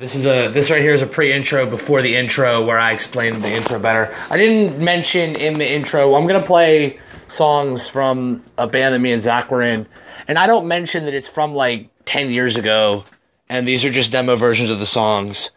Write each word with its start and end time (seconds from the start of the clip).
This 0.00 0.14
is 0.14 0.24
a 0.24 0.48
this 0.48 0.70
right 0.70 0.80
here 0.80 0.94
is 0.94 1.02
a 1.02 1.06
pre-intro 1.06 1.66
before 1.66 2.00
the 2.00 2.16
intro 2.16 2.64
where 2.64 2.78
I 2.78 2.92
explained 2.92 3.44
the 3.44 3.52
intro 3.52 3.78
better. 3.78 4.16
I 4.30 4.38
didn't 4.38 4.82
mention 4.82 5.36
in 5.36 5.58
the 5.58 5.70
intro. 5.70 6.14
I'm 6.14 6.26
gonna 6.26 6.42
play 6.42 6.98
songs 7.28 7.86
from 7.86 8.42
a 8.56 8.66
band 8.66 8.94
that 8.94 9.00
me 9.00 9.12
and 9.12 9.22
Zach 9.22 9.50
were 9.50 9.60
in, 9.60 9.86
and 10.26 10.38
I 10.38 10.46
don't 10.46 10.66
mention 10.66 11.04
that 11.04 11.12
it's 11.12 11.28
from 11.28 11.54
like 11.54 11.90
ten 12.06 12.30
years 12.30 12.56
ago, 12.56 13.04
and 13.46 13.68
these 13.68 13.84
are 13.84 13.90
just 13.90 14.10
demo 14.10 14.36
versions 14.36 14.70
of 14.70 14.78
the 14.78 14.86
songs. 14.86 15.50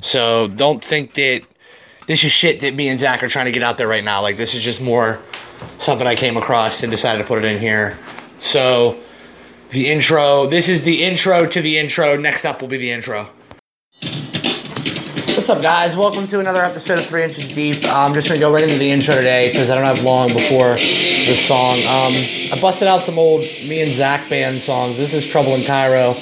So 0.00 0.48
don't 0.48 0.82
think 0.82 1.12
that 1.16 1.42
this 2.06 2.24
is 2.24 2.32
shit 2.32 2.60
that 2.60 2.74
me 2.74 2.88
and 2.88 2.98
Zach 2.98 3.22
are 3.22 3.28
trying 3.28 3.46
to 3.46 3.52
get 3.52 3.62
out 3.62 3.76
there 3.76 3.86
right 3.86 4.02
now. 4.02 4.22
Like 4.22 4.38
this 4.38 4.54
is 4.54 4.62
just 4.62 4.80
more 4.80 5.20
something 5.76 6.06
I 6.06 6.14
came 6.14 6.38
across 6.38 6.82
and 6.82 6.90
decided 6.90 7.20
to 7.20 7.28
put 7.28 7.36
it 7.36 7.44
in 7.44 7.60
here. 7.60 7.98
So 8.38 8.98
the 9.72 9.90
intro. 9.90 10.46
This 10.46 10.70
is 10.70 10.84
the 10.84 11.04
intro 11.04 11.44
to 11.44 11.60
the 11.60 11.78
intro. 11.78 12.16
Next 12.16 12.46
up 12.46 12.62
will 12.62 12.68
be 12.68 12.78
the 12.78 12.92
intro. 12.92 13.28
What's 15.36 15.48
up, 15.48 15.62
guys? 15.62 15.96
Welcome 15.96 16.26
to 16.26 16.40
another 16.40 16.62
episode 16.62 16.98
of 16.98 17.06
Three 17.06 17.22
Inches 17.22 17.48
Deep. 17.48 17.84
I'm 17.84 18.14
just 18.14 18.26
gonna 18.26 18.40
go 18.40 18.52
right 18.52 18.64
into 18.64 18.78
the 18.78 18.90
intro 18.90 19.14
today 19.14 19.48
because 19.48 19.70
I 19.70 19.76
don't 19.76 19.84
have 19.84 20.02
long 20.02 20.28
before 20.32 20.74
this 20.74 21.46
song. 21.46 21.78
Um, 21.78 22.14
I 22.52 22.58
busted 22.60 22.88
out 22.88 23.04
some 23.04 23.16
old 23.18 23.42
me 23.42 23.80
and 23.80 23.94
Zach 23.94 24.28
band 24.28 24.60
songs. 24.60 24.98
This 24.98 25.14
is 25.14 25.24
Trouble 25.24 25.54
in 25.54 25.64
Cairo. 25.64 26.14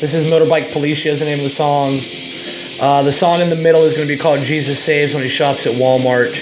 This 0.00 0.14
is 0.14 0.24
Motorbike 0.24 0.72
Policia 0.72 1.12
is 1.12 1.20
the 1.20 1.26
name 1.26 1.38
of 1.38 1.44
the 1.44 1.50
song. 1.50 2.00
Uh, 2.80 3.02
the 3.02 3.12
song 3.12 3.40
in 3.40 3.50
the 3.50 3.56
middle 3.56 3.84
is 3.84 3.94
to 3.94 4.04
be 4.04 4.16
called 4.16 4.42
Jesus 4.42 4.82
Saves 4.82 5.14
when 5.14 5.22
he 5.22 5.28
shops 5.28 5.64
at 5.66 5.72
Walmart. 5.74 6.36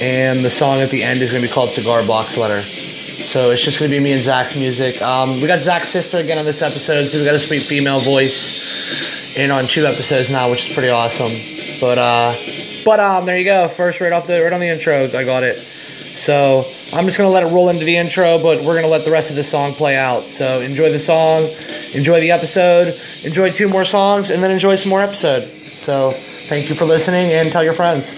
And 0.00 0.44
the 0.44 0.50
song 0.50 0.80
at 0.80 0.90
the 0.90 1.04
end 1.04 1.20
is 1.20 1.30
to 1.30 1.40
be 1.40 1.48
called 1.48 1.74
Cigar 1.74 2.04
Box 2.04 2.36
Letter. 2.36 2.64
So 3.26 3.50
it's 3.50 3.62
just 3.62 3.78
to 3.78 3.88
be 3.88 4.00
me 4.00 4.12
and 4.12 4.24
Zach's 4.24 4.56
music. 4.56 5.00
Um, 5.02 5.40
we 5.40 5.46
got 5.46 5.62
Zach's 5.62 5.90
sister 5.90 6.16
again 6.16 6.38
on 6.38 6.46
this 6.46 6.62
episode, 6.62 7.10
so 7.10 7.18
we 7.18 7.24
got 7.24 7.34
a 7.34 7.38
sweet 7.38 7.66
female 7.66 8.00
voice 8.00 8.58
in 9.36 9.50
on 9.50 9.68
two 9.68 9.86
episodes 9.86 10.30
now, 10.30 10.50
which 10.50 10.68
is 10.68 10.74
pretty 10.74 10.88
awesome. 10.88 11.32
But 11.80 11.98
uh, 11.98 12.36
but 12.84 13.00
um, 13.00 13.26
there 13.26 13.38
you 13.38 13.44
go. 13.44 13.68
First, 13.68 14.00
right 14.00 14.12
off 14.12 14.26
the 14.26 14.42
right 14.42 14.52
on 14.52 14.60
the 14.60 14.68
intro, 14.68 15.04
I 15.04 15.24
got 15.24 15.42
it. 15.42 15.66
So 16.14 16.64
I'm 16.92 17.06
just 17.06 17.16
gonna 17.16 17.30
let 17.30 17.42
it 17.42 17.46
roll 17.46 17.68
into 17.68 17.84
the 17.84 17.96
intro, 17.96 18.38
but 18.38 18.62
we're 18.62 18.74
gonna 18.74 18.88
let 18.88 19.04
the 19.04 19.10
rest 19.10 19.30
of 19.30 19.36
the 19.36 19.44
song 19.44 19.74
play 19.74 19.96
out. 19.96 20.26
So 20.26 20.60
enjoy 20.60 20.92
the 20.92 20.98
song, 20.98 21.50
enjoy 21.92 22.20
the 22.20 22.30
episode, 22.30 23.00
enjoy 23.22 23.50
two 23.50 23.68
more 23.68 23.84
songs, 23.84 24.30
and 24.30 24.42
then 24.42 24.50
enjoy 24.50 24.74
some 24.74 24.90
more 24.90 25.02
episode. 25.02 25.48
So 25.72 26.12
thank 26.48 26.68
you 26.68 26.74
for 26.74 26.84
listening, 26.84 27.32
and 27.32 27.50
tell 27.50 27.64
your 27.64 27.72
friends. 27.72 28.14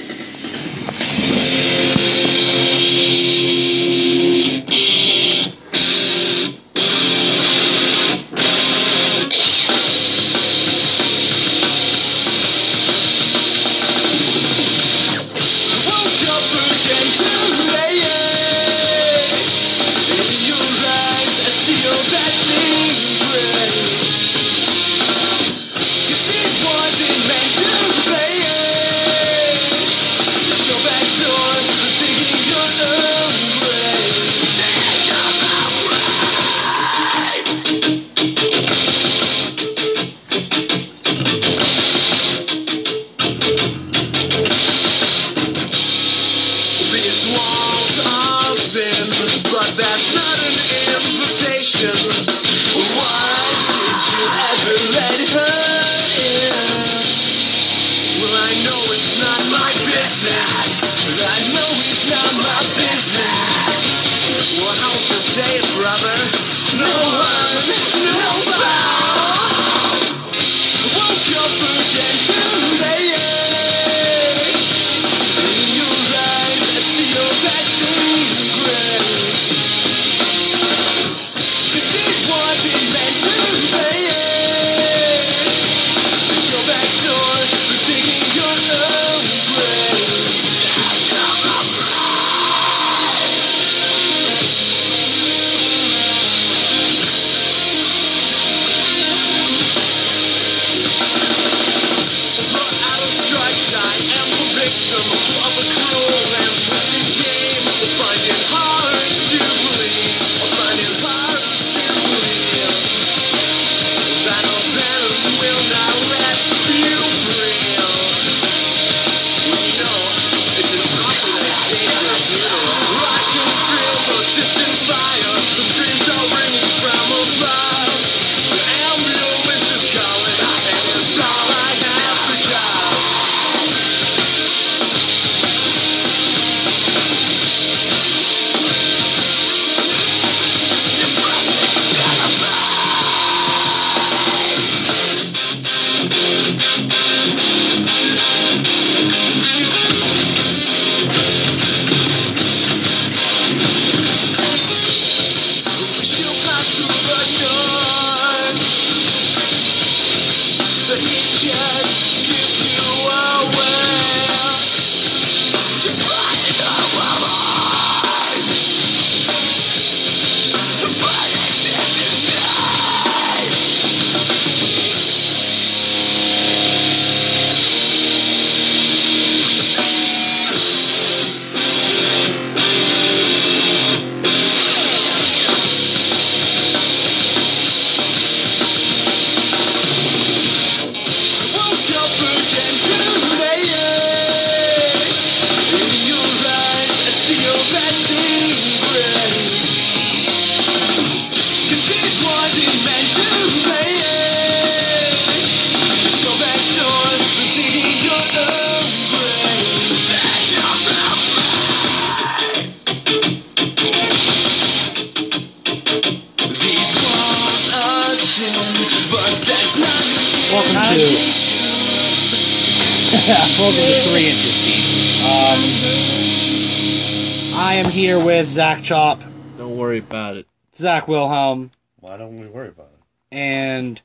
Zach 231.04 231.08
Wilhelm, 231.08 231.70
Why 232.00 232.16
don't 232.16 232.36
we 232.38 232.46
worry 232.46 232.68
about 232.68 232.86
it? 232.86 233.36
and 233.36 234.00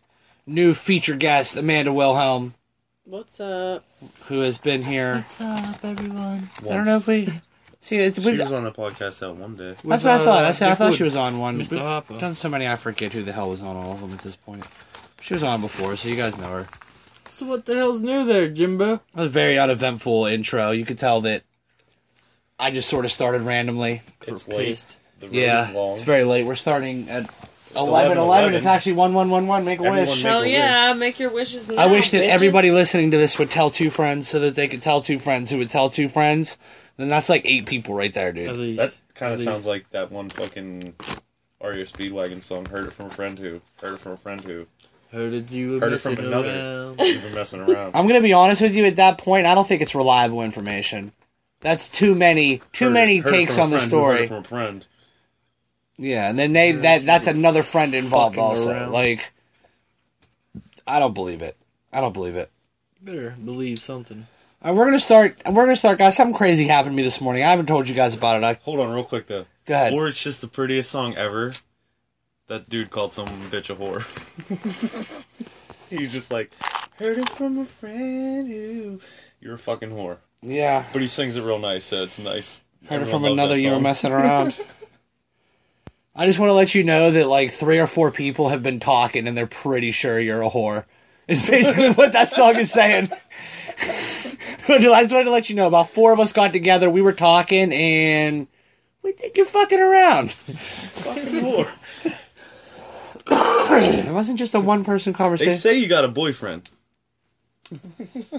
new 0.46 0.74
feature 0.74 1.16
guest 1.16 1.56
Amanda 1.56 1.94
Wilhelm, 1.94 2.56
What's 3.06 3.40
up? 3.40 3.86
who 4.26 4.42
has 4.42 4.58
been 4.58 4.84
here. 4.84 5.16
What's 5.16 5.40
up, 5.40 5.84
everyone? 5.86 6.42
I 6.70 6.74
don't 6.76 6.84
know 6.86 6.98
if 6.98 7.08
we 7.08 7.30
see. 7.80 7.98
It's, 8.00 8.22
She 8.22 8.30
we, 8.32 8.38
was 8.38 8.52
on 8.52 8.66
the 8.66 8.72
podcast 8.74 9.20
that 9.20 9.34
one 9.34 9.56
day. 9.56 9.70
that's 9.70 9.84
what 9.84 10.06
I 10.06 10.18
thought. 10.26 10.44
Uh, 10.44 10.48
I, 10.50 10.52
said, 10.52 10.72
I 10.72 10.76
thought 10.76 10.94
she 10.94 11.04
was 11.04 11.16
on 11.16 11.40
one. 11.40 11.58
Mr. 11.58 11.72
We've 11.72 11.80
Hopper. 11.80 12.20
Done 12.20 12.36
so 12.36 12.50
many, 12.50 12.68
I 12.68 12.76
forget 12.76 13.14
who 13.14 13.24
the 13.24 13.32
hell 13.32 13.50
was 13.50 13.62
on 13.62 13.78
all 13.78 13.94
of 13.94 14.02
them 14.02 14.12
at 14.12 14.20
this 14.20 14.36
point. 14.36 14.66
She 15.22 15.34
was 15.34 15.44
on 15.44 15.62
before, 15.62 15.96
so 15.96 16.10
you 16.10 16.18
guys 16.18 16.38
know 16.38 16.50
her. 16.50 16.68
So 17.30 17.46
what 17.46 17.66
the 17.66 17.76
hell's 17.76 18.02
new 18.02 18.26
there, 18.26 18.50
Jimbo? 18.50 18.98
That 19.14 19.22
was 19.22 19.30
a 19.32 19.34
very 19.34 19.58
uneventful 19.58 20.26
intro. 20.26 20.72
You 20.72 20.84
could 20.86 20.98
tell 21.00 21.22
that 21.22 21.44
I 22.60 22.72
just 22.72 22.90
sort 22.90 23.06
of 23.06 23.12
started 23.14 23.42
randomly. 23.42 24.02
It's 24.28 24.48
late. 24.50 24.68
Pissed. 24.68 24.99
The 25.20 25.28
road 25.28 25.36
Yeah, 25.36 25.68
is 25.70 25.76
long. 25.76 25.92
it's 25.94 26.02
very 26.02 26.24
late. 26.24 26.46
We're 26.46 26.56
starting 26.56 27.10
at 27.10 27.30
11, 27.76 28.18
11, 28.18 28.18
11. 28.18 28.54
It's 28.56 28.66
actually 28.66 28.94
1111. 28.94 29.66
Make 29.66 29.80
a 29.80 29.84
Everyone 29.84 30.08
wish. 30.08 30.18
make- 30.18 30.26
Hell 30.26 30.40
a 30.40 30.44
wish. 30.44 30.52
yeah, 30.54 30.94
make 30.94 31.20
your 31.20 31.30
wishes 31.30 31.68
now. 31.68 31.76
I 31.76 31.86
wish 31.88 32.10
that 32.12 32.24
bitches. 32.24 32.30
everybody 32.30 32.72
listening 32.72 33.12
to 33.12 33.18
this 33.18 33.38
would 33.38 33.52
tell 33.52 33.70
two 33.70 33.90
friends 33.90 34.28
so 34.28 34.40
that 34.40 34.56
they 34.56 34.68
could 34.68 34.82
tell 34.82 35.02
two 35.02 35.20
friends 35.20 35.52
who 35.52 35.58
would 35.58 35.70
tell 35.70 35.90
two 35.90 36.08
friends. 36.08 36.58
Then 36.98 37.10
that's 37.10 37.30
like 37.30 37.44
eight 37.46 37.66
people 37.66 37.94
right 37.96 38.12
there, 38.14 38.32
dude. 38.34 38.48
At 38.48 38.52
dude. 38.54 38.60
least. 38.60 38.80
That 39.08 39.16
kind 39.16 39.34
of 39.34 39.40
sounds 39.40 39.60
least. 39.60 39.68
like 39.68 39.90
that 39.92 40.12
one 40.12 40.30
fucking 40.30 40.96
REO 41.62 41.84
Speedwagon 41.86 42.42
song. 42.42 42.66
Heard 42.66 42.88
it 42.88 42.94
from 42.94 43.06
a 43.08 43.10
friend 43.12 43.38
who. 43.40 43.62
Heard 43.82 43.94
it 43.96 44.00
from 44.00 44.12
a 44.14 44.18
friend 44.18 44.42
who. 44.42 44.66
Heard 45.12 45.34
it 45.34 45.52
you 45.52 45.74
were 45.74 45.80
Heard 45.82 45.94
it 45.94 46.02
from 46.02 46.14
another. 46.26 46.50
around. 46.50 47.00
You've 47.08 47.24
been 47.24 47.34
messing 47.34 47.62
around. 47.62 47.92
I'm 47.96 48.08
gonna 48.08 48.22
be 48.22 48.34
honest 48.34 48.62
with 48.62 48.76
you. 48.76 48.86
At 48.86 48.96
that 48.98 49.18
point, 49.18 49.46
I 49.48 49.56
don't 49.56 49.68
think 49.68 49.82
it's 49.82 49.96
reliable 49.96 50.42
information. 50.42 51.12
That's 51.62 51.90
too 51.90 52.16
many, 52.16 52.62
too 52.74 52.86
Heard 52.86 52.94
many 52.94 53.18
heard 53.18 53.34
it 53.34 53.38
takes 53.38 53.56
from 53.56 53.62
a 53.62 53.64
on 53.64 53.70
the 53.72 53.78
friend 53.80 53.92
who 53.92 53.98
heard 54.04 54.12
story. 54.16 54.24
it 54.24 54.28
From 54.28 54.38
a 54.38 54.44
friend. 54.44 54.86
Yeah, 56.02 56.30
and 56.30 56.40
then 56.40 56.54
they 56.54 56.72
that 56.72 57.06
that's 57.06 57.28
another 57.28 57.62
friend 57.62 57.94
involved 57.94 58.36
Fucking 58.38 58.44
also. 58.50 58.72
around. 58.72 58.92
Like, 58.94 59.32
I 60.88 60.98
don't 61.00 61.14
believe 61.14 61.42
it. 61.42 61.58
I 61.92 62.00
don't 62.02 62.14
believe 62.14 62.36
it. 62.38 62.50
You 63.02 63.06
better 63.06 63.36
believe 63.44 63.80
something. 63.80 64.28
Uh, 64.66 64.74
we're 64.74 64.86
gonna 64.86 65.00
start. 65.00 65.42
We're 65.46 65.66
gonna 65.66 65.76
start, 65.76 65.98
guys. 66.00 66.16
Something 66.16 66.36
crazy 66.36 66.66
happened 66.68 66.94
to 66.94 66.96
me 66.98 67.04
this 67.04 67.20
morning. 67.20 67.44
I 67.44 67.50
haven't 67.50 67.66
told 67.66 67.90
you 67.90 67.96
guys 67.96 68.16
about 68.16 68.38
it. 68.38 68.44
I, 68.46 68.54
Hold 68.64 68.80
on, 68.80 68.94
real 68.94 69.04
quick 69.04 69.28
though. 69.28 69.46
go 69.66 69.74
ahead. 69.74 69.94
Or 69.94 70.08
it's 70.08 70.22
just 70.24 70.40
the 70.42 70.48
prettiest 70.48 70.90
song 70.90 71.16
ever. 71.16 71.52
That 72.48 72.70
dude 72.70 72.90
called 72.92 73.12
some 73.14 73.28
bitch 73.28 73.70
a 73.70 73.76
whore. 73.76 74.04
He's 75.90 76.12
just 76.12 76.32
like, 76.32 76.52
heard 76.98 77.18
it 77.18 77.30
from 77.30 77.58
a 77.60 77.66
friend 77.66 78.48
who. 78.48 79.00
You're 79.42 79.56
a 79.56 79.60
fucking 79.60 79.90
whore. 79.92 80.18
Yeah, 80.42 80.86
But 80.94 81.02
he 81.02 81.08
sings 81.08 81.36
it 81.36 81.44
real 81.44 81.60
nice, 81.60 81.84
so 81.84 82.04
it's 82.04 82.18
nice. 82.20 82.64
heard 82.88 83.02
it 83.02 83.02
Everyone 83.02 83.12
from 83.12 83.22
loves 83.24 83.34
another. 83.34 83.56
that 83.56 83.62
You 83.62 83.70
were 83.70 83.76
song. 83.76 83.84
messing 83.84 84.12
around. 84.14 84.58
I 86.20 86.26
just 86.26 86.38
want 86.38 86.50
to 86.50 86.54
let 86.54 86.76
you 86.76 86.84
know 86.84 87.12
that 87.12 87.30
like 87.30 87.50
three 87.50 87.80
or 87.80 87.88
four 87.88 88.12
people 88.12 88.50
have 88.50 88.62
been 88.62 88.82
talking, 88.82 89.26
and 89.26 89.38
they're 89.38 89.48
pretty 89.48 89.92
sure 89.92 90.20
you're 90.20 90.42
a 90.42 90.50
whore. 90.50 90.84
Is 91.30 91.50
basically 91.50 91.92
what 91.94 92.12
that 92.12 92.34
song 92.34 92.58
is 92.58 92.74
saying. 92.74 93.10
I 94.68 94.80
just 95.02 95.14
wanted 95.14 95.24
to 95.24 95.32
let 95.32 95.50
you 95.50 95.56
know. 95.56 95.66
About 95.66 95.92
four 95.92 96.12
of 96.12 96.20
us 96.20 96.34
got 96.34 96.52
together. 96.52 96.90
We 96.90 97.02
were 97.02 97.14
talking, 97.14 97.72
and 97.72 98.48
we 99.02 99.14
think 99.14 99.38
you're 99.38 99.46
fucking 99.46 99.80
around. 99.80 100.34
Fucking 100.34 101.42
whore. 101.42 101.72
It 103.32 104.12
wasn't 104.12 104.40
just 104.40 104.56
a 104.56 104.60
one 104.60 104.84
person 104.84 105.14
conversation. 105.14 105.52
They 105.52 105.58
say 105.58 105.78
you 105.78 105.88
got 105.88 106.04
a 106.04 106.10
boyfriend. 106.10 106.70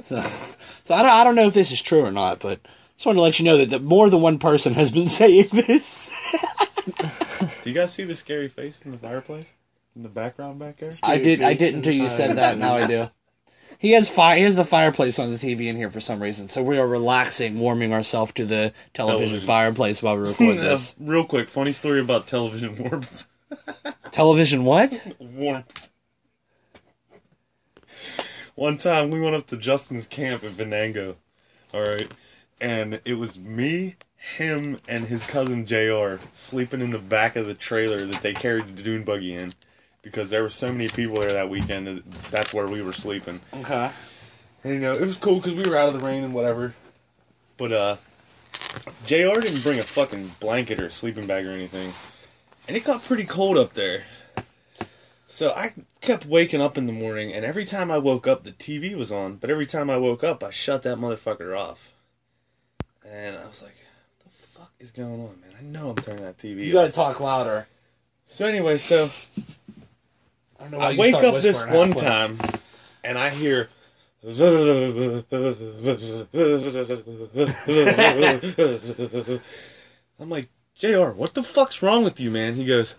So, 0.02 0.20
so 0.84 0.94
I 0.94 1.02
don't, 1.02 1.12
I 1.12 1.24
don't 1.24 1.36
know 1.36 1.46
if 1.46 1.54
this 1.54 1.70
is 1.70 1.80
true 1.80 2.04
or 2.04 2.10
not, 2.10 2.40
but 2.40 2.58
I 2.64 2.68
just 2.96 3.06
wanted 3.06 3.18
to 3.18 3.22
let 3.22 3.38
you 3.38 3.44
know 3.44 3.56
that, 3.58 3.70
that 3.70 3.82
more 3.82 4.10
than 4.10 4.20
one 4.20 4.38
person 4.38 4.74
has 4.74 4.90
been 4.90 5.08
saying 5.20 5.48
this. 5.52 6.10
Do 6.84 7.70
you 7.70 7.74
guys 7.74 7.92
see 7.92 8.04
the 8.04 8.14
scary 8.14 8.48
face 8.48 8.80
in 8.84 8.92
the 8.92 8.98
fireplace? 8.98 9.54
In 9.96 10.02
the 10.02 10.08
background 10.08 10.58
back 10.58 10.78
there? 10.78 10.90
I 11.02 11.18
did. 11.18 11.42
I 11.42 11.54
did 11.54 11.70
in 11.72 11.78
until 11.80 11.92
you 11.94 12.08
said 12.08 12.36
that. 12.36 12.58
Now 12.58 12.76
I 12.76 12.86
do. 12.86 13.08
He 13.78 13.92
has 13.92 14.10
fire. 14.10 14.36
He 14.36 14.42
has 14.42 14.56
the 14.56 14.64
fireplace 14.66 15.18
on 15.18 15.30
the 15.30 15.38
TV 15.38 15.68
in 15.68 15.74
here 15.76 15.88
for 15.88 16.00
some 16.00 16.22
reason. 16.22 16.50
So 16.50 16.62
we 16.62 16.76
are 16.76 16.86
relaxing, 16.86 17.58
warming 17.58 17.94
ourselves 17.94 18.30
to 18.34 18.44
the 18.44 18.74
television, 18.92 19.20
Television. 19.28 19.46
fireplace 19.46 20.02
while 20.02 20.18
we 20.18 20.28
record 20.28 20.58
this. 20.58 20.94
Uh, 21.00 21.04
real 21.10 21.24
quick, 21.24 21.48
funny 21.48 21.72
story 21.72 21.98
about 21.98 22.26
television 22.26 22.76
warmth. 22.76 23.26
television 24.10 24.64
what? 24.64 25.00
warmth. 25.18 25.88
One 28.54 28.76
time 28.76 29.08
we 29.10 29.18
went 29.18 29.34
up 29.34 29.46
to 29.46 29.56
Justin's 29.56 30.06
camp 30.06 30.42
in 30.44 30.50
Venango, 30.50 31.16
alright? 31.72 32.12
And 32.60 33.00
it 33.06 33.14
was 33.14 33.38
me, 33.38 33.96
him, 34.20 34.78
and 34.86 35.06
his 35.06 35.26
cousin 35.26 35.64
JR 35.66 36.16
sleeping 36.34 36.82
in 36.82 36.90
the 36.90 36.98
back 36.98 37.36
of 37.36 37.46
the 37.46 37.54
trailer 37.54 38.04
that 38.04 38.22
they 38.22 38.34
carried 38.34 38.76
the 38.76 38.82
dune 38.82 39.02
buggy 39.02 39.34
in. 39.34 39.52
Because 40.02 40.30
there 40.30 40.42
were 40.42 40.50
so 40.50 40.72
many 40.72 40.88
people 40.88 41.20
there 41.20 41.32
that 41.32 41.50
weekend 41.50 41.86
that 41.86 42.10
that's 42.30 42.54
where 42.54 42.66
we 42.66 42.80
were 42.80 42.92
sleeping. 42.92 43.40
Okay. 43.52 43.90
And, 44.64 44.74
you 44.74 44.80
know, 44.80 44.94
it 44.94 45.04
was 45.04 45.18
cool 45.18 45.36
because 45.36 45.54
we 45.54 45.68
were 45.68 45.76
out 45.76 45.88
of 45.88 46.00
the 46.00 46.06
rain 46.06 46.22
and 46.22 46.32
whatever. 46.32 46.74
But, 47.56 47.72
uh, 47.72 47.96
JR 49.04 49.40
didn't 49.40 49.62
bring 49.62 49.78
a 49.78 49.82
fucking 49.82 50.32
blanket 50.40 50.80
or 50.80 50.84
a 50.84 50.90
sleeping 50.90 51.26
bag 51.26 51.44
or 51.46 51.50
anything. 51.50 51.92
And 52.68 52.76
it 52.76 52.84
got 52.84 53.04
pretty 53.04 53.24
cold 53.24 53.58
up 53.58 53.72
there. 53.74 54.04
So 55.26 55.50
I 55.50 55.72
kept 56.00 56.26
waking 56.26 56.60
up 56.60 56.76
in 56.76 56.86
the 56.86 56.92
morning, 56.92 57.32
and 57.32 57.44
every 57.44 57.64
time 57.64 57.90
I 57.90 57.98
woke 57.98 58.26
up, 58.26 58.44
the 58.44 58.52
TV 58.52 58.96
was 58.96 59.12
on. 59.12 59.36
But 59.36 59.50
every 59.50 59.66
time 59.66 59.88
I 59.88 59.96
woke 59.96 60.24
up, 60.24 60.42
I 60.42 60.50
shut 60.50 60.82
that 60.82 60.98
motherfucker 60.98 61.56
off. 61.56 61.94
And 63.06 63.36
I 63.36 63.46
was 63.46 63.62
like, 63.62 63.76
what 63.76 63.76
the 63.76 63.78
fuck 63.78 63.79
is 64.80 64.90
going 64.90 65.20
on, 65.20 65.40
man? 65.40 65.54
I 65.58 65.62
know 65.62 65.90
I'm 65.90 65.96
turning 65.96 66.24
that 66.24 66.38
TV 66.38 66.64
You 66.64 66.72
gotta 66.72 66.90
talk 66.90 67.20
louder. 67.20 67.68
So, 68.26 68.46
anyway, 68.46 68.78
so 68.78 69.10
I 70.58 70.62
don't 70.62 70.70
know. 70.72 70.78
why 70.78 70.92
I 70.92 70.96
wake 70.96 71.14
up 71.14 71.42
this 71.42 71.64
one 71.66 71.92
time 71.92 72.38
and 73.04 73.18
I 73.18 73.30
hear. 73.30 73.68
I'm 74.22 74.28
like, 80.28 80.48
JR, 80.74 81.10
what 81.10 81.34
the 81.34 81.42
fuck's 81.42 81.82
wrong 81.82 82.04
with 82.04 82.20
you, 82.20 82.30
man? 82.30 82.54
He 82.54 82.64
goes, 82.64 82.96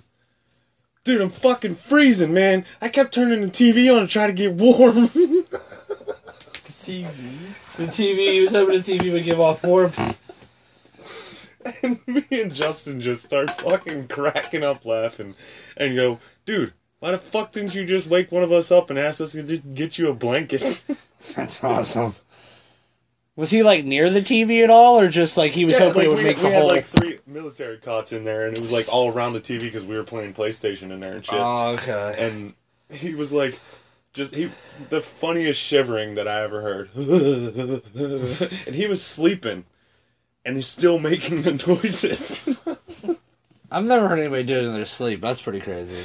Dude, 1.03 1.21
I'm 1.21 1.29
fucking 1.29 1.75
freezing, 1.75 2.33
man. 2.33 2.65
I 2.79 2.89
kept 2.89 3.13
turning 3.13 3.41
the 3.41 3.47
TV 3.47 3.95
on 3.95 4.01
to 4.01 4.07
try 4.07 4.27
to 4.27 4.33
get 4.33 4.53
warm. 4.53 5.09
The 6.81 7.03
TV. 7.05 7.75
The 7.77 7.85
TV. 7.85 8.31
He 8.31 8.41
was 8.41 8.49
hoping 8.49 8.81
the 8.81 8.97
TV 8.97 9.13
would 9.13 9.23
give 9.23 9.39
off 9.39 9.63
warmth. 9.63 9.99
and 11.83 11.99
me 12.07 12.25
and 12.31 12.53
Justin 12.53 13.01
just 13.01 13.25
start 13.25 13.49
fucking 13.61 14.07
cracking 14.07 14.63
up 14.63 14.85
laughing 14.85 15.35
and 15.77 15.95
go, 15.95 16.19
Dude, 16.45 16.73
why 16.99 17.11
the 17.11 17.17
fuck 17.17 17.51
didn't 17.51 17.75
you 17.75 17.85
just 17.85 18.07
wake 18.07 18.31
one 18.31 18.43
of 18.43 18.51
us 18.51 18.71
up 18.71 18.89
and 18.89 18.99
ask 18.99 19.21
us 19.21 19.33
to 19.33 19.43
get 19.57 19.97
you 19.97 20.09
a 20.09 20.13
blanket? 20.13 20.83
That's 21.35 21.63
awesome. 21.63 22.15
Was 23.35 23.49
he 23.51 23.63
like 23.63 23.85
near 23.85 24.09
the 24.09 24.21
TV 24.21 24.63
at 24.63 24.69
all, 24.69 24.99
or 24.99 25.07
just 25.09 25.37
like 25.37 25.53
he 25.53 25.65
was 25.65 25.77
Yeah, 25.77 25.79
hoping 25.79 26.03
like, 26.03 26.05
it 26.05 26.09
would 26.09 26.19
we, 26.19 26.23
make 26.23 26.37
we 26.37 26.43
the 26.43 26.49
had 26.49 26.65
whole? 26.65 26.67
like 26.67 26.85
three 26.85 27.19
military 27.25 27.77
cots 27.77 28.11
in 28.11 28.23
there, 28.25 28.45
and 28.45 28.55
it 28.55 28.61
was 28.61 28.71
like 28.71 28.87
all 28.89 29.11
around 29.11 29.33
the 29.33 29.41
TV 29.41 29.61
because 29.61 29.85
we 29.85 29.95
were 29.95 30.03
playing 30.03 30.33
PlayStation 30.33 30.91
in 30.91 30.99
there 30.99 31.13
and 31.15 31.25
shit. 31.25 31.39
oh, 31.39 31.71
okay. 31.73 32.15
and 32.17 32.53
he 32.89 33.15
was 33.15 33.31
like, 33.33 33.59
just 34.13 34.35
he, 34.35 34.51
the 34.89 35.01
funniest 35.01 35.61
shivering 35.61 36.15
that 36.15 36.27
I 36.27 36.41
ever 36.43 36.61
heard. 36.61 36.89
and 36.95 38.75
he 38.75 38.87
was 38.87 39.01
sleeping, 39.03 39.65
and 40.45 40.55
he's 40.55 40.67
still 40.67 40.99
making 40.99 41.41
the 41.41 41.51
noises. 41.67 42.59
I've 43.71 43.85
never 43.85 44.07
heard 44.07 44.19
anybody 44.19 44.43
do 44.43 44.57
it 44.57 44.65
in 44.65 44.73
their 44.73 44.85
sleep. 44.85 45.21
That's 45.21 45.41
pretty 45.41 45.61
crazy. 45.61 46.03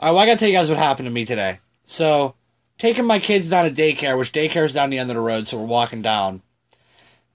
All 0.00 0.08
right, 0.08 0.12
well, 0.12 0.18
I 0.18 0.26
gotta 0.26 0.38
tell 0.38 0.48
you 0.48 0.54
guys 0.54 0.68
what 0.68 0.78
happened 0.78 1.06
to 1.06 1.12
me 1.12 1.24
today. 1.24 1.58
So, 1.84 2.34
taking 2.78 3.04
my 3.04 3.18
kids 3.18 3.50
down 3.50 3.64
to 3.64 3.70
daycare, 3.70 4.18
which 4.18 4.32
daycare 4.32 4.64
is 4.64 4.72
down 4.72 4.90
the 4.90 4.98
end 4.98 5.10
of 5.10 5.16
the 5.16 5.22
road, 5.22 5.48
so 5.48 5.58
we're 5.58 5.66
walking 5.66 6.02
down, 6.02 6.42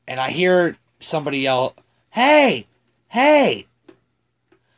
and 0.07 0.19
I 0.19 0.29
hear 0.29 0.77
somebody 0.99 1.39
yell, 1.39 1.75
"Hey, 2.11 2.67
hey!" 3.09 3.67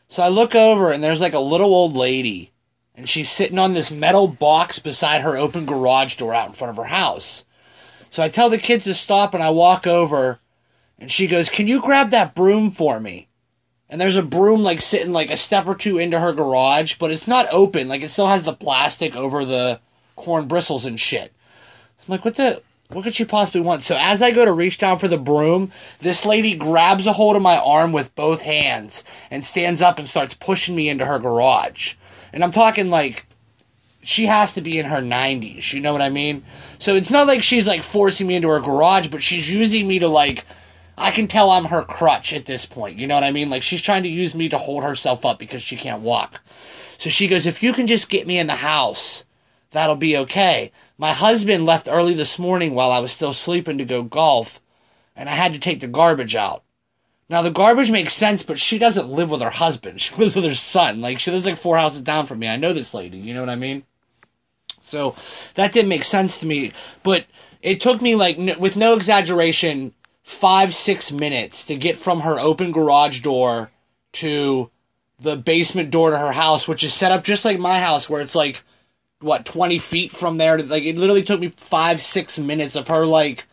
So 0.08 0.24
I 0.24 0.30
look 0.30 0.56
over, 0.56 0.92
and 0.92 1.04
there's 1.04 1.22
like 1.22 1.34
a 1.34 1.40
little 1.40 1.74
old 1.74 1.96
lady, 1.96 2.52
and 2.96 3.10
she's 3.10 3.30
sitting 3.30 3.60
on 3.60 3.74
this 3.74 3.92
metal 3.92 4.28
box 4.28 4.80
beside 4.80 5.22
her 5.22 5.38
open 5.38 5.66
garage 5.66 6.16
door 6.16 6.34
out 6.34 6.48
in 6.48 6.54
front 6.54 6.70
of 6.70 6.78
her 6.78 6.86
house. 6.86 7.44
So 8.10 8.24
I 8.24 8.30
tell 8.30 8.50
the 8.50 8.58
kids 8.58 8.86
to 8.86 8.94
stop, 8.94 9.34
and 9.34 9.44
I 9.44 9.50
walk 9.50 9.86
over, 9.86 10.40
and 11.00 11.12
she 11.12 11.28
goes, 11.28 11.50
"Can 11.50 11.68
you 11.68 11.82
grab 11.82 12.12
that 12.12 12.36
broom 12.36 12.72
for 12.72 13.00
me?" 13.00 13.28
and 13.90 14.02
there's 14.02 14.16
a 14.16 14.24
broom 14.24 14.64
like 14.64 14.82
sitting 14.82 15.14
like 15.14 15.30
a 15.30 15.38
step 15.38 15.68
or 15.68 15.76
two 15.76 15.98
into 15.98 16.20
her 16.20 16.34
garage, 16.34 16.96
but 16.96 17.12
it's 17.12 17.28
not 17.28 17.48
open. 17.52 17.88
Like 17.88 18.02
it 18.02 18.10
still 18.10 18.28
has 18.28 18.44
the 18.44 18.54
plastic 18.54 19.16
over 19.16 19.46
the 19.46 19.80
corn 20.16 20.48
bristles 20.48 20.86
and 20.86 21.00
shit. 21.00 21.34
I'm 22.00 22.12
like, 22.12 22.26
what 22.26 22.36
the? 22.36 22.62
What 22.90 23.04
could 23.04 23.16
she 23.16 23.26
possibly 23.26 23.62
want? 23.62 23.82
So 23.82 23.98
as 24.00 24.22
I 24.22 24.30
go 24.30 24.46
to 24.46 24.52
reach 24.52 24.78
down 24.78 25.00
for 25.00 25.08
the 25.08 25.18
broom, 25.18 25.72
this 26.02 26.24
lady 26.24 26.56
grabs 26.56 27.08
a 27.08 27.14
hold 27.14 27.36
of 27.36 27.42
my 27.42 27.58
arm 27.58 27.92
with 27.92 28.14
both 28.14 28.42
hands 28.42 29.04
and 29.32 29.44
stands 29.44 29.82
up 29.82 29.98
and 29.98 30.08
starts 30.08 30.36
pushing 30.36 30.76
me 30.76 30.88
into 30.88 31.06
her 31.06 31.18
garage. 31.18 31.96
And 32.32 32.44
I'm 32.44 32.52
talking 32.52 32.92
like 32.92 33.26
she 34.04 34.28
has 34.28 34.54
to 34.54 34.62
be 34.62 34.78
in 34.78 34.86
her 34.86 35.02
90s. 35.02 35.74
You 35.74 35.82
know 35.82 35.94
what 35.94 36.04
I 36.04 36.10
mean? 36.10 36.44
So 36.78 36.94
it's 36.94 37.10
not 37.10 37.26
like 37.26 37.42
she's 37.42 37.66
like 37.66 37.82
forcing 37.82 38.28
me 38.28 38.36
into 38.36 38.50
her 38.50 38.60
garage, 38.60 39.08
but 39.08 39.24
she's 39.24 39.50
using 39.50 39.88
me 39.88 40.00
to 40.00 40.08
like. 40.08 40.46
I 40.98 41.12
can 41.12 41.28
tell 41.28 41.52
I'm 41.52 41.66
her 41.66 41.84
crutch 41.84 42.34
at 42.34 42.46
this 42.46 42.66
point. 42.66 43.00
You 43.00 43.08
know 43.08 43.16
what 43.16 43.24
I 43.24 43.32
mean? 43.32 43.50
Like 43.50 43.64
she's 43.64 43.82
trying 43.82 44.04
to 44.04 44.10
use 44.10 44.34
me 44.36 44.50
to 44.50 44.58
hold 44.58 44.84
herself 44.84 45.26
up 45.26 45.40
because 45.40 45.62
she 45.62 45.76
can't 45.76 46.02
walk. 46.02 46.42
So 46.98 47.10
she 47.10 47.28
goes, 47.28 47.46
If 47.46 47.62
you 47.62 47.74
can 47.74 47.88
just 47.88 48.10
get 48.10 48.28
me 48.28 48.40
in 48.40 48.48
the 48.48 48.56
house, 48.56 49.26
that'll 49.72 49.96
be 49.96 50.18
okay. 50.18 50.72
My 50.98 51.12
husband 51.12 51.66
left 51.66 51.90
early 51.90 52.14
this 52.14 52.40
morning 52.40 52.74
while 52.74 52.92
I 52.92 53.00
was 53.00 53.12
still 53.12 53.34
sleeping 53.34 53.78
to 53.78 53.86
go 53.86 54.04
golf, 54.04 54.62
and 55.16 55.28
I 55.28 55.34
had 55.34 55.54
to 55.54 55.60
take 55.60 55.82
the 55.82 55.88
garbage 55.88 56.36
out. 56.36 56.64
Now 57.28 57.42
the 57.42 57.52
garbage 57.52 57.92
makes 57.92 58.14
sense, 58.14 58.44
but 58.44 58.60
she 58.60 58.78
doesn't 58.78 59.10
live 59.10 59.32
with 59.32 59.42
her 59.42 59.50
husband. 59.50 60.00
She 60.02 60.16
lives 60.16 60.36
with 60.36 60.46
her 60.46 60.56
son. 60.56 61.02
Like 61.02 61.20
she 61.20 61.32
lives 61.32 61.46
like 61.46 61.58
four 61.58 61.78
houses 61.78 62.02
down 62.02 62.26
from 62.26 62.40
me. 62.40 62.48
I 62.48 62.56
know 62.56 62.74
this 62.74 62.94
lady. 62.94 63.18
You 63.18 63.34
know 63.34 63.42
what 63.42 63.50
I 63.50 63.56
mean? 63.56 63.84
So 64.80 65.16
that 65.56 65.74
didn't 65.74 65.90
make 65.90 66.04
sense 66.04 66.40
to 66.40 66.46
me. 66.46 66.72
But 67.04 67.26
it 67.62 67.82
took 67.82 68.02
me 68.02 68.16
like, 68.16 68.38
n- 68.38 68.60
with 68.60 68.78
no 68.78 68.94
exaggeration, 68.94 69.94
five 70.26 70.74
six 70.74 71.12
minutes 71.12 71.64
to 71.66 71.76
get 71.76 71.96
from 71.96 72.22
her 72.22 72.40
open 72.40 72.72
garage 72.72 73.22
door 73.22 73.70
to 74.12 74.72
the 75.20 75.38
basement 75.38 75.92
door 75.92 76.10
to 76.10 76.18
her 76.18 76.32
house, 76.32 76.68
which 76.68 76.84
is 76.84 76.94
set 76.94 77.12
up 77.12 77.24
just 77.24 77.46
like 77.46 77.60
my 77.60 77.80
house, 77.80 78.10
where 78.10 78.22
it's 78.22 78.36
like 78.36 78.64
what 79.20 79.46
twenty 79.46 79.78
feet 79.80 80.12
from 80.12 80.38
there. 80.38 80.58
Like 80.58 80.84
it 80.84 80.98
literally 80.98 81.24
took 81.24 81.40
me 81.40 81.50
five 81.56 82.02
six 82.02 82.40
minutes 82.40 82.76
of 82.76 82.88
her 82.88 83.06
like 83.06 83.46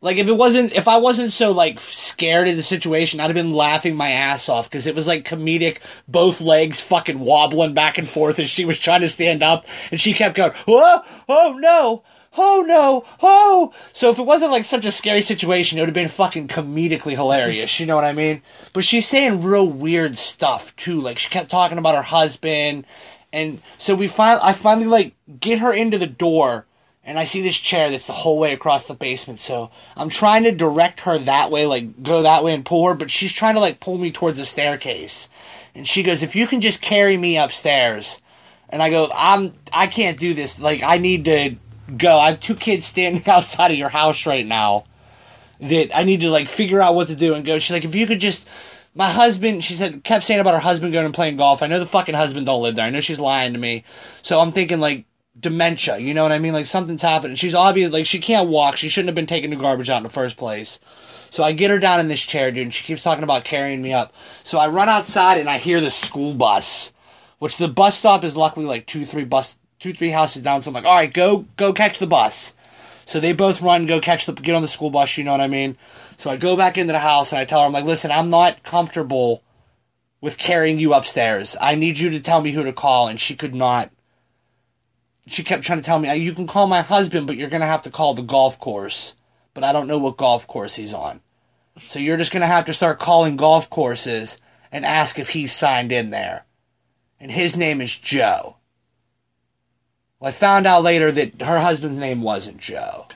like 0.00 0.16
if 0.16 0.26
it 0.26 0.36
wasn't 0.36 0.72
if 0.72 0.88
I 0.88 0.96
wasn't 0.96 1.32
so 1.32 1.52
like 1.52 1.78
scared 1.78 2.48
of 2.48 2.56
the 2.56 2.62
situation, 2.62 3.20
I'd 3.20 3.26
have 3.26 3.34
been 3.34 3.52
laughing 3.52 3.94
my 3.94 4.10
ass 4.10 4.48
off 4.48 4.68
because 4.68 4.88
it 4.88 4.96
was 4.96 5.06
like 5.06 5.24
comedic, 5.24 5.78
both 6.08 6.40
legs 6.40 6.80
fucking 6.80 7.20
wobbling 7.20 7.72
back 7.72 7.98
and 7.98 8.08
forth 8.08 8.40
as 8.40 8.50
she 8.50 8.64
was 8.64 8.80
trying 8.80 9.02
to 9.02 9.08
stand 9.08 9.44
up, 9.44 9.64
and 9.92 10.00
she 10.00 10.12
kept 10.12 10.34
going, 10.34 10.52
"Whoa, 10.66 11.02
oh 11.28 11.56
no." 11.60 12.02
Oh 12.36 12.64
no! 12.66 13.04
Oh! 13.22 13.74
So 13.92 14.10
if 14.10 14.18
it 14.18 14.24
wasn't 14.24 14.52
like 14.52 14.64
such 14.64 14.86
a 14.86 14.92
scary 14.92 15.20
situation, 15.20 15.78
it 15.78 15.82
would 15.82 15.88
have 15.88 15.94
been 15.94 16.08
fucking 16.08 16.48
comedically 16.48 17.12
hilarious. 17.12 17.78
You 17.78 17.86
know 17.86 17.94
what 17.94 18.04
I 18.04 18.12
mean? 18.12 18.40
But 18.72 18.84
she's 18.84 19.06
saying 19.06 19.42
real 19.42 19.66
weird 19.66 20.16
stuff 20.16 20.74
too. 20.76 21.00
Like 21.00 21.18
she 21.18 21.28
kept 21.28 21.50
talking 21.50 21.76
about 21.78 21.94
her 21.94 22.02
husband, 22.02 22.86
and 23.32 23.60
so 23.76 23.94
we 23.94 24.08
find 24.08 24.40
I 24.42 24.54
finally 24.54 24.86
like 24.86 25.14
get 25.40 25.58
her 25.58 25.72
into 25.72 25.98
the 25.98 26.06
door, 26.06 26.64
and 27.04 27.18
I 27.18 27.24
see 27.24 27.42
this 27.42 27.58
chair 27.58 27.90
that's 27.90 28.06
the 28.06 28.14
whole 28.14 28.38
way 28.38 28.54
across 28.54 28.88
the 28.88 28.94
basement. 28.94 29.38
So 29.38 29.70
I'm 29.94 30.08
trying 30.08 30.44
to 30.44 30.52
direct 30.52 31.00
her 31.00 31.18
that 31.18 31.50
way, 31.50 31.66
like 31.66 32.02
go 32.02 32.22
that 32.22 32.42
way 32.44 32.54
and 32.54 32.64
pull 32.64 32.88
her, 32.88 32.94
but 32.94 33.10
she's 33.10 33.32
trying 33.32 33.54
to 33.54 33.60
like 33.60 33.78
pull 33.78 33.98
me 33.98 34.10
towards 34.10 34.38
the 34.38 34.46
staircase. 34.46 35.28
And 35.74 35.86
she 35.86 36.02
goes, 36.02 36.22
"If 36.22 36.34
you 36.34 36.46
can 36.46 36.62
just 36.62 36.80
carry 36.80 37.18
me 37.18 37.36
upstairs." 37.36 38.22
And 38.70 38.82
I 38.82 38.88
go, 38.88 39.10
"I'm 39.14 39.52
I 39.70 39.86
can't 39.86 40.18
do 40.18 40.32
this. 40.32 40.58
Like 40.58 40.82
I 40.82 40.96
need 40.96 41.26
to 41.26 41.56
go. 41.96 42.18
I 42.18 42.30
have 42.30 42.40
two 42.40 42.54
kids 42.54 42.86
standing 42.86 43.22
outside 43.28 43.70
of 43.70 43.76
your 43.76 43.88
house 43.88 44.26
right 44.26 44.46
now 44.46 44.84
that 45.60 45.96
I 45.96 46.02
need 46.02 46.20
to 46.22 46.30
like 46.30 46.48
figure 46.48 46.80
out 46.80 46.94
what 46.94 47.08
to 47.08 47.16
do 47.16 47.34
and 47.34 47.44
go." 47.44 47.58
She's 47.58 47.72
like, 47.72 47.84
"If 47.84 47.94
you 47.94 48.06
could 48.06 48.20
just 48.20 48.48
my 48.94 49.08
husband, 49.08 49.64
she 49.64 49.74
said, 49.74 50.04
kept 50.04 50.24
saying 50.24 50.40
about 50.40 50.54
her 50.54 50.60
husband 50.60 50.92
going 50.92 51.06
and 51.06 51.14
playing 51.14 51.36
golf. 51.36 51.62
I 51.62 51.66
know 51.66 51.78
the 51.78 51.86
fucking 51.86 52.14
husband 52.14 52.46
don't 52.46 52.62
live 52.62 52.76
there. 52.76 52.84
I 52.84 52.90
know 52.90 53.00
she's 53.00 53.20
lying 53.20 53.54
to 53.54 53.58
me. 53.58 53.84
So 54.22 54.40
I'm 54.40 54.52
thinking 54.52 54.80
like 54.80 55.06
dementia. 55.38 55.98
You 55.98 56.12
know 56.12 56.22
what 56.22 56.32
I 56.32 56.38
mean? 56.38 56.52
Like 56.52 56.66
something's 56.66 57.02
happening. 57.02 57.36
She's 57.36 57.54
obvious 57.54 57.92
like 57.92 58.06
she 58.06 58.18
can't 58.18 58.48
walk. 58.48 58.76
She 58.76 58.88
shouldn't 58.88 59.08
have 59.08 59.14
been 59.14 59.26
taking 59.26 59.50
the 59.50 59.56
garbage 59.56 59.88
out 59.88 59.98
in 59.98 60.02
the 60.02 60.08
first 60.08 60.36
place. 60.36 60.78
So 61.30 61.42
I 61.42 61.52
get 61.52 61.70
her 61.70 61.78
down 61.78 62.00
in 62.00 62.08
this 62.08 62.20
chair, 62.20 62.50
dude, 62.50 62.64
and 62.64 62.74
she 62.74 62.84
keeps 62.84 63.02
talking 63.02 63.24
about 63.24 63.44
carrying 63.44 63.80
me 63.80 63.94
up. 63.94 64.12
So 64.44 64.58
I 64.58 64.68
run 64.68 64.90
outside 64.90 65.38
and 65.38 65.48
I 65.48 65.56
hear 65.56 65.80
the 65.80 65.90
school 65.90 66.34
bus, 66.34 66.92
which 67.38 67.56
the 67.56 67.68
bus 67.68 67.98
stop 67.98 68.22
is 68.22 68.36
luckily 68.36 68.66
like 68.66 68.86
two, 68.86 69.06
three 69.06 69.24
bus, 69.24 69.56
two, 69.82 69.92
three 69.92 70.10
houses 70.10 70.42
down. 70.42 70.62
So 70.62 70.70
I'm 70.70 70.74
like, 70.74 70.84
all 70.84 70.94
right, 70.94 71.12
go, 71.12 71.46
go 71.56 71.72
catch 71.72 71.98
the 71.98 72.06
bus. 72.06 72.54
So 73.04 73.18
they 73.18 73.32
both 73.32 73.60
run, 73.60 73.86
go 73.86 74.00
catch 74.00 74.26
the, 74.26 74.32
get 74.32 74.54
on 74.54 74.62
the 74.62 74.68
school 74.68 74.90
bus. 74.90 75.18
You 75.18 75.24
know 75.24 75.32
what 75.32 75.40
I 75.40 75.48
mean? 75.48 75.76
So 76.18 76.30
I 76.30 76.36
go 76.36 76.56
back 76.56 76.78
into 76.78 76.92
the 76.92 77.00
house 77.00 77.32
and 77.32 77.38
I 77.40 77.44
tell 77.44 77.60
her, 77.60 77.66
I'm 77.66 77.72
like, 77.72 77.84
listen, 77.84 78.12
I'm 78.12 78.30
not 78.30 78.62
comfortable 78.62 79.42
with 80.20 80.38
carrying 80.38 80.78
you 80.78 80.94
upstairs. 80.94 81.56
I 81.60 81.74
need 81.74 81.98
you 81.98 82.10
to 82.10 82.20
tell 82.20 82.40
me 82.40 82.52
who 82.52 82.62
to 82.62 82.72
call. 82.72 83.08
And 83.08 83.18
she 83.18 83.34
could 83.34 83.56
not. 83.56 83.90
She 85.26 85.42
kept 85.42 85.64
trying 85.64 85.80
to 85.80 85.84
tell 85.84 85.98
me, 85.98 86.14
you 86.14 86.32
can 86.32 86.46
call 86.46 86.68
my 86.68 86.82
husband, 86.82 87.26
but 87.26 87.36
you're 87.36 87.50
going 87.50 87.60
to 87.60 87.66
have 87.66 87.82
to 87.82 87.90
call 87.90 88.14
the 88.14 88.22
golf 88.22 88.60
course. 88.60 89.14
But 89.52 89.64
I 89.64 89.72
don't 89.72 89.88
know 89.88 89.98
what 89.98 90.16
golf 90.16 90.46
course 90.46 90.76
he's 90.76 90.94
on. 90.94 91.20
So 91.78 91.98
you're 91.98 92.16
just 92.16 92.32
going 92.32 92.42
to 92.42 92.46
have 92.46 92.66
to 92.66 92.72
start 92.72 93.00
calling 93.00 93.36
golf 93.36 93.68
courses 93.68 94.38
and 94.70 94.84
ask 94.84 95.18
if 95.18 95.30
he's 95.30 95.52
signed 95.52 95.90
in 95.90 96.10
there. 96.10 96.44
And 97.18 97.32
his 97.32 97.56
name 97.56 97.80
is 97.80 97.96
Joe. 97.96 98.56
Well, 100.22 100.28
I 100.28 100.30
found 100.30 100.68
out 100.68 100.84
later 100.84 101.10
that 101.10 101.42
her 101.42 101.58
husband's 101.58 101.98
name 101.98 102.22
wasn't 102.22 102.58
Joe. 102.58 103.08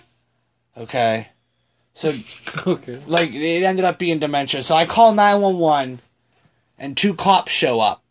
Okay? 0.76 1.28
So 1.94 2.12
Okay. 2.66 3.00
like 3.06 3.32
it 3.32 3.62
ended 3.62 3.84
up 3.84 3.96
being 3.96 4.18
dementia. 4.18 4.60
So 4.64 4.74
I 4.74 4.86
call 4.86 5.14
911 5.14 6.00
and 6.76 6.96
two 6.96 7.14
cops 7.14 7.52
show 7.52 7.78
up. 7.78 8.02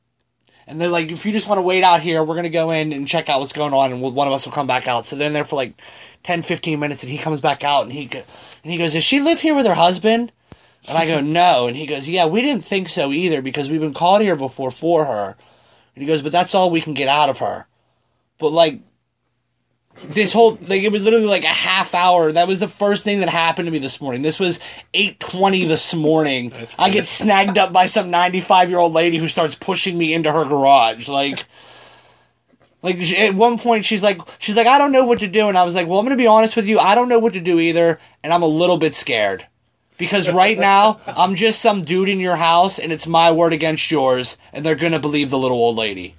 And 0.66 0.80
they're 0.80 0.88
like, 0.88 1.12
if 1.12 1.26
you 1.26 1.34
just 1.34 1.50
want 1.50 1.58
to 1.58 1.64
wait 1.64 1.84
out 1.84 2.00
here, 2.00 2.24
we're 2.24 2.36
going 2.36 2.44
to 2.44 2.50
go 2.50 2.70
in 2.72 2.94
and 2.94 3.06
check 3.06 3.28
out 3.28 3.42
what's 3.42 3.52
going 3.52 3.74
on 3.74 3.92
and 3.92 4.02
we'll, 4.02 4.14
one 4.14 4.28
of 4.30 4.34
us 4.34 4.46
will 4.46 4.54
come 4.54 4.66
back 4.66 4.88
out. 4.88 5.08
So 5.08 5.18
they're 5.18 5.28
in 5.28 5.34
there 5.34 5.44
for 5.44 5.58
like 5.58 5.74
10, 6.24 6.42
15 6.42 6.80
minutes 6.80 7.04
and 7.04 7.12
he 7.12 7.18
comes 7.18 7.42
back 7.42 7.66
out 7.66 7.84
and 7.84 7.92
he, 7.92 8.06
go, 8.06 8.24
and 8.64 8.72
he 8.72 8.78
goes, 8.78 8.94
does 8.94 9.04
she 9.04 9.20
live 9.20 9.42
here 9.42 9.56
with 9.58 9.66
her 9.66 9.76
husband? 9.76 10.32
And 10.88 10.98
I 10.98 11.06
go, 11.06 11.20
no. 11.20 11.68
And 11.68 11.76
he 11.76 11.86
goes, 11.86 12.08
yeah, 12.08 12.28
we 12.28 12.42
didn't 12.42 12.64
think 12.64 12.88
so 12.88 13.12
either 13.12 13.42
because 13.42 13.70
we've 13.70 13.82
been 13.82 13.94
called 13.94 14.22
here 14.22 14.38
before 14.38 14.72
for 14.72 15.04
her. 15.04 15.36
And 15.96 16.02
he 16.02 16.06
goes, 16.06 16.22
but 16.22 16.32
that's 16.32 16.56
all 16.56 16.70
we 16.70 16.80
can 16.80 16.94
get 16.94 17.10
out 17.10 17.28
of 17.28 17.40
her. 17.40 17.68
But 18.38 18.52
like, 18.52 18.82
this 20.10 20.34
whole 20.34 20.58
like 20.68 20.84
it 20.84 20.92
was 20.92 21.04
literally 21.04 21.26
like 21.26 21.44
a 21.44 21.48
half 21.48 21.94
hour. 21.94 22.32
That 22.32 22.48
was 22.48 22.60
the 22.60 22.68
first 22.68 23.04
thing 23.04 23.22
that 23.22 23.30
happened 23.30 23.68
to 23.68 23.72
me 23.72 23.80
this 23.80 24.02
morning. 24.02 24.22
This 24.22 24.40
was 24.40 24.60
eight 24.94 25.20
twenty 25.20 25.64
this 25.64 25.94
morning. 25.94 26.52
I 26.78 26.90
get 26.90 27.06
snagged 27.06 27.58
up 27.58 27.72
by 27.72 27.86
some 27.86 28.12
ninety 28.12 28.42
five 28.42 28.70
year 28.70 28.80
old 28.80 28.94
lady 28.94 29.18
who 29.18 29.28
starts 29.28 29.56
pushing 29.56 29.98
me 29.98 30.14
into 30.14 30.32
her 30.32 30.44
garage. 30.44 31.08
Like, 31.08 31.46
like 32.82 32.98
at 33.14 33.36
one 33.36 33.58
point 33.58 33.86
she's 33.86 34.04
like 34.04 34.20
she's 34.38 34.56
like 34.56 34.68
I 34.68 34.78
don't 34.78 34.92
know 34.92 35.06
what 35.06 35.20
to 35.20 35.28
do, 35.28 35.48
and 35.48 35.58
I 35.58 35.64
was 35.64 35.76
like, 35.76 35.88
well, 35.88 36.00
I'm 36.00 36.06
gonna 36.06 36.18
be 36.18 36.28
honest 36.28 36.58
with 36.58 36.68
you, 36.68 36.78
I 36.78 36.94
don't 36.94 37.10
know 37.10 37.20
what 37.20 37.34
to 37.34 37.40
do 37.40 37.60
either, 37.60 38.00
and 38.22 38.34
I'm 38.34 38.44
a 38.44 38.48
little 38.48 38.78
bit 38.78 38.96
scared. 38.96 39.48
Because 39.98 40.30
right 40.30 40.60
now, 40.60 41.00
I'm 41.08 41.36
just 41.36 41.62
some 41.62 41.86
dude 41.86 42.10
in 42.10 42.20
your 42.20 42.36
house, 42.36 42.80
and 42.80 42.92
it's 42.92 43.08
my 43.08 43.32
word 43.32 43.54
against 43.54 43.90
yours, 43.90 44.38
and 44.52 44.66
they're 44.66 44.76
gonna 44.76 45.00
believe 45.00 45.30
the 45.30 45.40
little 45.40 45.58
old 45.58 45.78
lady. 45.78 46.16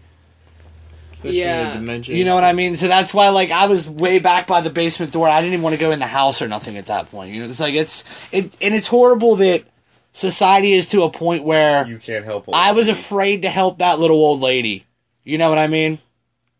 Especially 1.16 1.40
Yeah. 1.40 1.64
with 1.72 1.74
dementia. 1.86 2.14
You 2.16 2.24
know 2.24 2.34
what 2.34 2.44
I 2.44 2.52
mean? 2.52 2.76
So 2.76 2.88
that's 2.88 3.12
why, 3.12 3.28
like, 3.30 3.50
I 3.50 3.66
was 3.66 3.88
way 3.90 4.18
back 4.18 4.46
by 4.46 4.60
the 4.60 4.70
basement 4.70 5.12
door. 5.12 5.28
I 5.28 5.40
didn't 5.40 5.54
even 5.54 5.62
want 5.62 5.74
to 5.74 5.80
go 5.80 5.90
in 5.90 5.98
the 5.98 6.06
house 6.06 6.40
or 6.40 6.48
nothing 6.48 6.76
at 6.76 6.86
that 6.86 7.10
point. 7.10 7.32
You 7.32 7.42
know, 7.42 7.48
it's 7.50 7.58
like 7.60 7.74
it's 7.74 8.04
it, 8.32 8.52
and 8.62 8.74
it's 8.74 8.88
horrible 8.88 9.36
that 9.36 9.64
society 10.12 10.72
is 10.74 10.88
to 10.90 11.02
a 11.02 11.10
point 11.10 11.44
where 11.44 11.86
You 11.86 11.98
can't 11.98 12.24
help. 12.24 12.48
I 12.52 12.72
was 12.72 12.88
afraid 12.88 13.42
to 13.42 13.48
help 13.48 13.78
that 13.78 13.98
little 13.98 14.16
old 14.18 14.40
lady. 14.40 14.84
You 15.24 15.38
know 15.38 15.48
what 15.48 15.58
I 15.58 15.66
mean? 15.66 15.98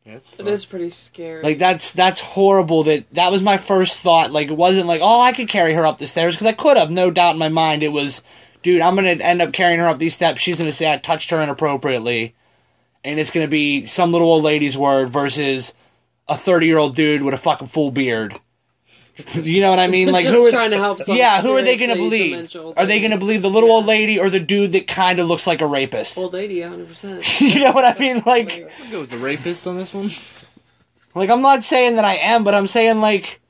Yeah, 0.04 0.14
it's 0.14 0.32
It 0.34 0.36
fun. 0.44 0.48
is 0.48 0.64
pretty 0.66 0.90
scary. 0.90 1.42
Like 1.42 1.58
that's 1.58 1.92
that's 1.92 2.20
horrible. 2.20 2.82
That 2.84 3.04
that 3.12 3.30
was 3.32 3.42
my 3.42 3.56
first 3.56 3.98
thought. 3.98 4.30
Like 4.30 4.48
it 4.48 4.56
wasn't 4.56 4.86
like 4.86 5.00
oh 5.02 5.20
I 5.20 5.32
could 5.32 5.48
carry 5.48 5.75
her 5.75 5.86
up 5.86 5.98
the 5.98 6.06
stairs 6.06 6.34
because 6.34 6.46
I 6.46 6.52
could 6.52 6.76
have. 6.76 6.90
No 6.90 7.10
doubt 7.10 7.32
in 7.32 7.38
my 7.38 7.48
mind 7.48 7.82
it 7.82 7.92
was, 7.92 8.22
dude. 8.62 8.80
I'm 8.82 8.94
gonna 8.94 9.08
end 9.10 9.42
up 9.42 9.52
carrying 9.52 9.80
her 9.80 9.88
up 9.88 9.98
these 9.98 10.14
steps. 10.14 10.40
She's 10.40 10.58
gonna 10.58 10.72
say 10.72 10.92
I 10.92 10.96
touched 10.98 11.30
her 11.30 11.40
inappropriately, 11.40 12.34
and 13.06 13.20
it's 13.20 13.30
gonna 13.30 13.48
be 13.48 13.86
some 13.86 14.12
little 14.12 14.28
old 14.28 14.42
lady's 14.42 14.76
word 14.76 15.08
versus 15.08 15.72
a 16.28 16.36
30 16.36 16.66
year 16.66 16.76
old 16.78 16.94
dude 16.94 17.22
with 17.22 17.34
a 17.34 17.36
fucking 17.38 17.68
full 17.68 17.90
beard. 17.92 18.34
you 19.32 19.60
know 19.60 19.70
what 19.70 19.78
I 19.78 19.86
mean? 19.86 20.08
Like 20.12 20.25
Just 20.25 20.34
who 20.36 20.46
are 20.46 20.50
trying 20.50 20.72
to 20.72 20.76
help 20.76 20.98
someone 20.98 21.16
yeah? 21.18 21.40
Who 21.40 21.52
are 21.56 21.62
they 21.62 21.76
gonna 21.78 21.94
believe? 21.94 22.54
Are 22.76 22.84
they 22.84 23.00
gonna 23.00 23.16
believe 23.16 23.42
the 23.42 23.48
little 23.48 23.68
Yeah. 23.68 23.75
old 23.76 23.86
lady 23.86 24.18
or 24.18 24.28
the 24.28 24.40
dude 24.40 24.72
that 24.72 24.88
kind 24.88 25.20
of 25.20 25.28
looks 25.28 25.46
like 25.46 25.60
a 25.60 25.66
rapist? 25.66 26.18
Old 26.18 26.32
lady, 26.32 26.56
100%. 26.56 27.40
you 27.54 27.60
know 27.62 27.72
what 27.72 27.84
I 27.84 27.98
mean? 27.98 28.22
Like. 28.26 28.70
I'll 28.84 28.90
go 28.90 29.00
with 29.02 29.10
the 29.10 29.18
rapist 29.18 29.66
on 29.66 29.76
this 29.76 29.94
one. 29.94 30.10
Like 31.14 31.30
I'm 31.30 31.40
not 31.40 31.62
saying 31.62 31.96
that 31.96 32.04
I 32.04 32.16
am, 32.16 32.44
but 32.44 32.54
I'm 32.54 32.66
saying 32.66 33.00
like 33.00 33.40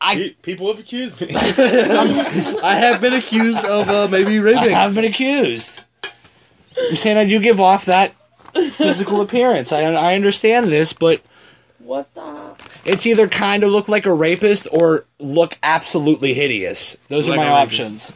I 0.00 0.34
People 0.40 0.68
have 0.68 0.78
accused 0.78 1.20
me. 1.20 1.28
I 1.34 2.76
have 2.80 3.00
been 3.02 3.12
accused 3.12 3.64
of 3.64 3.90
uh, 3.90 4.08
maybe 4.08 4.38
raping. 4.38 4.72
I 4.72 4.82
have 4.82 4.94
been 4.94 5.04
accused. 5.04 5.84
I'm 6.78 6.96
saying 6.96 7.18
I 7.18 7.26
do 7.26 7.40
give 7.40 7.60
off 7.60 7.84
that 7.84 8.14
physical 8.54 9.20
appearance. 9.20 9.72
I 9.72 9.82
I 9.82 10.14
understand 10.14 10.66
this, 10.66 10.92
but 10.92 11.22
what 11.78 12.12
the? 12.14 12.54
it's 12.84 13.06
either 13.06 13.28
kind 13.28 13.62
of 13.64 13.70
look 13.70 13.88
like 13.88 14.06
a 14.06 14.12
rapist 14.12 14.66
or 14.72 15.04
look 15.18 15.58
absolutely 15.62 16.34
hideous. 16.34 16.96
Those 17.08 17.28
Like 17.28 17.38
are 17.38 17.44
my 17.44 17.50
a 17.50 17.54
rapist. 17.64 17.80
options. 17.80 18.12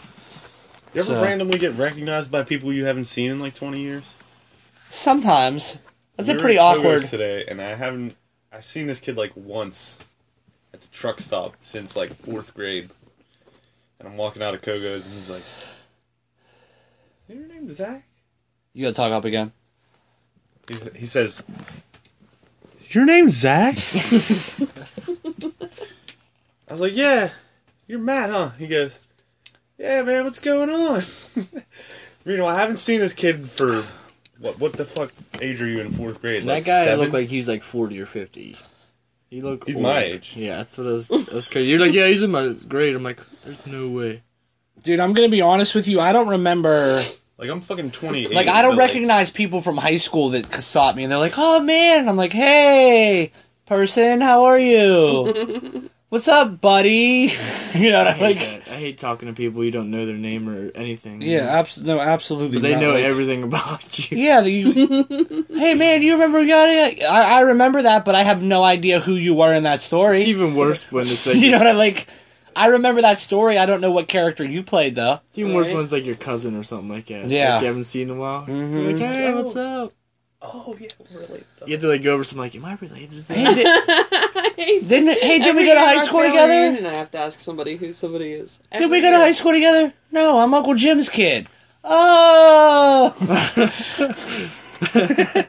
You 0.94 1.00
ever 1.00 1.14
So- 1.14 1.22
randomly 1.22 1.58
get 1.58 1.74
recognized 1.76 2.30
by 2.30 2.42
people 2.44 2.72
you 2.72 2.84
haven't 2.84 3.06
seen 3.06 3.30
in 3.30 3.40
like 3.40 3.54
20 3.54 3.80
years? 3.80 4.14
Sometimes 4.90 5.78
that's 6.16 6.28
We 6.28 6.34
a 6.34 6.36
were 6.36 6.40
pretty 6.42 6.58
at 6.58 6.76
Kogo's 6.76 7.02
awkward. 7.02 7.10
today, 7.10 7.44
and 7.48 7.60
I 7.60 7.74
haven't. 7.74 8.16
I 8.52 8.60
seen 8.60 8.86
this 8.86 9.00
kid 9.00 9.16
like 9.16 9.32
once 9.34 9.98
at 10.72 10.80
the 10.80 10.86
truck 10.88 11.20
stop 11.20 11.54
since 11.60 11.96
like 11.96 12.14
fourth 12.14 12.54
grade, 12.54 12.88
and 13.98 14.06
I'm 14.08 14.16
walking 14.16 14.40
out 14.42 14.54
of 14.54 14.62
Kogo's, 14.62 15.04
and 15.06 15.14
he's 15.16 15.28
like, 15.28 15.42
"Is 17.28 17.36
your 17.36 17.48
name 17.48 17.68
is 17.68 17.76
Zach?" 17.78 18.04
You 18.72 18.82
gotta 18.84 18.94
talk 18.94 19.10
up 19.12 19.24
again. 19.24 19.52
He's, 20.68 20.88
he 20.94 21.06
says, 21.06 21.42
Your 22.88 23.04
name's 23.04 23.34
Zach? 23.34 23.76
I 26.68 26.72
was 26.72 26.80
like, 26.80 26.94
Yeah, 26.94 27.30
you're 27.86 27.98
Matt, 27.98 28.30
huh? 28.30 28.50
He 28.58 28.66
goes, 28.66 29.00
Yeah, 29.78 30.02
man, 30.02 30.24
what's 30.24 30.40
going 30.40 30.70
on? 30.70 31.02
Meanwhile, 32.24 32.56
I 32.56 32.60
haven't 32.60 32.78
seen 32.78 33.00
this 33.00 33.12
kid 33.12 33.50
for 33.50 33.84
what? 34.40 34.58
What 34.58 34.72
the 34.74 34.84
fuck 34.84 35.12
age 35.40 35.60
are 35.60 35.66
you 35.68 35.80
in 35.80 35.90
fourth 35.92 36.20
grade? 36.20 36.42
That 36.44 36.46
Like 36.48 36.64
guy 36.64 36.84
seven? 36.86 37.00
looked 37.00 37.12
like 37.12 37.28
he's 37.28 37.48
like 37.48 37.62
forty 37.62 38.00
or 38.00 38.06
fifty. 38.06 38.56
He 39.28 39.40
looked. 39.40 39.66
He's 39.66 39.76
old. 39.76 39.82
my 39.82 40.02
age. 40.02 40.32
Yeah, 40.36 40.56
that's 40.58 40.78
what 40.78 40.86
I 40.86 40.90
was. 40.90 41.08
That 41.08 41.32
was 41.32 41.48
crazy. 41.48 41.68
You're 41.70 41.80
like, 41.80 41.92
yeah, 41.92 42.06
he's 42.06 42.22
in 42.22 42.30
my 42.30 42.54
grade. 42.68 42.94
I'm 42.94 43.02
like, 43.02 43.20
there's 43.44 43.64
no 43.66 43.88
way. 43.90 44.22
Dude, 44.82 45.00
I'm 45.00 45.12
gonna 45.12 45.28
be 45.28 45.40
honest 45.42 45.74
with 45.74 45.86
you. 45.86 46.00
I 46.00 46.12
don't 46.12 46.28
remember. 46.28 47.02
Like 47.36 47.50
I'm 47.50 47.60
fucking 47.60 47.90
28. 47.90 48.32
Like, 48.32 48.46
I 48.48 48.62
don't 48.62 48.72
but, 48.72 48.78
like, 48.78 48.88
recognize 48.90 49.30
people 49.30 49.60
from 49.60 49.76
high 49.76 49.96
school 49.96 50.30
that 50.30 50.52
sought 50.54 50.94
me, 50.96 51.02
and 51.02 51.10
they're 51.10 51.18
like, 51.18 51.34
"Oh 51.36 51.60
man," 51.60 52.00
and 52.00 52.08
I'm 52.08 52.16
like, 52.16 52.32
"Hey, 52.32 53.32
person, 53.66 54.20
how 54.20 54.44
are 54.44 54.58
you? 54.58 55.90
What's 56.10 56.28
up, 56.28 56.60
buddy?" 56.60 57.32
you 57.74 57.90
know, 57.90 57.98
I 58.02 58.10
I'm 58.10 58.14
hate 58.14 58.22
like, 58.22 58.38
that. 58.38 58.72
I 58.72 58.76
hate 58.76 58.98
talking 58.98 59.26
to 59.26 59.34
people 59.34 59.64
you 59.64 59.72
don't 59.72 59.90
know 59.90 60.06
their 60.06 60.14
name 60.16 60.48
or 60.48 60.70
anything. 60.76 61.22
yeah, 61.22 61.58
abs- 61.58 61.78
no, 61.78 61.98
absolutely. 61.98 62.58
but 62.58 62.62
they 62.62 62.74
not. 62.74 62.80
know 62.82 62.92
Like, 62.94 63.04
everything 63.04 63.42
about 63.42 63.98
you. 64.12 64.16
Yeah, 64.16 64.40
the, 64.40 64.50
you. 64.50 65.46
hey 65.58 65.74
man, 65.74 66.02
you 66.02 66.12
remember 66.12 66.40
yada 66.40 66.72
yada? 66.72 67.04
I, 67.12 67.38
I 67.38 67.40
remember 67.40 67.82
that, 67.82 68.04
but 68.04 68.14
I 68.14 68.22
have 68.22 68.44
no 68.44 68.62
idea 68.62 69.00
who 69.00 69.14
you 69.14 69.34
were 69.34 69.52
in 69.52 69.64
that 69.64 69.82
story. 69.82 70.20
It's 70.20 70.28
even 70.28 70.54
worse 70.54 70.90
when 70.92 71.02
it's 71.06 71.26
like 71.26 71.36
you 71.36 71.50
know 71.50 71.58
what 71.58 71.66
I 71.66 71.72
like? 71.72 72.06
I 72.56 72.66
remember 72.68 73.02
that 73.02 73.20
story. 73.20 73.58
I 73.58 73.66
don't 73.66 73.80
know 73.80 73.90
what 73.90 74.08
character 74.08 74.44
you 74.44 74.62
played 74.62 74.94
though. 74.94 75.20
It's 75.28 75.38
even 75.38 75.54
worse 75.54 75.68
Right. 75.68 75.76
when 75.76 75.84
it's 75.84 75.92
like 75.92 76.04
your 76.04 76.14
cousin 76.16 76.56
or 76.56 76.62
something 76.62 76.88
like 76.88 77.06
that. 77.06 77.26
Yeah. 77.26 77.54
Like 77.54 77.62
you 77.62 77.66
haven't 77.68 77.84
seen 77.84 78.10
in 78.10 78.16
a 78.16 78.20
while. 78.20 78.44
You're 78.48 78.56
like, 78.56 78.66
mm-hmm. 78.66 78.98
hey, 78.98 79.26
oh. 79.28 79.42
what's 79.42 79.56
up? 79.56 79.92
Oh 80.46 80.76
yeah, 80.78 80.88
really. 81.10 81.42
You 81.66 81.72
have 81.72 81.80
to 81.80 81.88
like 81.88 82.02
go 82.02 82.12
over 82.12 82.22
some 82.22 82.38
like, 82.38 82.54
am 82.54 82.66
I 82.66 82.74
related 82.74 83.12
to 83.12 83.22
that? 83.28 84.52
Hey, 84.56 84.80
did, 84.80 84.88
didn't 84.88 85.18
hey 85.20 85.38
did 85.38 85.56
we 85.56 85.66
go 85.66 85.74
to 85.74 85.80
high 85.80 85.98
school 85.98 86.22
together? 86.22 86.52
And 86.52 86.86
I 86.86 86.92
have 86.94 87.10
to 87.12 87.18
ask 87.18 87.40
somebody 87.40 87.76
who 87.76 87.92
somebody 87.94 88.32
is. 88.32 88.60
Did 88.76 88.90
we 88.90 89.00
go 89.00 89.10
to 89.10 89.16
high 89.16 89.32
school 89.32 89.52
together? 89.52 89.94
No, 90.12 90.38
I'm 90.38 90.52
Uncle 90.52 90.74
Jim's 90.74 91.08
kid. 91.08 91.46
Oh, 91.82 93.14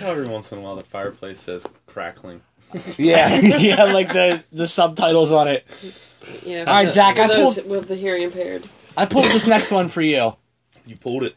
Every 0.00 0.28
once 0.28 0.52
in 0.52 0.58
a 0.58 0.60
while, 0.60 0.76
the 0.76 0.84
fireplace 0.84 1.40
says 1.40 1.66
crackling. 1.86 2.42
yeah, 2.98 3.36
yeah, 3.38 3.84
like 3.84 4.12
the 4.12 4.42
the 4.52 4.66
subtitles 4.68 5.32
on 5.32 5.48
it. 5.48 5.66
Yeah. 6.44 6.60
All 6.60 6.74
right, 6.74 6.86
for 6.88 6.92
Zach, 6.92 7.18
I 7.18 7.26
those 7.28 7.56
pulled- 7.58 7.68
with 7.70 7.88
the 7.88 7.96
hearing 7.96 8.22
impaired. 8.22 8.64
I 8.96 9.06
pulled 9.06 9.26
this 9.26 9.46
next 9.46 9.70
one 9.70 9.88
for 9.88 10.02
you. 10.02 10.36
You 10.86 10.96
pulled 10.96 11.24
it. 11.24 11.34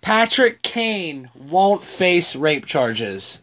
Patrick 0.00 0.62
Kane 0.62 1.30
won't 1.34 1.84
face 1.84 2.36
rape 2.36 2.64
charges. 2.66 3.40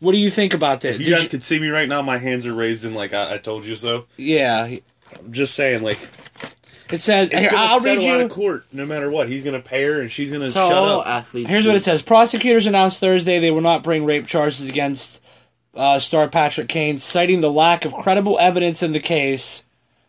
What 0.00 0.12
do 0.12 0.18
you 0.18 0.30
think 0.30 0.54
about 0.54 0.80
this? 0.80 0.94
If 0.94 1.00
you 1.00 1.06
Did 1.06 1.12
guys 1.14 1.22
you- 1.24 1.28
could 1.30 1.42
see 1.44 1.58
me 1.58 1.68
right 1.68 1.88
now, 1.88 2.02
my 2.02 2.18
hands 2.18 2.46
are 2.46 2.54
raised 2.54 2.84
in 2.84 2.94
like 2.94 3.12
I, 3.14 3.34
I 3.34 3.38
told 3.38 3.66
you 3.66 3.74
so. 3.76 4.06
yeah, 4.16 4.64
I'm 5.18 5.32
just 5.32 5.54
saying, 5.54 5.82
like 5.82 5.98
it 6.90 7.00
says. 7.00 7.30
it's 7.30 7.38
Here, 7.38 7.50
gonna 7.50 7.62
I'll 7.62 7.80
read 7.80 7.98
settle 8.00 8.10
out 8.12 8.18
you. 8.20 8.26
of 8.26 8.30
court 8.30 8.66
no 8.72 8.86
matter 8.86 9.10
what. 9.10 9.28
He's 9.28 9.42
gonna 9.42 9.60
pay 9.60 9.82
her, 9.84 10.00
and 10.00 10.10
she's 10.12 10.30
gonna 10.30 10.50
Tell 10.50 10.68
shut 10.68 10.78
all 10.78 11.00
up. 11.00 11.06
athletes. 11.06 11.50
Here's 11.50 11.64
do. 11.64 11.70
what 11.70 11.76
it 11.76 11.84
says: 11.84 12.02
Prosecutors 12.02 12.66
announced 12.66 13.00
Thursday 13.00 13.38
they 13.40 13.50
will 13.50 13.60
not 13.60 13.82
bring 13.82 14.04
rape 14.04 14.26
charges 14.26 14.62
against 14.62 15.20
uh, 15.78 15.98
star 16.00 16.28
Patrick 16.28 16.68
Kane, 16.68 16.98
citing 16.98 17.40
the 17.40 17.52
lack 17.52 17.84
of 17.84 17.94
credible 17.94 18.36
evidence 18.40 18.82
in 18.82 18.90
the 18.90 19.00
case, 19.00 19.64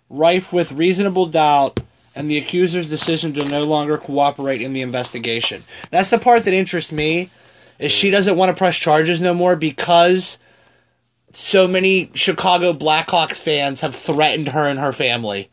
rife 0.09 0.51
with 0.51 0.71
reasonable 0.71 1.27
doubt, 1.27 1.79
and 2.15 2.29
the 2.29 2.39
accuser's 2.39 2.89
decision 2.89 3.33
to 3.33 3.45
no 3.45 3.63
longer 3.63 3.99
cooperate 3.99 4.61
in 4.61 4.73
the 4.73 4.81
investigation. 4.81 5.63
That's 5.91 6.09
the 6.09 6.17
part 6.17 6.43
that 6.45 6.53
interests 6.55 6.91
me. 6.91 7.29
Is 7.77 7.91
she 7.93 8.09
doesn't 8.09 8.35
want 8.35 8.49
to 8.49 8.57
press 8.57 8.75
charges 8.75 9.21
no 9.21 9.33
more 9.33 9.55
because 9.55 10.37
so 11.31 11.67
many 11.67 12.11
Chicago 12.13 12.73
Blackhawks 12.73 13.33
fans 13.33 13.81
have 13.81 13.95
threatened 13.95 14.49
her 14.49 14.67
and 14.67 14.79
her 14.79 14.91
family. 14.91 15.49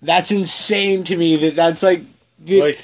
That's 0.00 0.30
insane 0.30 1.02
to 1.04 1.16
me. 1.16 1.36
That 1.36 1.56
that's 1.56 1.82
like. 1.82 2.02
Like, 2.46 2.78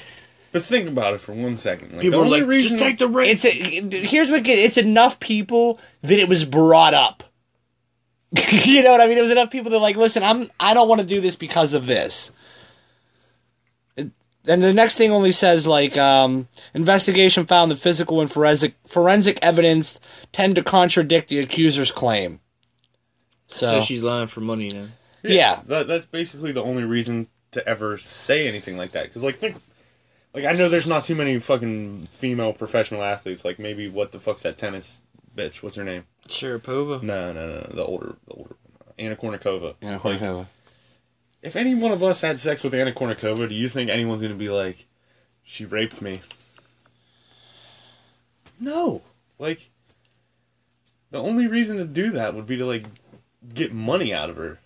but 0.55 0.63
think 0.63 0.87
about 0.87 1.13
it 1.13 1.19
for 1.21 1.33
one 1.33 1.57
second. 1.57 1.91
Like, 1.91 2.01
People 2.01 2.19
the 2.19 2.23
are 2.23 2.25
only 2.27 2.39
like, 2.41 2.49
reason 2.49 2.71
just 2.77 2.83
take 2.83 2.97
the 2.97 3.07
rape. 3.09 3.27
it's 3.29 3.43
a, 3.43 3.49
here's 3.51 4.29
what 4.29 4.43
get- 4.43 4.57
it's 4.57 4.77
enough 4.77 5.19
people 5.19 5.79
that 6.01 6.17
it 6.17 6.29
was 6.29 6.45
brought 6.45 6.93
up. 6.93 7.23
you 8.51 8.81
know 8.81 8.91
what 8.91 9.01
I 9.01 9.07
mean? 9.07 9.17
It 9.17 9.21
was 9.21 9.31
enough 9.31 9.51
people 9.51 9.71
that 9.71 9.79
like, 9.79 9.95
listen, 9.97 10.23
I'm 10.23 10.49
I 10.59 10.73
don't 10.73 10.87
want 10.87 11.01
to 11.01 11.07
do 11.07 11.19
this 11.21 11.35
because 11.35 11.73
of 11.73 11.85
this. 11.87 12.31
It- 13.97 14.11
And 14.47 14.63
the 14.63 14.73
next 14.73 14.95
thing 14.97 15.11
only 15.11 15.31
says 15.31 15.67
like 15.67 15.97
um, 15.97 16.47
investigation 16.73 17.45
found 17.45 17.69
that 17.71 17.77
physical 17.77 18.21
and 18.21 18.31
forensic 18.31 18.75
forensic 18.85 19.39
evidence 19.41 19.99
tend 20.31 20.55
to 20.55 20.63
contradict 20.63 21.29
the 21.29 21.39
accuser's 21.39 21.91
claim. 21.91 22.39
So, 23.47 23.79
so 23.79 23.81
she's 23.81 24.03
lying 24.03 24.27
for 24.27 24.39
money 24.41 24.69
then. 24.69 24.93
yeah, 25.21 25.59
That, 25.67 25.87
that's 25.87 26.05
basically 26.07 26.51
the 26.51 26.63
only 26.63 26.83
reason 26.83 27.27
to 27.51 27.65
ever 27.67 27.97
say 27.97 28.47
anything 28.47 28.75
like 28.77 28.91
that. 28.93 29.03
Because 29.03 29.23
like 29.23 29.37
think, 29.37 29.57
like 30.35 30.45
I 30.45 30.51
know 30.51 30.67
there's 30.69 30.85
not 30.85 31.05
too 31.05 31.15
many 31.15 31.39
fucking 31.39 32.09
female 32.11 32.51
professional 32.53 33.01
athletes. 33.01 33.45
Like 33.45 33.57
maybe 33.57 33.87
what 33.87 34.11
the 34.11 34.19
fuck's 34.19 34.43
that 34.43 34.57
tennis 34.57 35.01
bitch? 35.35 35.63
What's 35.63 35.77
her 35.77 35.83
name? 35.83 36.03
Sharapova. 36.27 37.01
No, 37.01 37.31
no, 37.33 37.47
no, 37.47 37.61
the 37.73 37.83
older, 37.83 38.15
the 38.27 38.33
older 38.33 38.55
one. 38.75 38.93
Anna 38.97 39.15
Kournikova. 39.15 39.75
yeah, 39.81 39.99
Like, 40.03 40.47
if 41.41 41.55
any 41.55 41.73
one 41.75 41.91
of 41.91 42.03
us 42.03 42.21
had 42.21 42.39
sex 42.39 42.63
with 42.63 42.73
Anna 42.73 42.91
Kournikova, 42.91 43.47
do 43.47 43.55
you 43.55 43.69
think 43.69 43.89
anyone's 43.89 44.21
gonna 44.21 44.35
be 44.35 44.49
like, 44.49 44.85
she 45.43 45.65
raped 45.65 46.01
me? 46.01 46.17
No. 48.59 49.01
Like, 49.39 49.69
the 51.11 51.19
only 51.19 51.47
reason 51.47 51.77
to 51.77 51.85
do 51.85 52.11
that 52.11 52.33
would 52.35 52.47
be 52.47 52.57
to 52.57 52.65
like 52.65 52.85
get 53.53 53.73
money 53.73 54.13
out 54.13 54.29
of 54.29 54.35
her. 54.37 54.59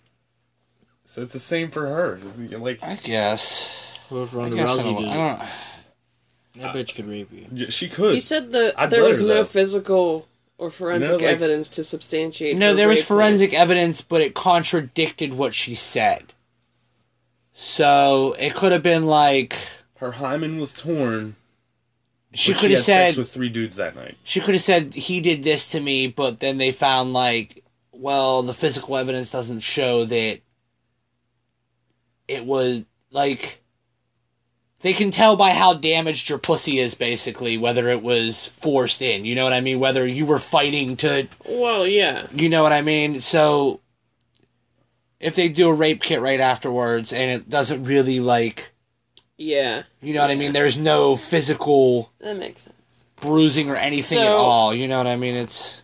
So 1.04 1.22
it's 1.22 1.32
the 1.32 1.38
same 1.38 1.70
for 1.70 1.86
her. 1.86 2.18
Like, 2.56 2.78
I 2.82 2.94
guess. 2.96 3.76
What 4.10 4.22
if 4.24 4.34
Ronda 4.34 4.56
Rousey 4.56 4.98
did 4.98 5.08
I 5.08 5.16
don't, 5.16 6.62
That 6.62 6.74
bitch 6.74 6.94
could 6.94 7.06
rape 7.08 7.30
you. 7.32 7.46
yeah, 7.52 7.70
she 7.70 7.88
could. 7.88 8.14
You 8.14 8.20
said 8.20 8.52
that 8.52 8.74
I'd 8.78 8.90
there 8.90 9.02
let 9.02 9.08
was 9.08 9.20
her, 9.20 9.26
no 9.26 9.34
though. 9.36 9.44
physical 9.44 10.26
or 10.58 10.70
forensic 10.70 11.12
like- 11.14 11.22
evidence 11.22 11.68
to 11.70 11.84
substantiate. 11.84 12.56
No, 12.58 12.70
her 12.70 12.74
there 12.74 12.88
was 12.88 12.98
rape 12.98 13.06
claim. 13.06 13.16
forensic 13.18 13.54
evidence, 13.54 14.02
but 14.02 14.20
it 14.20 14.34
contradicted 14.34 15.32
what 15.34 15.54
she 15.54 15.74
said. 15.74 16.34
So 17.52 18.34
it 18.38 18.54
could 18.54 18.72
have 18.72 18.82
been 18.82 19.04
like 19.04 19.54
her 19.96 20.12
hymen 20.12 20.58
was 20.58 20.72
torn. 20.72 21.36
she 22.34 22.52
but 22.52 22.60
could 22.60 22.70
have 22.70 22.78
had 22.80 22.84
said 22.84 23.06
sex 23.08 23.16
with 23.16 23.30
three 23.32 23.48
dudes 23.48 23.76
that 23.76 23.94
night. 23.96 24.16
she 24.24 24.40
could 24.40 24.54
have 24.54 24.62
said 24.62 24.94
he 24.94 25.20
did 25.20 25.42
this 25.42 25.70
to 25.70 25.80
me, 25.80 26.08
but 26.08 26.40
then 26.40 26.58
they 26.58 26.72
found 26.72 27.12
like, 27.12 27.64
well, 27.92 28.42
the 28.42 28.54
physical 28.54 28.96
evidence 28.96 29.30
doesn't 29.30 29.60
show 29.60 30.04
that 30.04 30.40
it 32.28 32.44
was 32.44 32.84
like 33.10 33.59
they 34.82 34.92
can 34.92 35.10
tell 35.10 35.36
by 35.36 35.50
how 35.50 35.74
damaged 35.74 36.28
your 36.28 36.38
pussy 36.38 36.78
is 36.78 36.94
basically 36.94 37.58
whether 37.58 37.88
it 37.88 38.02
was 38.02 38.46
forced 38.46 39.02
in. 39.02 39.24
You 39.24 39.34
know 39.34 39.44
what 39.44 39.52
I 39.52 39.60
mean? 39.60 39.78
Whether 39.80 40.06
you 40.06 40.24
were 40.26 40.38
fighting 40.38 40.96
to 40.98 41.28
Well, 41.46 41.86
yeah. 41.86 42.26
You 42.34 42.48
know 42.48 42.62
what 42.62 42.72
I 42.72 42.80
mean? 42.80 43.20
So 43.20 43.80
if 45.20 45.34
they 45.34 45.48
do 45.48 45.68
a 45.68 45.74
rape 45.74 46.02
kit 46.02 46.20
right 46.20 46.40
afterwards 46.40 47.12
and 47.12 47.30
it 47.30 47.48
doesn't 47.50 47.84
really 47.84 48.20
like 48.20 48.70
Yeah. 49.36 49.82
you 50.00 50.14
know 50.14 50.22
what 50.22 50.30
I 50.30 50.34
mean, 50.34 50.52
there's 50.52 50.78
no 50.78 51.14
physical 51.16 52.10
That 52.20 52.38
makes 52.38 52.62
sense. 52.62 53.04
bruising 53.20 53.68
or 53.70 53.76
anything 53.76 54.18
at 54.18 54.26
all. 54.28 54.74
You 54.74 54.88
know 54.88 54.96
what 54.98 55.06
I 55.06 55.16
mean? 55.16 55.34
It's 55.36 55.79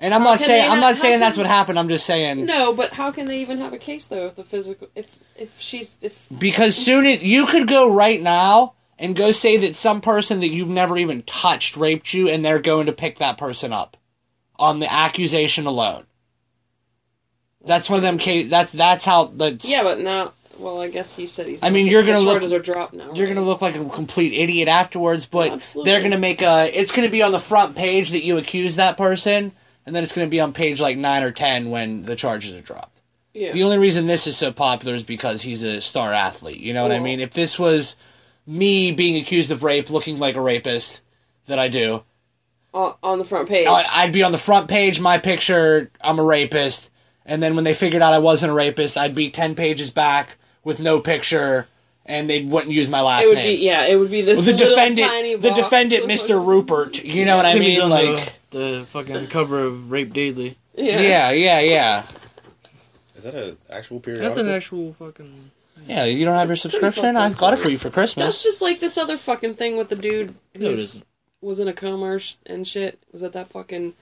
and 0.00 0.12
I'm 0.14 0.22
How 0.22 0.30
not 0.30 0.40
saying 0.40 0.70
I'm 0.70 0.80
not- 0.80 0.96
saying 0.96 1.20
how 1.20 1.26
that's 1.26 1.38
what 1.38 1.46
happened. 1.46 1.78
I'm 1.78 1.88
just 1.88 2.06
saying 2.06 2.44
No, 2.46 2.72
but 2.72 2.94
how 2.94 3.12
can 3.12 3.26
they 3.26 3.40
even 3.40 3.58
have 3.58 3.72
a 3.72 3.78
case 3.78 4.06
though 4.06 4.26
if 4.26 4.34
the 4.36 4.44
physical 4.44 4.88
if 4.94 5.16
if 5.36 5.60
she's 5.60 5.96
if 6.00 6.26
because 6.36 6.74
soon 6.74 7.06
it 7.06 7.22
you 7.22 7.46
could 7.46 7.68
go 7.68 7.92
right 7.92 8.20
now 8.20 8.72
and 8.98 9.14
go 9.14 9.30
say 9.30 9.56
that 9.58 9.74
some 9.76 10.00
person 10.00 10.40
that 10.40 10.48
you've 10.48 10.68
never 10.68 10.96
even 10.98 11.22
touched 11.22 11.76
raped 11.76 12.12
you 12.12 12.28
and 12.28 12.44
they're 12.44 12.58
going 12.60 12.86
to 12.86 12.92
pick 12.92 13.18
that 13.18 13.38
person 13.38 13.72
up 13.72 13.96
on 14.58 14.78
the 14.80 14.92
accusation 14.92 15.64
alone. 15.66 16.04
That's 17.64 17.88
one 17.90 17.98
of 17.98 18.02
them 18.02 18.18
case. 18.18 18.48
That's 18.48 18.72
that's 18.72 19.04
how 19.04 19.26
the 19.26 19.58
yeah, 19.64 19.82
but 19.82 20.00
now 20.00 20.32
well 20.58 20.80
I 20.80 20.88
guess 20.88 21.18
you 21.18 21.26
said 21.26 21.48
he's. 21.48 21.62
I 21.62 21.70
mean, 21.70 21.86
you're 21.86 22.02
gonna 22.02 22.20
look- 22.20 22.42
are 22.42 22.58
dropped 22.58 22.94
now. 22.94 23.12
You're 23.12 23.26
right? 23.26 23.34
gonna 23.34 23.46
look 23.46 23.60
like 23.62 23.76
a 23.76 23.84
complete 23.86 24.32
idiot 24.32 24.68
afterwards, 24.68 25.26
but 25.26 25.52
Absolutely. 25.52 25.90
they're 25.92 26.02
gonna 26.02 26.18
make 26.18 26.40
a. 26.42 26.70
It's 26.72 26.92
gonna 26.92 27.10
be 27.10 27.22
on 27.22 27.32
the 27.32 27.40
front 27.40 27.76
page 27.76 28.10
that 28.10 28.24
you 28.24 28.38
accuse 28.38 28.76
that 28.76 28.96
person, 28.96 29.52
and 29.90 29.96
then 29.96 30.04
it's 30.04 30.12
gonna 30.12 30.28
be 30.28 30.38
on 30.38 30.52
page 30.52 30.80
like 30.80 30.96
nine 30.96 31.24
or 31.24 31.32
ten 31.32 31.68
when 31.70 32.04
the 32.04 32.14
charges 32.14 32.52
are 32.52 32.60
dropped. 32.60 33.00
Yeah. 33.34 33.50
The 33.50 33.64
only 33.64 33.78
reason 33.78 34.06
this 34.06 34.28
is 34.28 34.36
so 34.36 34.52
popular 34.52 34.94
is 34.94 35.02
because 35.02 35.42
he's 35.42 35.64
a 35.64 35.80
star 35.80 36.12
athlete. 36.12 36.60
You 36.60 36.72
know 36.72 36.84
what 36.84 36.92
I 36.92 37.00
mean? 37.00 37.18
If 37.18 37.30
this 37.32 37.58
was 37.58 37.96
me 38.46 38.92
being 38.92 39.20
accused 39.20 39.50
of 39.50 39.64
rape, 39.64 39.90
looking 39.90 40.20
like 40.20 40.36
a 40.36 40.40
rapist 40.40 41.00
that 41.46 41.58
I 41.58 41.66
do, 41.66 42.04
on, 42.72 42.94
on 43.02 43.18
the 43.18 43.24
front 43.24 43.48
page. 43.48 43.66
I- 43.66 43.84
I'd 43.92 44.12
be 44.12 44.22
on 44.22 44.30
the 44.32 44.38
front 44.38 44.68
page, 44.68 45.00
my 45.00 45.18
picture, 45.18 45.90
I'm 46.00 46.18
a 46.20 46.22
rapist. 46.22 46.90
And 47.26 47.42
then 47.42 47.54
when 47.56 47.64
they 47.64 47.74
figured 47.74 48.02
out 48.02 48.12
I 48.12 48.18
wasn't 48.18 48.52
a 48.52 48.54
rapist, 48.54 48.96
I'd 48.96 49.14
be 49.14 49.28
10 49.30 49.54
pages 49.56 49.90
back 49.90 50.36
with 50.62 50.80
no 50.80 51.00
picture 51.00 51.66
and 52.10 52.28
they 52.28 52.42
wouldn't 52.42 52.72
use 52.72 52.88
my 52.88 53.00
last 53.00 53.24
It 53.24 53.28
would 53.28 53.34
name. 53.36 53.56
be 53.58 53.64
yeah. 53.64 53.84
It 53.86 53.96
would 53.96 54.10
be 54.10 54.20
this 54.22 54.38
Well, 54.38 54.46
the 54.46 54.52
little 54.52 54.68
defendant, 54.68 55.08
tiny 55.08 55.36
the 55.36 55.54
defendant, 55.54 56.04
Mr. 56.06 56.44
Rupert. 56.44 57.02
You 57.04 57.24
know 57.24 57.36
what 57.36 57.46
I 57.46 57.52
Timmy's 57.52 57.78
mean? 57.78 57.88
Like, 57.88 58.32
the, 58.50 58.58
the 58.80 58.86
fucking 58.88 59.28
cover 59.28 59.60
of 59.64 59.90
Rape 59.92 60.12
Daily. 60.12 60.56
Yeah. 60.74 61.00
yeah, 61.00 61.30
yeah, 61.30 61.60
yeah, 61.60 62.06
Is 63.16 63.24
that 63.24 63.34
an 63.34 63.56
actual 63.70 64.00
period? 64.00 64.22
That's 64.24 64.36
an 64.36 64.48
actual 64.48 64.92
fucking. 64.92 65.50
yeah. 65.86 66.04
You 66.04 66.24
don't 66.24 66.36
have 66.38 66.48
your 66.48 66.56
subscription? 66.56 67.16
I 67.16 67.30
got 67.30 67.52
it 67.54 67.58
for 67.58 67.68
you 67.70 67.76
for 67.76 67.90
Christmas. 67.90 68.24
That's 68.26 68.42
just 68.42 68.62
like 68.62 68.80
this 68.80 68.96
other 68.96 69.16
fucking 69.16 69.54
thing 69.54 69.76
with 69.76 69.88
the 69.88 69.96
dude 69.96 70.34
No, 70.54 70.68
it 70.70 70.74
who 70.74 70.80
isn't. 70.80 71.04
was 71.40 71.60
in 71.60 71.68
a 71.68 71.72
coma 71.72 72.18
and 72.46 72.66
shit. 72.66 72.98
Was 73.12 73.22
it 73.22 73.32
that 73.32 73.50
fucking 73.50 73.94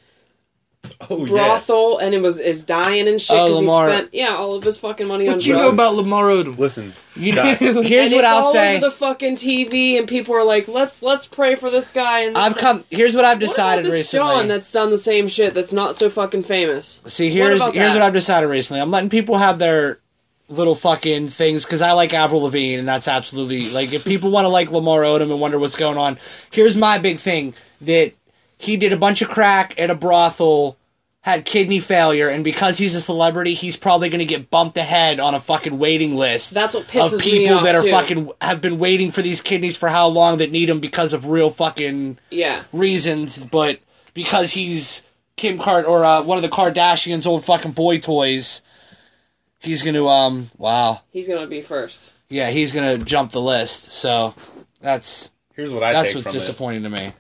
Oh 1.11 1.25
yeah. 1.25 1.31
brothel 1.31 1.99
and 1.99 2.14
it 2.14 2.23
was 2.23 2.38
is 2.38 2.62
dying 2.62 3.09
and 3.09 3.21
shit 3.21 3.37
Oh, 3.37 3.47
because 3.49 3.61
he 3.61 3.67
Lamar. 3.67 3.88
spent 3.88 4.14
yeah 4.14 4.29
all 4.37 4.55
of 4.55 4.62
his 4.64 4.79
fucking 4.79 5.07
money 5.09 5.27
on 5.29 5.35
What 5.35 5.45
you 5.47 5.53
drugs. 5.55 5.64
know 5.67 5.73
about 5.73 5.95
Lamar 5.95 6.25
Odom? 6.27 6.57
Listen, 6.57 6.93
You 7.17 7.33
know, 7.35 7.43
here's 7.59 7.67
and 7.73 7.83
what 7.83 8.25
it's 8.25 8.27
I'll 8.33 8.45
all 8.45 8.53
say. 8.53 8.77
over 8.77 8.87
the 8.87 8.91
fucking 8.93 9.37
TV, 9.37 9.99
and 9.99 10.07
people 10.09 10.35
are 10.35 10.45
like, 10.45 10.69
"Let's 10.69 11.03
let's 11.03 11.27
pray 11.27 11.57
for 11.57 11.71
this 11.71 11.93
guy." 11.93 12.21
And 12.21 12.37
this 12.37 12.43
I've 12.45 12.53
thing. 12.55 12.61
come. 12.61 12.85
Here's 12.91 13.14
what 13.17 13.25
I've 13.25 13.37
What 13.38 13.43
about 13.45 13.49
decided 13.49 13.85
this 13.87 13.93
recently. 13.95 14.27
John 14.27 14.49
that's 14.49 14.71
done 14.73 14.91
the 14.91 14.99
same 14.99 15.27
shit 15.29 15.53
that's 15.55 15.73
not 15.73 15.97
so 15.99 16.09
fucking 16.09 16.45
famous. 16.45 17.03
See, 17.07 17.29
here's 17.31 17.61
about 17.61 17.75
here's 17.75 17.93
that? 17.93 17.99
what 17.99 18.03
I've 18.07 18.12
decided 18.12 18.47
recently. 18.47 18.81
I'm 18.81 18.91
letting 18.91 19.11
people 19.11 19.38
have 19.38 19.59
their 19.59 19.99
little 20.49 20.75
fucking 20.77 21.29
things 21.29 21.64
because 21.64 21.83
I 21.83 21.93
like 21.93 22.14
Avril 22.14 22.43
Lavigne, 22.43 22.79
and 22.79 22.88
that's 22.88 23.09
absolutely 23.09 23.69
like 23.71 23.93
if 23.93 24.05
people 24.05 24.31
want 24.31 24.45
to 24.45 24.49
like 24.49 24.71
Lamar 24.71 25.03
Odom 25.03 25.31
and 25.31 25.41
wonder 25.41 25.59
what's 25.59 25.77
going 25.77 25.99
on. 25.99 26.19
Here's 26.51 26.77
my 26.77 26.99
big 26.99 27.19
thing 27.19 27.53
that 27.83 28.12
he 28.59 28.77
did 28.77 28.92
a 28.92 28.97
bunch 28.97 29.23
of 29.23 29.29
crack 29.29 29.79
at 29.79 29.90
a 29.90 29.94
brothel, 29.94 30.77
had 31.23 31.44
kidney 31.44 31.81
failure, 31.81 32.29
and 32.29 32.42
because 32.44 32.79
he's 32.79 32.94
a 32.94 33.01
celebrity, 33.01 33.55
he's 33.55 33.77
probably 33.77 34.09
going 34.09 34.18
to 34.21 34.25
get 34.25 34.51
bumped 34.51 34.77
ahead 34.77 35.21
on 35.21 35.35
a 35.35 35.40
fucking 35.40 35.79
waiting 35.79 36.14
list. 36.16 36.53
That's 36.55 36.75
what 36.75 36.87
pisses 36.88 37.12
of 37.14 37.25
me 37.25 37.38
people 37.40 37.57
off, 37.59 37.64
that 37.64 37.75
are 37.75 37.83
too. 37.83 37.90
fucking 37.90 38.31
have 38.40 38.61
been 38.61 38.79
waiting 38.79 39.11
for 39.11 39.23
these 39.23 39.40
kidneys 39.40 39.77
for 39.77 39.88
how 39.88 40.09
long 40.09 40.38
that 40.38 40.51
need 40.51 40.68
them 40.68 40.81
because 40.81 41.12
of 41.12 41.27
real 41.27 41.51
fucking 41.51 42.18
Yeah, 42.31 42.62
reasons, 42.73 43.44
but 43.44 43.81
because 44.14 44.53
he's 44.53 45.05
Kim 45.37 45.59
Card 45.59 45.85
or 45.85 46.05
uh, 46.05 46.23
one 46.23 46.38
of 46.38 46.42
the 46.42 46.49
Kardashians' 46.49 47.27
old 47.27 47.44
fucking 47.44 47.73
boy 47.73 47.99
toys, 47.99 48.62
he's 49.61 49.83
gonna 49.83 50.07
um 50.07 50.51
wow 50.57 51.01
he's 51.11 51.29
gonna 51.29 51.47
be 51.47 51.61
first. 51.61 52.12
yeah 52.29 52.51
he's 52.51 52.73
gonna 52.73 52.97
jump 52.99 53.33
the 53.33 53.40
list. 53.40 53.92
So 53.92 54.35
that's 54.81 55.31
here's 55.55 55.73
what 55.73 55.83
I 55.83 55.92
that's 55.92 56.09
take 56.09 56.14
what's 56.16 56.27
from 56.29 56.37
it. 56.37 56.38
disappointing 56.40 56.83
to 56.85 56.90
me. 56.90 57.12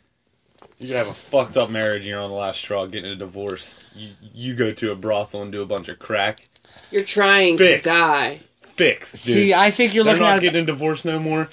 You 0.78 0.88
could 0.88 0.96
have 0.96 1.08
a 1.08 1.14
fucked 1.14 1.56
up 1.56 1.70
marriage 1.70 2.02
and 2.02 2.06
you're 2.06 2.20
on 2.20 2.30
the 2.30 2.36
last 2.36 2.60
straw 2.60 2.86
getting 2.86 3.10
a 3.10 3.16
divorce. 3.16 3.84
You 3.96 4.10
you 4.32 4.54
go 4.54 4.70
to 4.72 4.92
a 4.92 4.94
brothel 4.96 5.42
and 5.42 5.50
do 5.50 5.60
a 5.62 5.66
bunch 5.66 5.88
of 5.88 5.98
crack. 5.98 6.48
You're 6.90 7.02
trying 7.04 7.58
Fixed. 7.58 7.82
to 7.84 7.88
die. 7.90 8.40
Fixed, 8.62 9.26
dude. 9.26 9.34
See, 9.34 9.54
I 9.54 9.70
think 9.72 9.92
you're 9.94 10.04
They're 10.04 10.14
looking 10.14 10.26
not 10.26 10.36
at. 10.36 10.42
getting 10.42 10.66
divorced 10.66 11.04
no 11.04 11.18
more. 11.18 11.48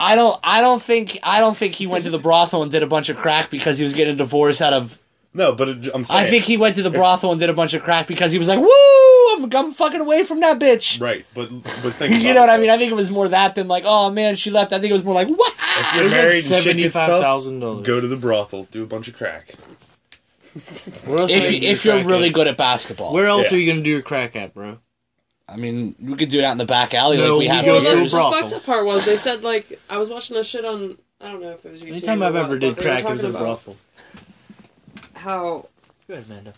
I 0.00 0.14
don't. 0.14 0.38
I 0.42 0.60
don't 0.60 0.80
think. 0.80 1.18
I 1.22 1.38
don't 1.40 1.56
think 1.56 1.74
he 1.74 1.86
went 1.86 2.04
to 2.04 2.10
the 2.10 2.18
brothel 2.18 2.62
and 2.62 2.70
did 2.70 2.82
a 2.82 2.86
bunch 2.86 3.08
of 3.08 3.16
crack 3.16 3.50
because 3.50 3.76
he 3.78 3.84
was 3.84 3.92
getting 3.94 4.14
a 4.14 4.16
divorce 4.16 4.60
out 4.62 4.72
of. 4.72 4.98
No, 5.36 5.52
but 5.54 5.68
it, 5.68 5.90
I'm 5.94 6.02
saying 6.04 6.26
I 6.26 6.28
think 6.28 6.44
he 6.44 6.56
went 6.56 6.76
to 6.76 6.82
the 6.82 6.90
brothel 6.90 7.30
and 7.30 7.38
did 7.38 7.50
a 7.50 7.54
bunch 7.54 7.74
of 7.74 7.82
crack 7.82 8.06
because 8.06 8.32
he 8.32 8.38
was 8.38 8.48
like, 8.48 8.58
"Woo! 8.58 8.68
I'm, 9.36 9.52
I'm 9.54 9.70
fucking 9.72 10.00
away 10.00 10.24
from 10.24 10.40
that 10.40 10.58
bitch." 10.58 11.00
right. 11.00 11.26
But 11.34 11.50
but 11.50 11.92
think 11.92 12.14
You 12.22 12.30
about 12.30 12.34
know 12.34 12.40
what 12.40 12.50
I 12.50 12.58
mean? 12.58 12.70
I 12.70 12.78
think 12.78 12.90
it 12.90 12.94
was 12.94 13.10
more 13.10 13.28
that 13.28 13.54
than 13.54 13.68
like, 13.68 13.84
"Oh 13.86 14.10
man, 14.10 14.34
she 14.36 14.50
left." 14.50 14.72
I 14.72 14.78
think 14.78 14.90
it 14.90 14.94
was 14.94 15.04
more 15.04 15.14
like, 15.14 15.28
"What?" 15.28 15.54
If 15.58 15.94
you're 15.94 16.04
was 16.04 16.12
like 16.12 16.20
married 16.22 16.34
and 16.36 16.44
shit 16.44 16.50
gets 16.50 16.64
seventy-five 16.64 17.08
tough, 17.08 17.20
thousand 17.20 17.60
dollars. 17.60 17.86
go 17.86 18.00
to 18.00 18.06
the 18.08 18.16
brothel, 18.16 18.64
do 18.70 18.82
a 18.82 18.86
bunch 18.86 19.08
of 19.08 19.16
crack. 19.16 19.54
Where 21.04 21.18
else 21.20 21.30
If 21.30 21.50
you 21.52 21.58
you, 21.58 21.68
if 21.72 21.84
you're 21.84 22.02
really 22.04 22.30
good 22.30 22.46
at 22.46 22.56
basketball, 22.56 23.12
Where 23.12 23.26
else 23.26 23.50
Yeah. 23.50 23.58
are 23.58 23.60
you 23.60 23.70
gonna 23.70 23.84
do 23.84 23.90
your 23.90 24.00
crack 24.02 24.36
at, 24.36 24.54
bro? 24.54 24.78
I 25.48 25.56
mean, 25.56 25.94
we 26.00 26.16
could 26.16 26.30
do 26.30 26.38
it 26.38 26.44
out 26.44 26.52
in 26.52 26.58
the 26.58 26.64
back 26.64 26.94
alley 26.94 27.18
No, 27.18 27.24
like 27.24 27.32
we 27.32 27.38
we 27.40 27.46
have 27.48 27.64
go 27.66 27.78
for 27.78 27.84
to 27.84 27.90
a 27.90 27.92
brothel. 27.92 27.94
the 27.94 28.00
years. 28.00 28.12
brothel. 28.12 28.40
fucked 28.40 28.52
up 28.54 28.64
part 28.64 28.86
was 28.86 29.04
they 29.04 29.16
said 29.18 29.42
like 29.44 29.78
I 29.90 29.98
was 29.98 30.08
watching 30.08 30.34
this 30.34 30.48
shit 30.48 30.64
on 30.64 30.96
I 31.20 31.28
don't 31.30 31.42
know 31.42 31.50
if 31.50 31.64
it 31.66 31.72
was 31.72 31.82
YouTube. 31.82 31.88
Anytime 31.88 32.22
I've 32.22 32.36
ever 32.36 32.58
did 32.58 32.76
crack, 32.78 33.04
it 33.04 33.10
was 33.10 33.20
talking 33.20 33.26
a 33.34 33.38
about 33.38 33.64
brothel. 33.64 33.76
How 35.26 35.66
Good, 36.06 36.24
Amanda. 36.26 36.54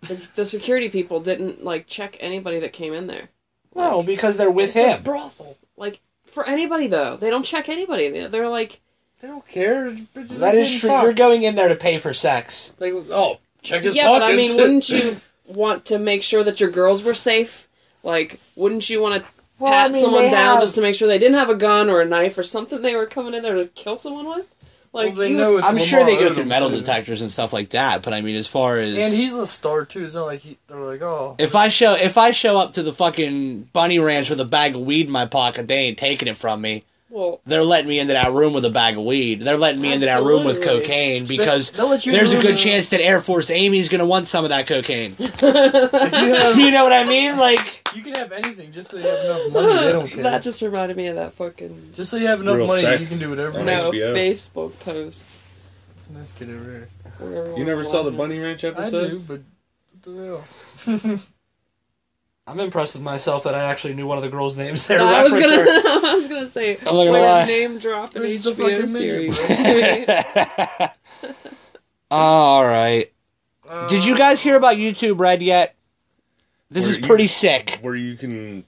the, 0.00 0.26
the 0.34 0.46
security 0.46 0.88
people 0.88 1.20
didn't 1.20 1.62
like 1.62 1.86
check 1.86 2.16
anybody 2.20 2.58
that 2.60 2.72
came 2.72 2.92
in 2.94 3.06
there. 3.06 3.28
No, 3.74 4.02
because 4.02 4.36
they're 4.38 4.50
with 4.50 4.72
him. 4.72 5.02
brothel. 5.02 5.58
Like 5.76 6.00
for 6.26 6.46
anybody 6.48 6.86
though, 6.86 7.16
they 7.16 7.28
don't 7.30 7.44
check 7.44 7.68
anybody. 7.68 8.08
They- 8.08 8.26
They're 8.26 8.48
like 8.48 8.80
They 9.20 9.28
don't 9.28 9.46
care. 9.46 9.90
That 10.14 10.54
is 10.54 10.80
true. 10.80 10.90
You're 11.02 11.12
going 11.12 11.42
in 11.42 11.54
there 11.54 11.68
to 11.68 11.76
pay 11.76 11.98
for 11.98 12.14
sex. 12.14 12.72
Like, 12.80 12.94
oh, 12.94 13.38
check 13.62 13.82
his 13.82 13.94
yeah, 13.94 14.08
but 14.08 14.22
I 14.22 14.34
mean, 14.34 14.56
wouldn't 14.56 14.88
you 14.88 15.20
want 15.46 15.84
to 15.86 15.98
make 15.98 16.22
sure 16.22 16.42
that 16.44 16.60
your 16.60 16.70
girls 16.70 17.02
were 17.04 17.14
safe? 17.14 17.68
Like, 18.02 18.40
wouldn't 18.54 18.88
you 18.88 19.02
want 19.02 19.22
to 19.22 19.28
Well, 19.58 19.70
pat 19.72 19.90
I 19.90 19.92
mean, 19.92 20.00
someone 20.02 20.22
they 20.22 20.30
down 20.30 20.54
have- 20.54 20.62
just 20.62 20.76
to 20.76 20.80
make 20.80 20.94
sure 20.94 21.08
they 21.08 21.18
didn't 21.18 21.36
have 21.36 21.50
a 21.50 21.54
gun 21.54 21.90
or 21.90 22.00
a 22.00 22.06
knife 22.06 22.38
or 22.38 22.42
something 22.42 22.80
they 22.80 22.96
were 22.96 23.06
coming 23.06 23.34
in 23.34 23.42
there 23.42 23.54
to 23.56 23.66
kill 23.66 23.96
someone 23.98 24.26
with? 24.28 24.46
Like, 24.96 25.08
Well, 25.10 25.16
they 25.16 25.30
you 25.30 25.36
know 25.36 25.52
would- 25.52 25.58
it's 25.60 25.68
I'm 25.68 25.78
sure 25.78 26.04
they 26.04 26.14
Lamar 26.16 26.28
go 26.28 26.34
through 26.34 26.44
Odom, 26.44 26.48
metal 26.48 26.70
too. 26.70 26.76
detectors 26.80 27.22
and 27.22 27.30
stuff 27.30 27.52
like 27.52 27.68
that. 27.70 28.02
But 28.02 28.12
I 28.14 28.20
mean, 28.22 28.34
as 28.36 28.46
far 28.46 28.78
as 28.78 28.96
And 28.96 29.14
he's 29.14 29.34
a 29.34 29.46
star 29.46 29.84
too. 29.84 30.04
It's 30.04 30.14
not 30.14 30.26
like 30.26 30.40
he, 30.40 30.58
they're 30.68 30.78
like, 30.78 31.02
oh, 31.02 31.36
if 31.38 31.54
I 31.54 31.68
show 31.68 31.94
if 31.94 32.18
I 32.18 32.30
show 32.32 32.56
up 32.58 32.74
to 32.74 32.82
the 32.82 32.92
fucking 32.92 33.68
bunny 33.72 33.98
ranch 33.98 34.30
with 34.30 34.40
a 34.40 34.44
bag 34.44 34.74
of 34.74 34.80
weed 34.82 35.06
in 35.06 35.12
my 35.12 35.26
pocket, 35.26 35.68
they 35.68 35.76
ain't 35.78 35.98
taking 35.98 36.28
it 36.28 36.36
from 36.36 36.60
me. 36.60 36.84
Well, 37.08 37.40
They're 37.46 37.62
letting 37.64 37.88
me 37.88 37.98
into 38.00 38.12
that 38.14 38.32
room 38.32 38.52
with 38.52 38.64
a 38.64 38.70
bag 38.70 38.96
of 38.98 39.04
weed. 39.04 39.40
They're 39.42 39.56
letting 39.56 39.80
me 39.80 39.92
into 39.92 40.06
that 40.06 40.22
room 40.22 40.44
with 40.44 40.62
cocaine 40.62 41.24
because 41.26 41.70
They'll 41.70 41.88
let 41.88 42.04
you 42.04 42.12
in 42.12 42.18
there's 42.18 42.32
a 42.32 42.36
good 42.40 42.50
and- 42.50 42.58
chance 42.58 42.88
that 42.90 43.00
Air 43.00 43.20
Force 43.20 43.48
Amy's 43.50 43.88
gonna 43.88 44.06
want 44.06 44.26
some 44.28 44.44
of 44.44 44.50
that 44.50 44.66
cocaine. 44.66 45.14
if 45.18 45.42
you 45.42 46.34
have, 46.34 46.56
you 46.58 46.70
know 46.70 46.82
what 46.84 46.92
I 46.92 47.04
mean? 47.04 47.36
Like, 47.38 47.88
you 47.94 48.02
can 48.02 48.14
have 48.14 48.32
anything 48.32 48.72
just 48.72 48.90
so 48.90 48.96
you 48.98 49.04
have 49.06 49.24
enough 49.24 49.52
money. 49.52 49.74
They 49.86 49.92
don't 49.92 50.08
care. 50.12 50.22
that 50.24 50.42
just 50.42 50.60
reminded 50.62 50.96
me 50.96 51.06
of 51.06 51.14
that 51.14 51.32
fucking 51.34 51.92
just 51.94 52.10
so 52.10 52.16
you 52.16 52.26
have 52.26 52.40
enough 52.40 52.56
Real 52.56 52.66
money, 52.66 52.82
sex 52.82 53.00
you 53.02 53.06
can 53.06 53.18
do 53.18 53.30
whatever. 53.30 53.58
you 53.60 53.64
no. 53.64 53.90
HBO. 53.92 54.14
Facebook 54.14 54.80
post. 54.80 55.38
It's 55.96 56.08
a 56.08 56.12
nice 56.12 56.32
kid 56.32 56.50
over 56.50 56.64
here. 57.20 57.54
You 57.56 57.64
never 57.64 57.84
saw 57.84 58.02
the. 58.02 58.10
Bunny 58.10 58.38
Ranch 58.38 58.64
episode? 58.64 59.04
I 59.06 59.08
do, 59.10 59.20
but 59.28 59.40
what 60.02 60.96
the 60.96 61.10
hell? 61.16 61.18
I'm 62.48 62.60
impressed 62.60 62.94
with 62.94 63.02
myself 63.02 63.42
that 63.44 63.54
I 63.56 63.64
actually 63.64 63.94
knew 63.94 64.06
one 64.06 64.18
of 64.18 64.22
the 64.24 64.30
girls' 64.30 64.56
names 64.56 64.86
there. 64.86 64.98
No, 64.98 65.06
I 65.06 65.24
was 65.24 65.32
gonna, 65.32 65.46
I 65.48 66.12
was 66.14 66.28
gonna 66.28 66.48
say, 66.48 66.76
I'm 66.78 66.84
not 66.84 66.92
gonna 66.92 67.10
where's 67.12 67.46
name 67.48 67.78
drop 67.78 68.14
an 68.14 68.22
Where's 68.22 68.44
the 68.44 68.52
HBO 68.52 68.56
fucking 68.56 68.92
midget, 68.92 69.34
series? 69.34 70.88
All 72.10 72.64
right. 72.64 73.12
Did 73.88 74.06
you 74.06 74.16
guys 74.16 74.40
hear 74.40 74.56
about 74.56 74.76
YouTube 74.76 75.18
Red 75.18 75.42
yet? 75.42 75.74
This 76.70 76.84
Where 76.84 76.90
is 76.92 76.98
you- 77.00 77.06
pretty 77.06 77.26
sick. 77.26 77.78
Where 77.82 77.96
you 77.96 78.16
can 78.16 78.64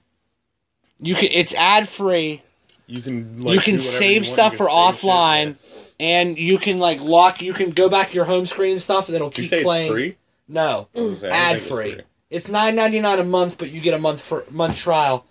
You 0.99 1.15
can 1.15 1.29
it's 1.31 1.53
ad 1.55 1.87
free. 1.87 2.41
you 2.87 3.01
can 3.01 3.41
like, 3.43 3.55
you 3.55 3.61
can 3.61 3.75
do 3.75 3.79
save 3.79 4.23
you 4.23 4.27
stuff 4.27 4.53
You 4.53 4.57
for 4.57 4.67
can 4.67 4.93
save 4.93 4.99
shit, 5.01 5.09
offline, 5.09 5.55
and 6.01 6.37
you 6.37 6.57
can 6.57 6.79
like 6.79 6.99
lock. 7.01 7.41
You 7.41 7.53
can 7.53 7.71
go 7.71 7.87
back 7.89 8.09
to 8.09 8.15
your 8.15 8.25
home 8.25 8.45
screen 8.45 8.73
and 8.73 8.81
stuff, 8.81 9.07
and 9.07 9.15
it'll 9.15 9.27
yeah. 9.27 9.31
Did 9.31 9.37
you 9.37 9.43
keep 9.43 9.49
say 9.51 9.63
playing. 9.63 9.85
it's 9.87 9.93
free? 9.93 10.17
No, 10.49 10.87
I 10.95 10.99
was 11.01 11.21
gonna 11.21 11.21
say, 11.21 11.27
I 11.27 11.29
don't 11.29 11.39
ad 11.39 11.51
think 11.51 11.61
it's 11.61 11.69
free. 11.71 12.03
It's 12.29 12.47
nine 12.47 12.75
ninety 12.75 12.99
nine 12.99 13.19
a 13.19 13.23
month, 13.23 13.57
but 13.57 13.71
you 13.71 13.81
get 13.81 13.93
a 13.93 13.99
month 13.99 14.21
for 14.21 14.45
month 14.51 14.77
trial. 14.77 15.25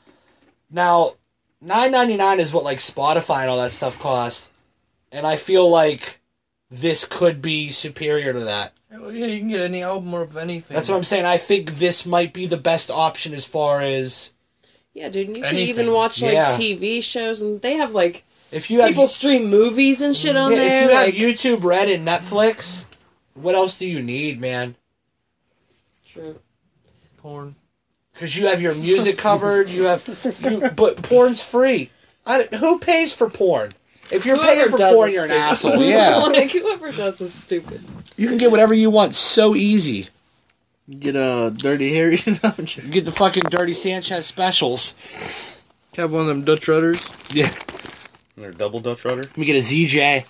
Now, 0.70 1.14
nine 1.61 1.92
ninety 1.92 2.16
nine 2.16 2.40
is 2.40 2.52
what 2.52 2.64
like 2.64 2.78
Spotify 2.78 3.42
and 3.42 3.50
all 3.50 3.58
that 3.58 3.72
stuff 3.72 3.98
cost, 3.98 4.50
and 5.12 5.26
I 5.26 5.37
feel 5.37 5.68
like 5.70 6.18
this 6.70 7.04
could 7.04 7.40
be 7.40 7.70
superior 7.70 8.32
to 8.32 8.40
that. 8.40 8.74
Well, 8.90 9.12
yeah, 9.12 9.26
you 9.26 9.38
can 9.40 9.48
get 9.48 9.61
any 9.61 9.82
album 9.82 10.12
or 10.12 10.22
of 10.22 10.37
anything. 10.37 10.74
That's 10.74 10.88
what 10.88 10.96
I'm 10.96 11.04
saying. 11.04 11.24
I 11.24 11.37
think 11.37 11.78
this 11.78 12.04
might 12.04 12.32
be 12.32 12.46
the 12.46 12.56
best 12.56 12.90
option 12.90 13.32
as 13.32 13.44
far 13.44 13.80
as 13.80 14.32
Yeah, 14.92 15.08
dude, 15.08 15.28
and 15.28 15.37
you 15.37 15.42
can 15.42 15.56
even 15.56 15.92
watch 15.92 16.20
like 16.20 16.32
Yeah. 16.32 16.48
TV 16.50 17.02
shows, 17.02 17.40
and 17.42 17.62
they 17.62 17.74
have 17.74 17.92
like 17.92 18.24
if 18.50 18.70
you 18.70 18.80
have 18.80 18.88
people 18.88 19.06
stream 19.06 19.48
movies 19.48 20.00
and 20.00 20.16
shit 20.16 20.37
on 20.37 20.52
yeah, 20.52 20.58
there. 20.58 20.82
if 20.82 20.90
you 20.90 20.96
have 20.96 21.34
YouTube 21.61 21.64
Red 21.64 21.88
and 21.88 22.06
Netflix, 22.06 22.87
what 23.34 23.54
else 23.54 23.78
do 23.78 23.87
you 23.87 24.02
need, 24.02 24.40
man? 24.40 24.74
True. 26.06 26.40
Porn. 27.18 27.54
Because 28.14 28.37
you 28.37 28.46
have 28.46 28.61
your 28.61 28.74
music 28.74 29.16
covered. 29.18 29.68
You 29.68 29.85
have, 29.85 30.37
you, 30.40 30.70
but 30.70 31.02
porn's 31.02 31.42
free. 31.42 31.90
I, 32.26 32.38
don't- 32.38 32.54
who 32.54 32.78
pays 32.78 33.12
for 33.12 33.28
porn? 33.31 33.72
If 34.11 34.24
you're 34.24 34.37
Whoever 34.37 34.54
paying 34.54 34.70
for 34.70 34.78
does 34.78 34.94
porn, 34.94 35.12
you're 35.12 35.24
an 35.26 35.31
asshole. 35.33 35.83
Yeah, 35.83 36.16
like 36.16 36.50
whoever 36.50 36.90
does 36.90 37.20
is 37.20 37.35
stupid. 37.35 37.85
you 38.16 38.26
can 38.28 38.38
get 38.38 38.50
whatever 38.50 38.72
you 38.72 38.88
want 38.90 39.14
so 39.14 39.54
easy. 39.54 40.09
Get 40.98 41.14
a 41.16 41.52
dirty 41.54 41.94
Harry. 41.94 42.16
no, 42.26 42.38
I'm 42.44 42.64
joking. 42.64 42.87
You 42.87 42.90
get 42.92 43.04
the 43.04 43.12
fucking 43.12 43.42
Dirty 43.50 43.74
Sanchez 43.74 44.24
specials. 44.24 44.94
have 45.94 46.11
one 46.12 46.22
of 46.22 46.26
them 46.28 46.44
Dutch 46.44 46.66
rudders. 46.66 47.28
Yeah, 47.31 47.44
And 48.37 48.44
they're 48.44 48.50
double 48.52 48.81
Dutch 48.81 49.04
rudder. 49.04 49.24
let 49.24 49.37
me 49.37 49.44
get 49.44 49.57
a 49.57 49.59
ZJ. 49.59 50.24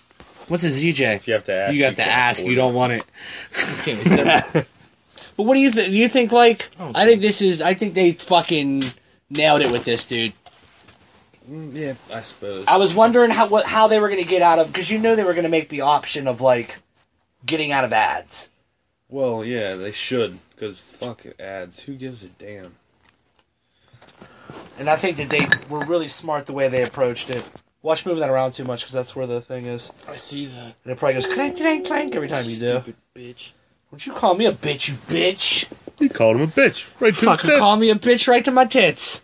What's 0.48 0.64
a 0.64 0.68
ZJ? 0.70 1.14
If 1.16 1.28
you 1.28 1.34
have 1.34 1.44
to 1.44 1.52
ask, 1.52 1.74
You 1.74 1.84
have 1.84 1.94
to 1.96 2.04
ask. 2.04 2.44
You 2.44 2.56
don't 2.56 2.74
want 2.74 2.92
it. 2.94 4.66
Can't 5.38 5.44
be 5.44 5.44
separate. 5.44 5.44
But 5.44 5.44
what 5.44 5.54
do 5.54 5.60
you 5.60 5.70
think? 5.70 5.88
Do 5.88 5.96
you 5.96 6.08
think 6.08 6.32
like? 6.32 6.68
Oh, 6.78 6.92
I 6.94 7.06
think 7.06 7.20
this 7.22 7.40
is. 7.40 7.62
I 7.62 7.74
think 7.74 7.94
they 7.94 8.12
fucking 8.12 8.82
nailed 9.30 9.62
it 9.62 9.70
with 9.72 9.84
this 9.84 10.06
dude. 10.06 10.32
Mm, 11.50 11.74
Yeah, 11.74 11.94
I 12.14 12.22
suppose. 12.22 12.64
I 12.68 12.76
was 12.76 12.94
wondering 12.94 13.30
how 13.30 13.46
what 13.48 13.64
how 13.66 13.88
they 13.88 13.98
were 14.00 14.08
gonna 14.10 14.24
get 14.24 14.42
out 14.42 14.58
of 14.58 14.66
because 14.66 14.90
you 14.90 14.98
know 14.98 15.16
they 15.16 15.24
were 15.24 15.34
gonna 15.34 15.48
make 15.48 15.68
the 15.70 15.80
option 15.80 16.26
of 16.28 16.40
like 16.40 16.78
getting 17.46 17.72
out 17.72 17.84
of 17.84 17.92
ads. 17.92 18.50
Well, 19.08 19.44
yeah, 19.44 19.74
they 19.76 19.92
should. 19.92 20.38
Because 20.54 20.80
fuck 20.80 21.24
ads. 21.40 21.80
Who 21.84 21.94
gives 21.94 22.22
a 22.24 22.28
damn? 22.28 22.74
and 24.78 24.88
I 24.88 24.96
think 24.96 25.16
that 25.16 25.30
they 25.30 25.46
were 25.68 25.80
really 25.86 26.08
smart 26.08 26.46
the 26.46 26.52
way 26.52 26.68
they 26.68 26.82
approached 26.82 27.30
it. 27.30 27.48
Watch 27.82 28.04
moving 28.04 28.20
that 28.20 28.30
around 28.30 28.52
too 28.52 28.64
much 28.64 28.80
because 28.82 28.92
that's 28.92 29.14
where 29.16 29.26
the 29.26 29.40
thing 29.40 29.64
is, 29.64 29.92
I 30.08 30.16
see 30.16 30.46
that. 30.46 30.76
and 30.84 30.92
it 30.92 30.98
probably 30.98 31.14
goes 31.14 31.26
clank 31.32 31.56
clank 31.56 31.86
clank 31.86 32.14
every 32.14 32.28
time 32.28 32.44
you 32.44 32.56
do. 32.56 32.68
Stupid 32.80 32.96
bitch. 33.14 33.52
Would 33.90 34.04
you 34.06 34.12
call 34.12 34.34
me 34.34 34.46
a 34.46 34.52
bitch, 34.52 34.88
you 34.88 34.94
bitch? 34.94 35.66
He 35.98 36.08
called 36.08 36.36
him 36.36 36.42
a 36.42 36.46
bitch. 36.46 36.88
Right 37.00 37.12
to 37.14 37.20
his 37.20 37.24
Fucking 37.24 37.50
tits. 37.50 37.58
call 37.58 37.76
me 37.76 37.90
a 37.90 37.94
bitch 37.94 38.28
right 38.28 38.44
to 38.44 38.50
my 38.50 38.64
tits. 38.66 39.22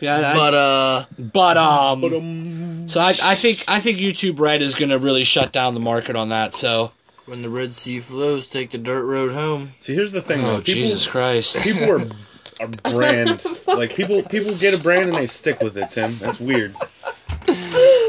Yeah, 0.00 0.20
that- 0.20 0.34
But 0.36 0.54
uh, 0.54 1.04
But 1.18 1.56
um, 1.56 2.88
so 2.88 3.00
I, 3.00 3.14
I 3.22 3.34
think 3.34 3.64
I 3.68 3.80
think 3.80 3.98
YouTube 3.98 4.38
Red 4.40 4.60
is 4.62 4.74
gonna 4.74 4.98
really 4.98 5.24
shut 5.24 5.52
down 5.52 5.74
the 5.74 5.80
market 5.80 6.16
on 6.16 6.28
that. 6.30 6.54
So 6.54 6.90
when 7.26 7.42
the 7.42 7.48
Red 7.50 7.74
Sea 7.74 8.00
flows, 8.00 8.48
take 8.48 8.70
the 8.72 8.78
dirt 8.78 9.04
road 9.04 9.32
home. 9.32 9.70
See, 9.80 9.94
here's 9.94 10.12
the 10.12 10.20
thing, 10.22 10.40
oh 10.44 10.56
though. 10.56 10.60
People, 10.60 10.72
Jesus 10.82 11.06
Christ, 11.06 11.56
people 11.62 11.90
are 11.90 12.08
a 12.60 12.68
brand. 12.90 13.44
like 13.66 13.94
people, 13.94 14.22
people 14.24 14.54
get 14.56 14.74
a 14.74 14.78
brand 14.78 15.08
and 15.08 15.16
they 15.16 15.26
stick 15.26 15.60
with 15.60 15.76
it. 15.78 15.90
Tim, 15.92 16.16
that's 16.18 16.40
weird. 16.40 16.74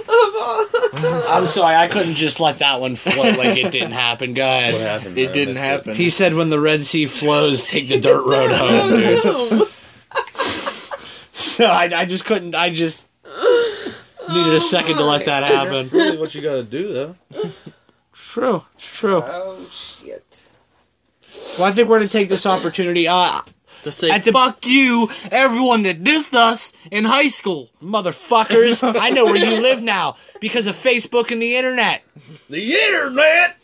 I'm 1.30 1.46
sorry 1.48 1.76
I 1.76 1.88
couldn't 1.88 2.16
just 2.16 2.40
let 2.40 2.60
that 2.60 2.80
one 2.82 2.96
float 2.96 3.38
like 3.38 3.58
it 3.58 3.72
didn't 3.72 3.92
happen. 3.92 4.34
Go 4.34 4.44
What 4.46 4.82
happened? 4.82 5.18
It 5.18 5.26
man? 5.28 5.34
didn't 5.34 5.54
That's 5.56 5.86
happen. 5.86 5.96
He 5.96 6.10
said 6.10 6.34
when 6.34 6.50
the 6.50 6.60
Red 6.60 6.86
Sea 6.86 7.06
flows, 7.06 7.66
take 7.68 7.88
the 7.88 8.00
dirt 8.00 8.26
road 8.26 8.52
home, 8.54 8.90
dude. 8.90 9.68
So 11.36 11.66
I, 11.66 11.84
I 12.02 12.06
just 12.06 12.26
couldn't. 12.26 12.56
I 12.56 12.72
just 12.72 13.06
needed 14.30 14.54
a 14.54 14.60
second 14.62 14.96
to 14.98 15.04
let 15.04 15.26
that 15.26 15.44
happen. 15.44 15.74
That's 15.74 15.92
really 15.92 16.18
what 16.18 16.34
you 16.34 16.42
gotta 16.42 16.64
do, 16.64 16.94
though. 16.94 17.16
True, 18.14 18.64
it's 18.76 18.98
true. 18.98 19.22
Oh 19.24 19.68
shit. 19.72 20.48
Well, 21.58 21.66
I 21.68 21.72
think 21.72 21.90
we're 21.90 21.98
gonna 21.98 22.08
take 22.10 22.30
this 22.30 22.46
opportunity. 22.48 23.08
Uh, 23.08 23.42
To 23.84 23.92
say 23.92 24.10
At 24.10 24.24
the- 24.24 24.32
fuck 24.32 24.66
you, 24.66 25.10
everyone 25.32 25.84
that 25.84 26.04
dissed 26.04 26.34
us 26.34 26.74
in 26.92 27.04
high 27.06 27.28
school. 27.28 27.70
motherfuckers, 27.82 28.82
I 29.00 29.10
know 29.10 29.26
where 29.26 29.36
you 29.36 29.62
live 29.62 29.82
now 29.84 30.16
because 30.42 30.68
of 30.68 30.76
Facebook 30.76 31.32
and 31.32 31.42
the 31.42 31.56
internet. 31.58 32.02
The 32.50 32.74
internet. 32.74 33.58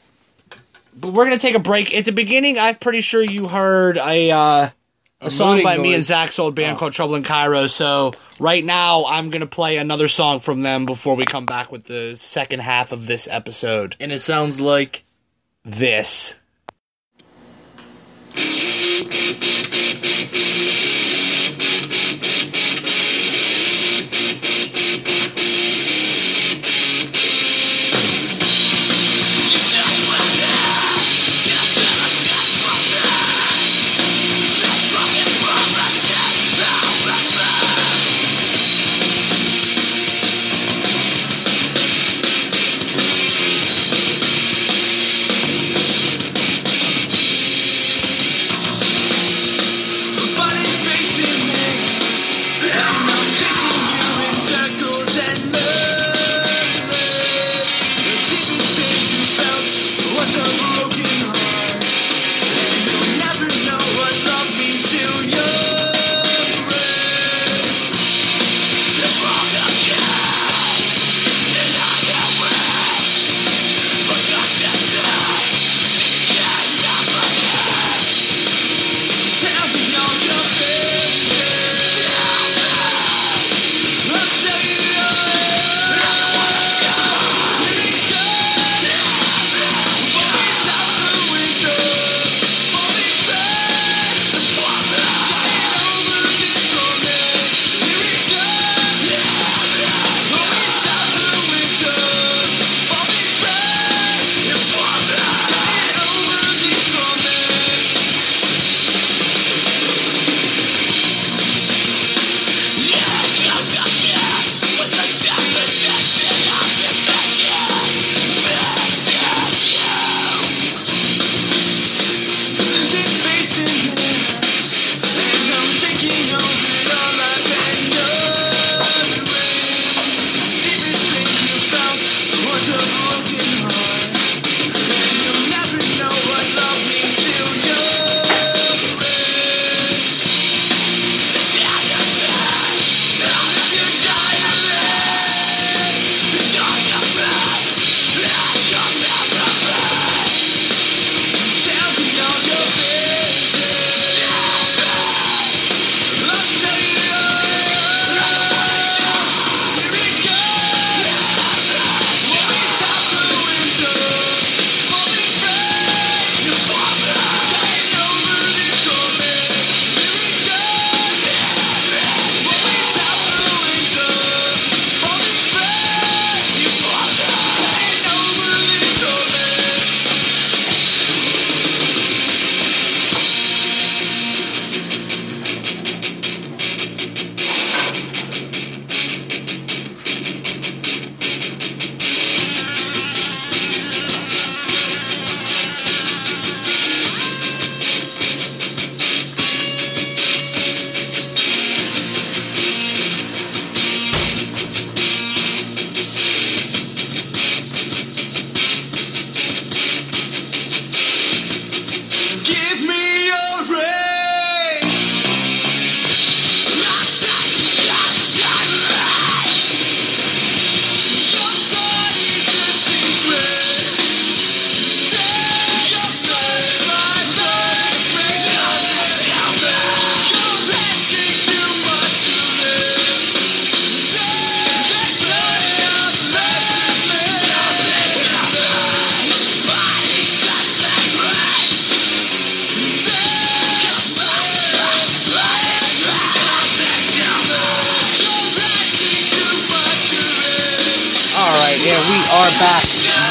But 0.99 1.13
we're 1.13 1.23
gonna 1.25 1.38
take 1.38 1.55
a 1.55 1.60
break. 1.60 1.95
At 1.95 2.05
the 2.05 2.12
beginning, 2.12 2.60
I'm 2.60 2.75
pretty 2.75 2.99
sure 3.01 3.21
you 3.23 3.47
heard 3.47 3.97
a 3.97 4.32
uh, 4.32 4.69
a 5.21 5.29
song 5.29 5.49
mooning 5.49 5.63
by 5.63 5.77
me 5.77 5.93
and. 5.93 6.03
Zach's 6.03 6.38
old 6.39 6.55
band 6.55 6.77
called 6.77 6.91
Trouble 6.91 7.15
in 7.15 7.23
Cairo. 7.23 7.67
So 7.67 8.13
right 8.39 8.63
now, 8.65 9.05
I'm 9.05 9.29
gonna 9.29 9.47
play 9.47 9.77
another 9.77 10.10
song 10.10 10.39
from 10.41 10.62
them 10.62 10.86
before 10.86 11.15
we 11.15 11.25
come 11.25 11.45
back 11.45 11.71
with 11.71 11.86
the 11.86 12.15
second 12.17 12.60
half 12.60 12.91
of 12.91 13.08
this 13.08 13.27
episode. 13.32 13.95
And 14.01 14.12
it 14.12 14.19
sounds 14.19 14.60
like 14.60 15.03
This. 15.63 16.36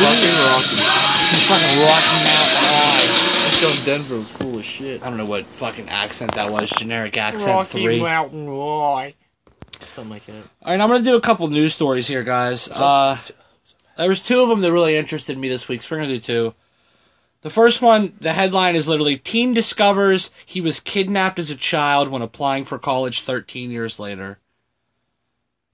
Back. 0.00 0.14
Fucking 0.14 0.38
Rocky. 0.38 1.38
fucking 1.48 1.78
Rocky 1.82 2.18
Mountain 2.24 2.64
High. 2.64 3.48
Until 3.52 3.84
Denver 3.84 4.18
was 4.18 4.30
full 4.30 4.58
of 4.58 4.64
shit. 4.64 5.02
I 5.02 5.08
don't 5.08 5.16
know 5.16 5.26
what 5.26 5.46
fucking 5.46 5.88
accent 5.88 6.32
that 6.34 6.50
was. 6.50 6.70
Generic 6.70 7.16
accent 7.16 7.68
three. 7.68 7.98
All 7.98 8.06
Mountain 8.06 8.46
High. 8.46 9.14
Something 9.80 10.10
like 10.10 10.26
that. 10.26 10.34
right, 10.64 10.80
I'm 10.80 10.88
gonna 10.88 11.02
do 11.02 11.16
a 11.16 11.20
couple 11.20 11.48
news 11.48 11.74
stories 11.74 12.06
here, 12.06 12.22
guys. 12.22 12.68
Uh, 12.68 13.18
there 13.96 14.08
was 14.08 14.20
two 14.22 14.42
of 14.42 14.48
them 14.48 14.60
that 14.60 14.72
really 14.72 14.96
interested 14.96 15.36
me 15.38 15.48
this 15.48 15.68
week, 15.68 15.82
so 15.82 15.94
we're 15.94 16.02
gonna 16.02 16.14
do 16.14 16.20
two. 16.20 16.54
The 17.42 17.50
first 17.50 17.80
one, 17.82 18.14
the 18.20 18.32
headline 18.32 18.74
is 18.76 18.88
literally 18.88 19.16
"Teen 19.16 19.54
discovers 19.54 20.30
he 20.44 20.60
was 20.60 20.80
kidnapped 20.80 21.38
as 21.38 21.50
a 21.50 21.56
child 21.56 22.08
when 22.08 22.22
applying 22.22 22.64
for 22.64 22.78
college 22.78 23.20
13 23.22 23.70
years 23.70 23.98
later." 23.98 24.38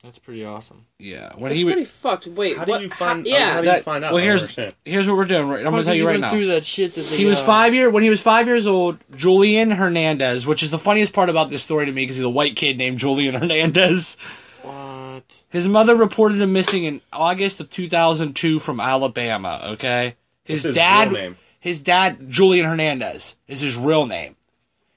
That's 0.05 0.19
pretty 0.19 0.45
awesome. 0.45 0.85
Yeah, 0.99 1.33
when 1.35 1.51
It's 1.51 1.61
he 1.61 1.65
pretty 1.65 1.81
would. 1.81 1.89
fucked. 1.89 2.27
Wait, 2.27 2.59
How 2.59 2.67
do 2.67 2.73
what? 2.73 2.83
you 2.83 2.91
find? 2.91 3.27
How, 3.27 3.33
yeah, 3.33 3.53
How 3.55 3.61
do 3.63 3.67
That- 3.69 3.77
you 3.79 3.83
find 3.85 4.05
out? 4.05 4.13
well, 4.13 4.23
here's 4.23 4.55
here's 4.85 5.09
what 5.09 5.17
we're 5.17 5.25
doing. 5.25 5.49
Right, 5.49 5.65
I'm 5.65 5.73
gonna 5.73 5.83
tell 5.85 5.95
you 5.95 6.07
right 6.07 6.21
now. 6.21 6.29
through 6.31 6.49
that 6.49 6.63
shit 6.67 6.93
that 6.95 7.07
they, 7.07 7.17
He 7.17 7.25
was 7.25 7.39
uh, 7.41 7.45
five 7.47 7.73
year 7.73 7.89
when 7.89 8.03
he 8.03 8.11
was 8.11 8.21
five 8.21 8.47
years 8.47 8.67
old. 8.67 8.99
Julian 9.17 9.71
Hernandez, 9.71 10.47
which 10.47 10.63
is 10.63 10.71
the 10.71 10.79
funniest 10.79 11.15
part 11.15 11.31
about 11.31 11.49
this 11.49 11.63
story 11.63 11.87
to 11.87 11.93
me, 11.93 12.03
because 12.03 12.17
he's 12.17 12.25
a 12.25 12.29
white 12.29 12.55
kid 12.55 12.77
named 12.77 12.99
Julian 12.99 13.35
Hernandez. 13.41 14.19
What? 14.63 15.43
His 15.49 15.67
mother 15.69 15.97
reported 15.97 16.41
him 16.41 16.53
missing 16.53 16.85
in 16.85 17.01
August 17.11 17.61
of 17.61 17.71
2002 17.71 18.59
from 18.59 18.81
Alabama. 18.81 19.61
Okay, 19.73 20.17
his, 20.45 20.65
his 20.65 20.75
dad, 20.75 21.13
real 21.13 21.21
name? 21.23 21.37
his 21.61 21.81
dad, 21.81 22.29
Julian 22.29 22.67
Hernandez, 22.67 23.37
is 23.49 23.61
his 23.61 23.75
real 23.77 24.07
name. 24.07 24.37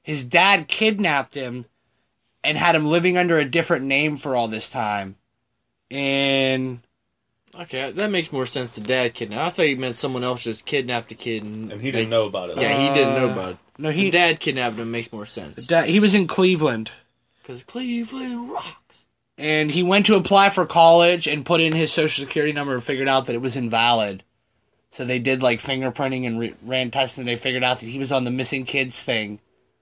His 0.02 0.26
dad 0.26 0.68
kidnapped 0.68 1.36
him 1.36 1.66
and 2.48 2.58
had 2.58 2.76
him 2.76 2.86
living 2.86 3.18
under 3.18 3.38
a 3.38 3.46
different 3.46 3.86
name 3.86 4.18
for 4.18 4.36
all 4.36 4.48
this 4.48 4.70
time. 4.70 5.16
And 5.92 6.80
Okay, 7.60 7.92
that 7.92 8.12
makes 8.12 8.32
more 8.32 8.46
sense. 8.46 8.76
The 8.76 8.82
dad 8.82 9.14
kidnapped. 9.16 9.42
I 9.46 9.50
thought 9.50 9.68
you 9.70 9.78
meant 9.78 9.96
someone 9.96 10.24
else 10.24 10.44
just 10.44 10.66
kidnapped 10.66 11.12
a 11.12 11.16
kid 11.16 11.44
and, 11.44 11.72
And 11.72 11.82
he 11.82 11.90
didn't 11.92 12.10
know 12.12 12.26
about 12.26 12.52
it. 12.52 12.58
Yeah, 12.60 12.78
he 12.78 12.94
didn't 12.94 13.16
know 13.16 13.30
Uh, 13.30 13.34
about 13.34 13.52
it. 13.54 13.58
no, 13.80 13.90
He 13.90 14.06
he 14.06 14.12
dad 14.12 14.40
kidnapped 14.40 14.78
him 14.78 14.92
makes 14.92 15.12
more 15.12 15.26
sense. 15.26 15.66
dad, 15.66 15.90
he 15.90 16.00
was 16.00 16.14
in 16.14 16.28
Cleveland. 16.28 16.92
Because 17.42 17.64
Cleveland 17.64 18.52
rocks. 18.52 19.06
and 19.40 19.72
he 19.72 19.82
went 19.82 20.06
to 20.08 20.16
apply 20.16 20.50
for 20.52 20.66
college 20.68 21.28
and 21.28 21.46
put 21.46 21.62
in 21.62 21.74
his 21.74 21.92
social 21.92 22.26
security 22.26 22.54
number 22.54 22.74
and 22.76 22.84
figured 22.84 23.08
out 23.08 23.26
that 23.26 23.36
it 23.36 23.42
was 23.42 23.56
invalid. 23.58 24.24
So 24.92 25.04
they 25.06 25.20
did 25.20 25.42
like 25.42 25.60
fingerprinting 25.60 26.28
and 26.28 26.40
re- 26.40 26.56
ran 26.64 26.92
tests 26.92 27.18
and 27.18 27.28
they 27.28 27.36
figured 27.38 27.64
out 27.64 27.80
that 27.80 27.88
he 27.88 27.98
was 28.00 28.12
on 28.12 28.24
the 28.24 28.32
missing 28.32 28.66
kids 28.66 29.02
thing. 29.04 29.40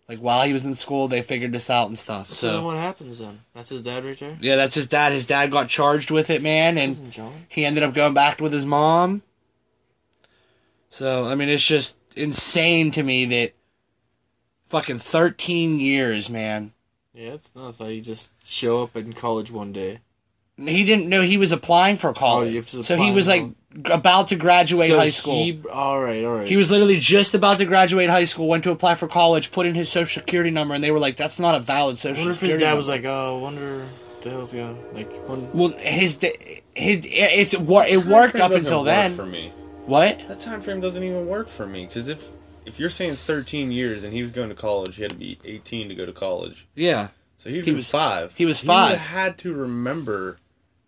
Like 0.07 0.19
while 0.19 0.45
he 0.45 0.53
was 0.53 0.65
in 0.65 0.75
school, 0.75 1.07
they 1.07 1.21
figured 1.23 1.51
this 1.51 1.69
out 1.69 1.87
and 1.87 1.97
stuff. 1.97 2.31
So 2.33 2.47
then 2.47 2.55
So 2.57 2.65
what 2.65 2.77
happens 2.77 3.19
then? 3.19 3.39
That's 3.55 3.69
his 3.69 3.81
dad 3.81 4.05
right 4.05 4.15
there? 4.17 4.37
yeah, 4.39 4.55
that's 4.55 4.75
his 4.75 4.87
dad. 4.87 5.13
His 5.13 5.25
dad 5.25 5.49
got 5.51 5.67
charged 5.67 6.11
with 6.11 6.29
it, 6.29 6.41
man, 6.43 6.77
Isn't 6.77 7.03
and 7.05 7.11
John? 7.11 7.33
he 7.49 7.65
ended 7.65 7.81
up 7.83 7.93
going 7.95 8.13
back 8.13 8.39
with 8.39 8.53
his 8.53 8.65
mom. 8.65 9.23
So 10.89 11.25
I 11.25 11.35
mean, 11.35 11.49
it's 11.49 11.65
just 11.65 11.97
insane 12.15 12.91
to 12.91 13.03
me 13.03 13.25
that 13.25 13.53
fucking 14.65 14.99
thirteen 14.99 15.79
years, 15.79 16.29
man. 16.29 16.73
Yeah, 17.13 17.31
it's 17.31 17.53
nuts 17.55 17.79
how 17.79 17.85
you 17.85 18.01
just 18.01 18.31
show 18.45 18.83
up 18.83 18.95
in 18.95 19.13
college 19.13 19.51
one 19.51 19.71
day. 19.71 19.99
He 20.57 20.85
didn't 20.85 21.09
know 21.09 21.21
he 21.21 21.37
was 21.37 21.51
applying 21.51 21.97
for 21.97 22.13
college, 22.13 22.47
Oh, 22.47 22.51
you 22.51 22.55
have 22.57 22.67
to 22.67 22.83
so 22.83 22.95
he 22.95 23.11
was 23.11 23.27
like 23.27 23.41
now. 23.43 23.53
About 23.85 24.29
to 24.29 24.35
graduate 24.35 24.89
so 24.89 24.97
high 24.99 25.09
school. 25.09 25.43
He, 25.43 25.59
all 25.71 25.99
right, 26.01 26.23
all 26.23 26.37
right. 26.37 26.47
He 26.47 26.55
was 26.57 26.71
literally 26.71 26.99
just 26.99 27.33
about 27.33 27.57
to 27.57 27.65
graduate 27.65 28.09
high 28.09 28.23
school, 28.25 28.47
went 28.47 28.63
to 28.63 28.71
apply 28.71 28.95
for 28.95 29.07
college, 29.07 29.51
put 29.51 29.65
in 29.65 29.75
his 29.75 29.89
social 29.89 30.21
security 30.21 30.51
number, 30.51 30.73
and 30.73 30.83
they 30.83 30.91
were 30.91 30.99
like, 30.99 31.17
"That's 31.17 31.39
not 31.39 31.55
a 31.55 31.59
valid 31.59 31.95
I 31.97 31.99
social 31.99 32.23
wonder 32.25 32.31
if 32.33 32.41
his 32.41 32.57
dad 32.59 32.65
number." 32.65 32.77
was 32.77 32.87
like, 32.87 33.03
oh, 33.05 33.39
I 33.39 33.41
wonder 33.41 33.79
what 33.79 34.21
the 34.21 34.29
hell's 34.29 34.53
going 34.53 34.67
on. 34.77 34.93
Like, 34.93 35.13
one, 35.27 35.49
"Well, 35.53 35.69
his 35.69 36.17
his 36.21 36.31
it's 37.05 37.53
it 37.53 37.61
wor- 37.61 37.85
it 37.85 38.05
worked 38.05 38.35
up 38.37 38.51
until 38.51 38.79
work 38.79 38.85
then." 38.85 39.15
For 39.15 39.25
me, 39.25 39.51
What? 39.85 40.23
that 40.27 40.39
time 40.39 40.61
frame 40.61 40.79
doesn't 40.81 41.03
even 41.03 41.27
work 41.27 41.49
for 41.49 41.67
me. 41.67 41.85
Because 41.85 42.07
if 42.09 42.27
if 42.65 42.79
you're 42.79 42.89
saying 42.89 43.15
13 43.15 43.71
years 43.71 44.03
and 44.03 44.11
he 44.13 44.21
was 44.23 44.31
going 44.31 44.49
to 44.49 44.55
college, 44.55 44.95
he 44.95 45.03
had 45.03 45.11
to 45.11 45.17
be 45.17 45.37
18 45.45 45.87
to 45.89 45.95
go 45.95 46.05
to 46.05 46.11
college. 46.11 46.65
Yeah, 46.73 47.09
So 47.37 47.49
he'd 47.51 47.57
He 47.65 47.71
be 47.71 47.75
was- 47.75 47.89
five. 47.91 48.33
he 48.37 48.45
was 48.45 48.61
He 48.61 48.67
would've 48.67 48.89
five. 49.01 49.01
had 49.07 49.37
to 49.39 49.53
remember 49.53 50.39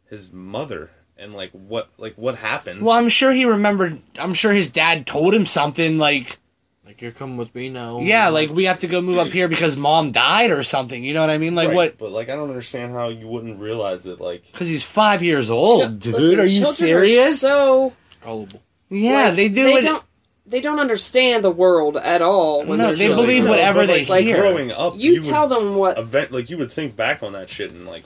his 0.09 0.31
mother 0.33 0.89
and 1.19 1.33
like 1.33 1.51
what 1.51 1.89
like 1.97 2.15
what 2.15 2.35
happened. 2.35 2.81
well, 2.81 2.95
I'm 2.97 3.09
sure 3.09 3.31
he 3.31 3.45
remembered. 3.45 3.99
I'm 4.19 4.33
sure 4.33 4.53
his 4.53 4.69
dad 4.69 5.05
told 5.07 5.33
him 5.33 5.45
something 5.45 5.97
like, 5.97 6.37
like, 6.85 7.01
you're 7.01 7.11
coming 7.11 7.37
with 7.37 7.53
me 7.53 7.69
now. 7.69 7.99
"Yeah, 7.99 8.29
like 8.29 8.49
we 8.49 8.65
have 8.65 8.79
to 8.79 8.87
go 8.87 9.01
move 9.01 9.17
up 9.17 9.27
here 9.27 9.47
because 9.47 9.75
mom 9.77 10.11
died 10.11 10.51
or 10.51 10.63
something." 10.63 11.03
You 11.03 11.13
know 11.13 11.21
what 11.21 11.29
I 11.29 11.37
mean? 11.37 11.53
Like 11.55 11.67
Right, 11.69 11.75
what? 11.75 11.97
But 11.97 12.11
like 12.11 12.29
I 12.29 12.35
don't 12.35 12.49
understand 12.49 12.93
how 12.93 13.09
you 13.09 13.27
wouldn't 13.27 13.59
realize 13.59 14.03
that 14.03 14.19
like 14.21 14.45
Because 14.51 14.69
he's 14.69 14.83
five 14.85 15.21
years 15.23 15.49
old, 15.49 15.99
dude. 15.99 16.13
Listen, 16.13 16.39
are 16.39 16.45
you 16.45 16.59
children 16.61 16.75
serious? 16.75 17.39
so 17.41 17.93
Gullible. 18.21 18.61
yeah, 18.89 19.25
like, 19.27 19.35
they 19.35 19.49
do 19.49 19.63
They 19.65 19.73
it. 19.75 19.83
don't. 19.83 20.03
They 20.49 20.61
don't 20.61 20.79
understand 20.79 21.43
the 21.43 21.51
world 21.51 21.97
at 21.97 22.21
all. 22.21 22.63
When 22.63 22.77
No, 22.77 22.85
they're 22.85 22.93
they 22.95 23.07
children. 23.07 23.25
believe 23.27 23.43
No, 23.43 23.49
whatever 23.49 23.81
but, 23.81 23.87
they 23.87 24.05
like, 24.05 24.23
hear. 24.23 24.37
Growing 24.39 24.71
up, 24.71 24.93
You, 24.95 25.15
would 25.15 25.25
tell 25.25 25.49
them 25.49 25.75
what. 25.75 25.97
event 25.97 26.31
like 26.31 26.49
you 26.49 26.57
would 26.57 26.71
think 26.71 26.95
back 26.95 27.21
on 27.21 27.33
that 27.33 27.49
shit 27.49 27.71
and 27.71 27.85
like 27.85 28.05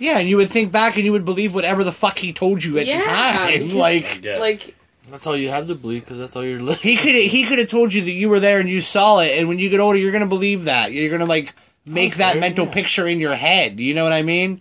Yeah, 0.00 0.18
and 0.18 0.28
you 0.28 0.36
would 0.38 0.50
think 0.50 0.72
back 0.72 0.96
and 0.96 1.04
you 1.04 1.12
would 1.12 1.24
believe 1.24 1.54
whatever 1.54 1.84
the 1.84 1.92
fuck 1.92 2.18
he 2.18 2.32
told 2.32 2.64
you 2.64 2.78
at 2.78 2.86
Yeah, 2.86 2.98
the 2.98 3.04
time. 3.04 3.58
because- 3.60 3.74
Like 3.74 4.22
guess 4.22 4.40
Like 4.40 4.74
That's 5.10 5.26
all 5.26 5.36
you 5.36 5.50
have 5.50 5.66
to 5.68 5.74
believe 5.74 6.02
because 6.04 6.18
that's 6.18 6.34
all 6.34 6.44
you're 6.44 6.58
he 6.58 6.64
listening. 6.64 6.96
could 6.98 7.14
he 7.14 7.44
could 7.44 7.58
have 7.58 7.68
told 7.68 7.92
you 7.92 8.02
that 8.04 8.10
you 8.10 8.28
were 8.28 8.40
there 8.40 8.58
and 8.60 8.68
you 8.68 8.80
saw 8.80 9.18
it, 9.20 9.38
and 9.38 9.48
when 9.48 9.58
you 9.58 9.68
get 9.70 9.78
older, 9.80 9.98
you're 9.98 10.12
gonna 10.12 10.26
believe 10.26 10.64
that. 10.64 10.92
You're 10.92 11.10
gonna 11.10 11.24
like 11.30 11.54
make 11.86 12.14
that 12.16 12.32
fair, 12.32 12.40
mental 12.40 12.66
yeah. 12.66 12.72
picture 12.72 13.06
in 13.06 13.20
your 13.20 13.34
head. 13.34 13.78
You 13.80 13.94
know 13.94 14.04
what 14.04 14.12
I 14.12 14.22
mean? 14.22 14.60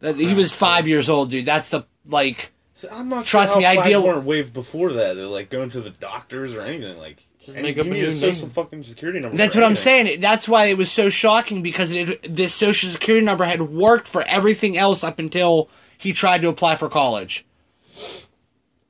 That 0.00 0.16
he 0.16 0.34
was 0.34 0.50
five 0.52 0.88
years 0.88 1.08
old, 1.08 1.30
dude. 1.30 1.44
That's 1.44 1.70
the 1.70 1.82
like. 2.06 2.51
So 2.74 2.88
I'm 2.90 3.08
not 3.08 3.24
Trust 3.26 3.52
sure 3.52 3.60
me, 3.60 3.66
I 3.66 3.74
flags 3.74 3.88
deal- 3.88 4.02
weren't 4.02 4.24
waived 4.24 4.52
before 4.54 4.92
that. 4.94 5.14
They're 5.14 5.26
like 5.26 5.50
going 5.50 5.68
to 5.70 5.80
the 5.80 5.90
doctors 5.90 6.54
or 6.54 6.62
anything. 6.62 6.98
Like 6.98 7.18
Just 7.38 7.54
and 7.56 7.62
make 7.64 7.76
you 7.76 7.82
up 7.82 7.86
a 7.88 7.90
need 7.90 8.00
new 8.02 8.08
a 8.08 8.12
social 8.12 8.46
name. 8.46 8.50
fucking 8.54 8.82
security 8.84 9.20
number. 9.20 9.36
That's 9.36 9.54
for 9.54 9.60
what 9.60 9.66
I'm 9.66 9.76
saying. 9.76 10.20
That's 10.20 10.48
why 10.48 10.66
it 10.66 10.78
was 10.78 10.90
so 10.90 11.08
shocking 11.10 11.62
because 11.62 11.90
it, 11.90 12.34
this 12.34 12.54
social 12.54 12.88
security 12.90 13.24
number 13.24 13.44
had 13.44 13.62
worked 13.62 14.08
for 14.08 14.22
everything 14.22 14.76
else 14.78 15.04
up 15.04 15.18
until 15.18 15.68
he 15.98 16.12
tried 16.12 16.40
to 16.42 16.48
apply 16.48 16.76
for 16.76 16.88
college. 16.88 17.44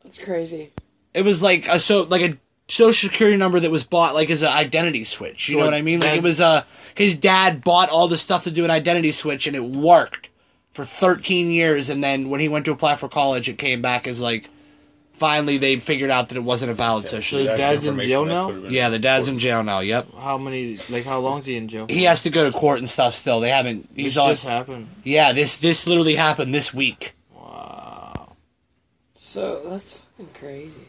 that's 0.05 0.21
crazy. 0.21 0.71
It 1.15 1.23
was 1.23 1.43
like 1.43 1.67
a 1.69 1.79
so 1.81 2.03
like 2.05 2.23
a 2.23 2.39
social 2.69 3.09
security 3.11 3.37
number 3.37 3.61
that 3.61 3.71
was 3.71 3.85
bought 3.85 4.15
like 4.15 4.31
as 4.31 4.43
an 4.43 4.49
identity 4.49 5.05
switch. 5.05 5.49
You 5.49 5.55
So 5.55 5.59
know 5.59 5.65
it- 5.65 5.67
what 5.67 5.75
I 5.75 5.83
mean? 5.83 6.01
Like 6.01 6.09
it 6.09 6.23
that's- 6.23 6.25
was 6.25 6.41
uh 6.41 6.65
his 6.95 7.17
dad 7.17 7.65
bought 7.65 7.89
all 7.91 8.09
the 8.09 8.17
stuff 8.19 8.45
to 8.45 8.51
do 8.51 8.65
an 8.65 8.71
identity 8.71 9.13
switch 9.13 9.47
and 9.47 9.57
it 9.57 9.65
worked 9.65 10.29
for 10.73 10.85
13 10.85 11.51
years 11.51 11.91
and 11.91 12.03
then 12.03 12.29
when 12.31 12.41
he 12.41 12.49
went 12.49 12.65
to 12.65 12.73
apply 12.73 12.97
for 12.97 13.09
college 13.09 13.49
it 13.49 13.59
came 13.59 13.83
back 13.83 14.07
as 14.07 14.21
like 14.21 14.49
finally 15.13 15.59
they 15.59 15.77
figured 15.77 16.11
out 16.11 16.29
that 16.31 16.37
it 16.37 16.43
wasn't 16.43 16.71
a 16.71 16.75
valid 16.75 17.07
social 17.07 17.39
So 17.39 17.45
security. 17.45 17.53
the 17.53 17.57
dad's 17.57 17.87
in 17.87 18.01
jail 18.01 18.25
now? 18.25 18.51
Yeah, 18.69 18.89
the 18.89 18.99
dad's 18.99 19.29
in 19.29 19.39
jail 19.39 19.63
now. 19.63 19.81
Yep. 19.81 20.15
How 20.15 20.39
many, 20.39 20.77
like, 20.91 21.05
how 21.05 21.21
long's 21.21 21.47
he 21.47 21.55
in 21.57 21.69
jail? 21.69 21.87
He 21.89 22.05
has 22.05 22.23
to 22.25 22.31
go 22.31 22.51
to 22.51 22.57
court 22.57 22.79
and 22.79 22.89
stuff 22.89 23.15
still. 23.15 23.39
They 23.41 23.51
haven't 23.51 23.95
This 23.95 24.05
he's 24.05 24.19
on 24.19 24.31
just 24.31 24.45
happened. 24.45 24.89
Yeah, 25.05 25.33
this 25.33 25.59
this 25.59 25.87
literally 25.87 26.17
happened 26.17 26.53
this 26.55 26.73
week. 26.75 27.15
Wow. 27.37 28.33
So 29.15 29.63
that's 29.69 30.01
fucking 30.01 30.31
crazy. 30.35 30.81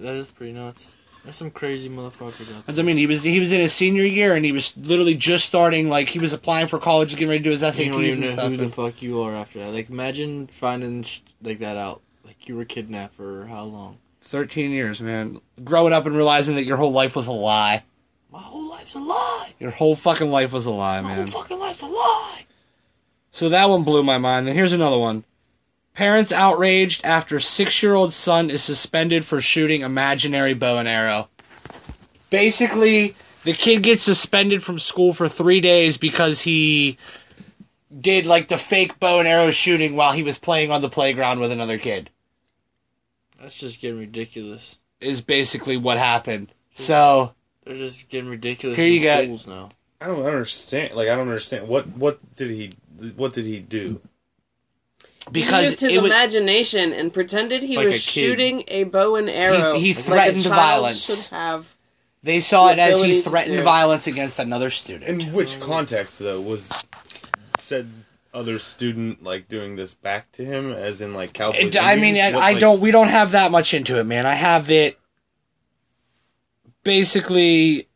That 0.00 0.16
is 0.16 0.30
pretty 0.30 0.52
nuts. 0.52 0.94
There's 1.24 1.36
some 1.36 1.50
crazy 1.52 1.88
motherfucker. 1.88 2.56
out 2.56 2.66
there. 2.66 2.82
I 2.82 2.86
mean, 2.86 2.96
he 2.98 3.06
was 3.06 3.22
he 3.22 3.38
was 3.38 3.52
in 3.52 3.60
his 3.60 3.72
senior 3.72 4.04
year 4.04 4.34
and 4.34 4.44
he 4.44 4.50
was 4.52 4.76
literally 4.76 5.14
just 5.14 5.44
starting 5.46 5.88
like 5.88 6.08
he 6.08 6.18
was 6.18 6.32
applying 6.32 6.66
for 6.66 6.78
college, 6.80 7.10
getting 7.12 7.28
ready 7.28 7.38
to 7.38 7.44
do 7.44 7.50
his 7.50 7.62
SATs 7.62 7.84
You 7.84 7.92
don't 7.92 8.02
even 8.02 8.12
and 8.14 8.20
know 8.22 8.32
stuff. 8.32 8.50
who 8.50 8.56
the 8.56 8.64
and- 8.64 8.74
fuck 8.74 9.00
you 9.02 9.20
are 9.22 9.34
after 9.34 9.60
that. 9.60 9.72
Like, 9.72 9.88
imagine 9.88 10.48
finding 10.48 11.04
sh- 11.04 11.20
like 11.40 11.60
that 11.60 11.76
out. 11.76 12.02
Like, 12.24 12.48
you 12.48 12.56
were 12.56 12.64
kidnapped 12.64 13.12
for 13.14 13.46
how 13.46 13.62
long? 13.64 13.98
13 14.22 14.70
years, 14.72 15.00
man. 15.00 15.40
Growing 15.62 15.92
up 15.92 16.06
and 16.06 16.16
realizing 16.16 16.56
that 16.56 16.64
your 16.64 16.76
whole 16.76 16.92
life 16.92 17.14
was 17.14 17.26
a 17.28 17.32
lie. 17.32 17.84
My 18.32 18.40
whole 18.40 18.66
life's 18.68 18.94
a 18.94 18.98
lie. 19.00 19.52
Your 19.60 19.70
whole 19.70 19.94
fucking 19.94 20.30
life 20.30 20.52
was 20.52 20.66
a 20.66 20.70
lie, 20.70 21.00
My 21.02 21.08
man. 21.16 21.28
whole 21.28 21.42
fucking 21.42 21.58
life's 21.58 21.82
a 21.82 21.86
lie. 21.86 22.46
So 23.30 23.48
that 23.48 23.68
one 23.68 23.82
blew 23.84 24.02
my 24.02 24.18
mind. 24.18 24.46
Then 24.46 24.54
here's 24.54 24.72
another 24.72 24.98
one. 24.98 25.24
Parents 25.94 26.32
outraged 26.32 27.04
after 27.04 27.38
six 27.38 27.82
year 27.82 27.94
old 27.94 28.12
son 28.14 28.48
is 28.50 28.62
suspended 28.62 29.24
for 29.24 29.40
shooting 29.40 29.82
imaginary 29.82 30.54
bow 30.54 30.78
and 30.78 30.88
arrow. 30.88 31.28
Basically, 32.30 33.14
the 33.44 33.52
kid 33.52 33.82
gets 33.82 34.02
suspended 34.02 34.62
from 34.62 34.78
school 34.78 35.12
for 35.12 35.28
three 35.28 35.60
days 35.60 35.98
because 35.98 36.42
he 36.42 36.96
did 38.00 38.24
like 38.26 38.48
the 38.48 38.56
fake 38.56 38.98
bow 38.98 39.18
and 39.18 39.28
arrow 39.28 39.50
shooting 39.50 39.94
while 39.94 40.12
he 40.12 40.22
was 40.22 40.38
playing 40.38 40.70
on 40.70 40.80
the 40.80 40.88
playground 40.88 41.40
with 41.40 41.52
another 41.52 41.76
kid. 41.76 42.08
That's 43.38 43.58
just 43.58 43.80
getting 43.80 43.98
ridiculous. 43.98 44.78
Is 45.00 45.20
basically 45.20 45.76
what 45.76 45.98
happened. 45.98 46.52
So 46.74 47.34
They're 47.64 47.74
just 47.74 48.08
getting 48.08 48.30
ridiculous 48.30 48.78
Here 48.78 48.86
in 48.86 48.92
you 48.94 49.02
go. 49.02 49.22
schools 49.24 49.46
now. 49.46 49.70
I 50.00 50.06
don't 50.06 50.24
understand. 50.24 50.94
Like 50.94 51.08
I 51.08 51.16
don't 51.16 51.28
understand 51.28 51.68
what 51.68 51.86
what 51.88 52.18
did 52.34 52.50
he 52.50 52.72
what 53.16 53.34
did 53.34 53.44
he 53.44 53.58
do? 53.60 54.00
Because 55.30 55.60
he 55.60 55.66
used 55.66 55.80
his 55.80 55.92
it 55.94 56.02
was, 56.02 56.10
imagination 56.10 56.92
and 56.92 57.12
pretended 57.12 57.62
he 57.62 57.76
Like 57.76 57.86
was 57.86 57.94
a 57.94 57.98
shooting 57.98 58.64
a 58.68 58.84
bow 58.84 59.16
and 59.16 59.30
arrow. 59.30 59.74
he 59.78 59.88
like 59.94 59.98
a 59.98 60.02
threatened 60.02 60.42
child 60.44 60.54
violence. 60.56 61.26
Should 61.28 61.34
have. 61.36 61.74
they 62.22 62.40
saw 62.40 62.70
it 62.70 62.78
as 62.78 63.00
he 63.02 63.20
threatened 63.20 63.62
violence 63.62 64.06
against 64.06 64.38
another 64.38 64.70
student. 64.70 65.22
In 65.22 65.32
which 65.32 65.60
context 65.60 66.18
though 66.18 66.40
was 66.40 66.70
said 67.56 67.88
other 68.34 68.58
student 68.58 69.22
like 69.22 69.46
doing 69.48 69.76
this 69.76 69.92
back 69.94 70.32
to 70.32 70.44
him, 70.44 70.72
as 70.72 71.00
in 71.00 71.12
like 71.14 71.32
Cowboys? 71.34 71.58
It- 71.74 71.76
I 71.82 71.96
mean, 71.96 72.16
I, 72.16 72.32
What, 72.32 72.42
I 72.42 72.52
like- 72.52 72.60
don't. 72.60 72.80
We 72.80 72.90
don't 72.90 73.08
have 73.08 73.30
that 73.32 73.50
much 73.50 73.74
into 73.74 74.00
it, 74.00 74.04
man. 74.04 74.24
I 74.26 74.34
have 74.34 74.70
it. 74.70 74.98
Basically, 76.84 77.88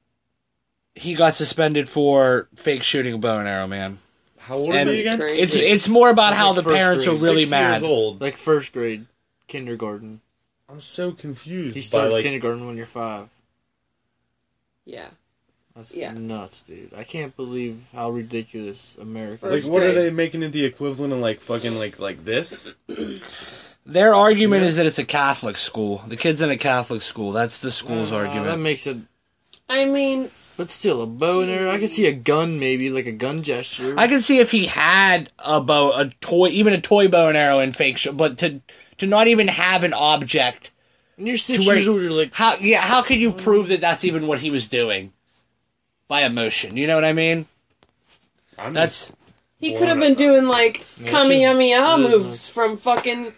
he 0.94 1.14
got 1.14 1.34
suspended 1.34 1.88
for 1.88 2.48
fake 2.54 2.82
shooting 2.82 3.14
a 3.14 3.18
bow 3.18 3.38
and 3.38 3.48
arrow, 3.48 3.66
man. 3.66 3.98
How 4.46 4.54
old 4.56 4.72
and 4.74 4.88
is 4.88 4.94
he 4.94 5.00
again? 5.00 5.18
Crazy. 5.18 5.42
It's 5.42 5.52
Six. 5.52 5.64
it's 5.64 5.88
more 5.88 6.08
about 6.10 6.30
It's 6.32 6.38
how 6.40 6.52
like 6.52 6.64
the 6.64 6.70
parents 6.70 7.04
grade. 7.06 7.18
are 7.20 7.24
really 7.24 7.42
Six 7.42 7.50
mad. 7.50 7.70
Years 7.80 7.82
old. 7.82 8.20
Like 8.20 8.36
first 8.36 8.72
grade, 8.72 9.06
kindergarten. 9.48 10.20
I'm 10.68 10.80
so 10.80 11.10
confused. 11.12 11.74
He 11.74 11.80
by 11.80 11.84
started 11.84 12.12
like 12.12 12.22
kindergarten 12.24 12.66
when 12.66 12.76
you're 12.76 12.86
five. 12.86 13.28
Yeah. 14.84 15.08
That's 15.74 15.94
Yeah. 15.94 16.12
nuts, 16.12 16.62
dude. 16.62 16.92
I 16.96 17.04
can't 17.04 17.36
believe 17.36 17.88
how 17.92 18.10
ridiculous 18.10 18.96
America. 19.00 19.46
Is. 19.46 19.52
Like 19.52 19.60
First 19.62 19.70
what 19.72 19.82
are 19.82 19.92
they 19.92 20.10
making 20.10 20.42
it 20.42 20.50
the 20.52 20.64
equivalent 20.64 21.12
of 21.12 21.18
like 21.18 21.40
fucking 21.40 21.76
like 21.78 21.98
like 21.98 22.24
this? 22.24 22.72
Their 23.84 24.14
argument 24.14 24.64
is 24.64 24.76
that 24.76 24.86
it's 24.86 24.98
a 24.98 25.04
Catholic 25.04 25.56
school. 25.56 26.02
The 26.08 26.16
kid's 26.16 26.40
in 26.40 26.50
a 26.50 26.56
Catholic 26.56 27.02
school. 27.02 27.30
That's 27.32 27.60
the 27.60 27.70
school's 27.70 28.10
Uh, 28.12 28.22
That 28.44 28.58
makes 28.58 28.86
it. 28.86 28.96
I 29.68 29.84
mean, 29.84 30.24
But 30.24 30.68
still, 30.68 31.02
a 31.02 31.06
bow 31.06 31.40
and 31.40 31.50
arrow. 31.50 31.72
I 31.72 31.78
can 31.78 31.88
see 31.88 32.06
a 32.06 32.12
gun, 32.12 32.60
maybe 32.60 32.88
like 32.88 33.06
a 33.06 33.12
gun 33.12 33.42
gesture. 33.42 33.94
I 33.98 34.06
can 34.06 34.20
see 34.20 34.38
if 34.38 34.52
he 34.52 34.66
had 34.66 35.32
a 35.40 35.60
bow, 35.60 35.92
a 35.92 36.10
toy, 36.20 36.48
even 36.48 36.72
a 36.72 36.80
toy 36.80 37.08
bow 37.08 37.28
and 37.28 37.36
arrow 37.36 37.58
in 37.58 37.72
fake, 37.72 37.98
sh- 37.98 38.08
but 38.12 38.38
to 38.38 38.60
to 38.98 39.06
not 39.06 39.26
even 39.26 39.48
have 39.48 39.82
an 39.82 39.92
object. 39.92 40.70
When 41.16 41.26
you're 41.26 41.36
six 41.36 41.66
where- 41.66 41.74
years 41.76 41.88
old, 41.88 42.00
you're 42.00 42.12
like, 42.12 42.32
How 42.34 42.56
yeah? 42.60 42.80
How 42.80 43.02
could 43.02 43.18
you 43.18 43.32
prove 43.32 43.68
that 43.68 43.80
that's 43.80 44.04
even 44.04 44.28
what 44.28 44.38
he 44.38 44.50
was 44.50 44.68
doing? 44.68 45.12
By 46.08 46.22
emotion, 46.22 46.76
you 46.76 46.86
know 46.86 46.94
what 46.94 47.04
I 47.04 47.12
mean? 47.12 47.46
I'm 48.56 48.72
That's 48.72 49.12
he 49.58 49.74
could 49.76 49.88
have 49.88 49.98
been 49.98 50.14
doing 50.14 50.44
like 50.46 50.86
Yeah, 51.00 51.10
Kamehameha 51.10 51.96
she's- 51.96 52.10
moves 52.10 52.48
from 52.48 52.76
fucking 52.76 53.32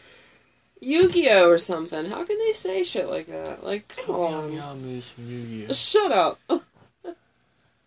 Yu-Gi-Oh 0.80 1.48
or 1.48 1.58
something. 1.58 2.06
How 2.06 2.24
can 2.24 2.38
they 2.38 2.52
say 2.52 2.84
shit 2.84 3.08
like 3.08 3.26
that? 3.26 3.64
Like, 3.64 3.88
come 3.88 4.14
on. 4.14 4.52
Yum, 4.52 4.52
yum, 4.52 4.82
moves 4.82 5.14
Yu-Gi-Oh. 5.18 5.72
Shut 5.72 6.12
up. 6.12 6.40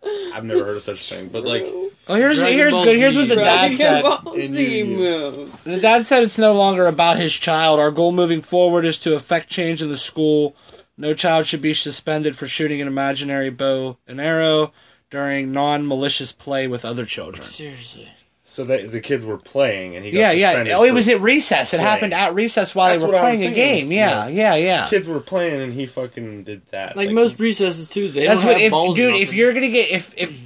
I've 0.04 0.44
never 0.44 0.66
heard 0.66 0.78
of 0.78 0.84
such 0.84 1.12
a 1.12 1.16
thing, 1.16 1.28
but 1.28 1.44
like 1.44 1.64
oh 1.68 2.16
here's 2.16 2.38
Dragon 2.40 2.58
here's 2.58 2.74
Ball 2.74 2.86
good. 2.86 2.98
Here's 2.98 3.16
what 3.16 3.30
the 3.30 3.36
dad 3.36 3.76
Dragon 3.76 3.78
said. 3.78 4.02
Ball 4.02 4.36
Z 4.36 4.84
moves. 4.84 5.64
The 5.64 5.80
dad 5.80 6.06
said 6.08 6.24
it's 6.24 6.40
no 6.40 6.54
longer 6.54 6.88
about 6.88 7.18
his 7.18 7.34
child. 7.34 7.80
Our 7.80 7.92
goal 7.92 8.12
moving 8.12 8.42
forward 8.42 8.84
is 8.84 8.98
to 9.00 9.14
effect 9.14 9.48
change 9.48 9.82
in 9.82 9.90
the 9.90 9.98
school. 9.98 10.56
No 10.98 11.14
child 11.14 11.46
should 11.46 11.62
be 11.62 11.74
suspended 11.76 12.36
for 12.36 12.48
shooting 12.48 12.82
an 12.82 12.88
imaginary 12.88 13.52
bow 13.52 13.98
and 14.08 14.20
arrow 14.20 14.74
during 15.12 15.52
non-malicious 15.52 16.32
play 16.32 16.68
with 16.68 16.84
other 16.84 17.06
children. 17.06 17.44
Seriously. 17.48 18.10
So 18.52 18.66
that 18.66 18.92
the 18.92 19.00
kids 19.00 19.26
were 19.26 19.38
playing 19.38 19.96
and 19.96 20.04
he 20.04 20.12
got 20.12 20.20
Yeah, 20.20 20.32
yeah. 20.32 20.50
suspended 20.50 20.74
Oh, 20.74 20.84
it 20.84 20.94
was 20.94 21.08
at 21.08 21.22
recess. 21.22 21.74
It 21.74 21.78
playing. 21.78 21.90
happened 21.90 22.14
at 22.14 22.34
recess 22.34 22.76
while 22.76 22.90
That's 22.90 23.02
they 23.02 23.08
were 23.08 23.14
what 23.14 23.22
I 23.24 23.30
was 23.32 23.38
playing 23.40 23.52
a 23.54 23.56
game. 23.56 23.92
Yeah, 23.94 24.28
yeah, 24.28 24.56
yeah. 24.56 24.88
kids 24.90 25.08
were 25.08 25.22
playing 25.22 25.62
and 25.62 25.74
he 25.74 25.86
fucking 25.86 26.44
did 26.44 26.68
that. 26.68 26.98
Like, 26.98 27.12
most 27.12 27.40
recesses 27.40 27.88
too. 27.88 28.12
They 28.12 28.28
That's 28.28 28.42
don't 28.42 28.50
what 28.50 28.58
have 28.58 28.66
if 28.66 28.72
balls 28.72 28.98
dude. 28.98 29.16
If 29.16 29.34
you're 29.34 29.54
gonna 29.54 29.70
get 29.70 29.90
if 29.90 30.14
if 30.18 30.38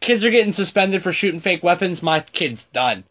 kids 0.00 0.24
are 0.24 0.30
getting 0.30 0.52
suspended 0.52 1.02
for 1.02 1.12
shooting 1.12 1.38
fake 1.40 1.62
weapons, 1.62 2.02
my 2.02 2.20
kid's 2.20 2.64
done. 2.66 3.04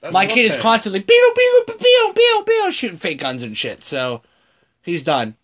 That's 0.00 0.12
My 0.12 0.26
kid 0.26 0.48
I'm 0.52 0.56
is 0.56 0.62
constantly 0.62 1.00
pew 1.02 1.32
pew 1.34 1.62
pew 1.66 1.76
pew 1.76 2.12
pew 2.14 2.44
pew 2.46 2.70
shooting 2.70 2.96
fake 2.98 3.18
guns 3.18 3.42
and 3.42 3.58
shit. 3.58 3.82
So 3.82 4.22
he's 4.80 5.02
done. 5.02 5.34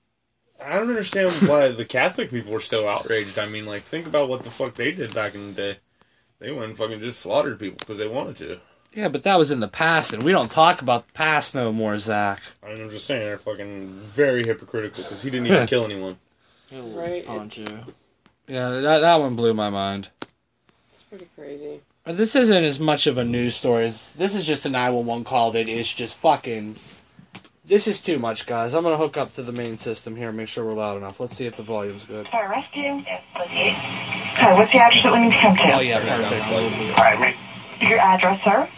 I 0.64 0.78
don't 0.78 0.88
understand 0.88 1.48
why 1.48 1.68
the 1.68 1.84
Catholic 1.84 2.30
people 2.30 2.52
were 2.52 2.60
so 2.60 2.86
outraged. 2.88 3.36
I 3.38 3.46
mean, 3.46 3.66
like, 3.66 3.82
think 3.82 4.06
about 4.06 4.28
what 4.28 4.44
the 4.44 4.48
fuck 4.50 4.74
they 4.74 4.92
did 4.92 5.12
back 5.12 5.34
in 5.34 5.48
the 5.48 5.52
day. 5.52 5.78
They 6.38 6.50
went 6.52 6.64
and 6.70 6.76
fucking 6.78 7.00
just 7.00 7.20
slaughtered 7.20 7.58
people 7.58 7.78
because 7.78 7.98
they 7.98 8.06
wanted 8.08 8.36
to. 8.38 8.60
Yeah, 8.92 9.08
but 9.08 9.22
that 9.24 9.36
was 9.38 9.50
in 9.50 9.60
the 9.60 9.68
past, 9.68 10.12
and 10.12 10.22
we 10.22 10.32
don't 10.32 10.50
talk 10.50 10.80
about 10.80 11.06
the 11.08 11.12
past 11.12 11.54
no 11.54 11.70
more, 11.72 11.98
Zach. 11.98 12.40
I 12.62 12.72
mean, 12.72 12.82
I'm 12.82 12.90
just 12.90 13.06
saying 13.06 13.20
they're 13.20 13.36
fucking 13.38 13.88
very 14.04 14.40
hypocritical 14.44 15.02
because 15.02 15.22
he 15.22 15.30
didn't 15.30 15.46
even 15.48 15.66
kill 15.68 15.84
anyone. 15.84 16.16
Right. 16.72 17.24
punch 17.26 17.58
you. 17.58 17.66
Yeah, 18.48 18.70
that 18.70 19.00
that 19.00 19.16
one 19.16 19.36
blew 19.36 19.54
my 19.54 19.70
mind. 19.70 20.08
It's 20.90 21.02
pretty 21.02 21.26
crazy. 21.34 21.80
This 22.04 22.36
isn't 22.36 22.64
as 22.64 22.78
much 22.78 23.06
of 23.06 23.18
a 23.18 23.24
news 23.24 23.56
story. 23.56 23.86
as- 23.86 24.14
This 24.14 24.34
is 24.34 24.46
just 24.46 24.64
a 24.64 24.68
911 24.70 25.24
call 25.24 25.50
that 25.52 25.68
is 25.68 25.92
just 25.92 26.16
fucking. 26.18 26.76
This 27.66 27.88
is 27.88 28.00
too 28.00 28.18
much, 28.20 28.46
guys. 28.46 28.74
I'm 28.74 28.84
gonna 28.84 28.96
hook 28.96 29.16
up 29.16 29.32
to 29.34 29.42
the 29.42 29.50
main 29.52 29.76
system 29.76 30.14
here 30.14 30.28
and 30.28 30.36
make 30.36 30.46
sure 30.46 30.64
we're 30.64 30.74
loud 30.74 30.98
enough. 30.98 31.18
Let's 31.18 31.36
see 31.36 31.46
if 31.46 31.56
the 31.56 31.64
volume's 31.64 32.04
good. 32.04 32.28
Sorry, 32.30 32.48
rescue. 32.48 33.02
Sorry, 34.38 34.54
what's 34.54 34.72
the 34.72 34.78
address 34.78 35.02
that 35.02 35.12
we 35.12 35.18
need 35.20 35.32
to 35.32 35.40
come 35.40 35.56
to? 35.56 35.72
Oh 35.72 35.80
yeah, 35.80 35.98
That's 35.98 36.44
perfect. 36.44 36.50
a. 36.52 36.90
Alright, 36.92 37.18
man. 37.20 37.34
Your 37.80 37.98
address, 37.98 38.40
sir? 38.44 38.68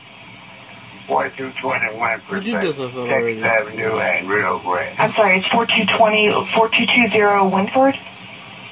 4221 1.06 2.22
We 2.30 2.40
did 2.40 2.62
this 2.62 2.78
with 2.78 2.94
already. 2.96 3.40
Texas 3.40 3.68
Avenue 3.68 3.98
and 3.98 4.28
Rio 4.28 4.58
Grande. 4.60 4.98
I'm 4.98 5.12
sorry, 5.12 5.36
it's 5.36 5.46
4220, 5.48 6.32
4220 6.54 7.54
Winford? 7.54 7.94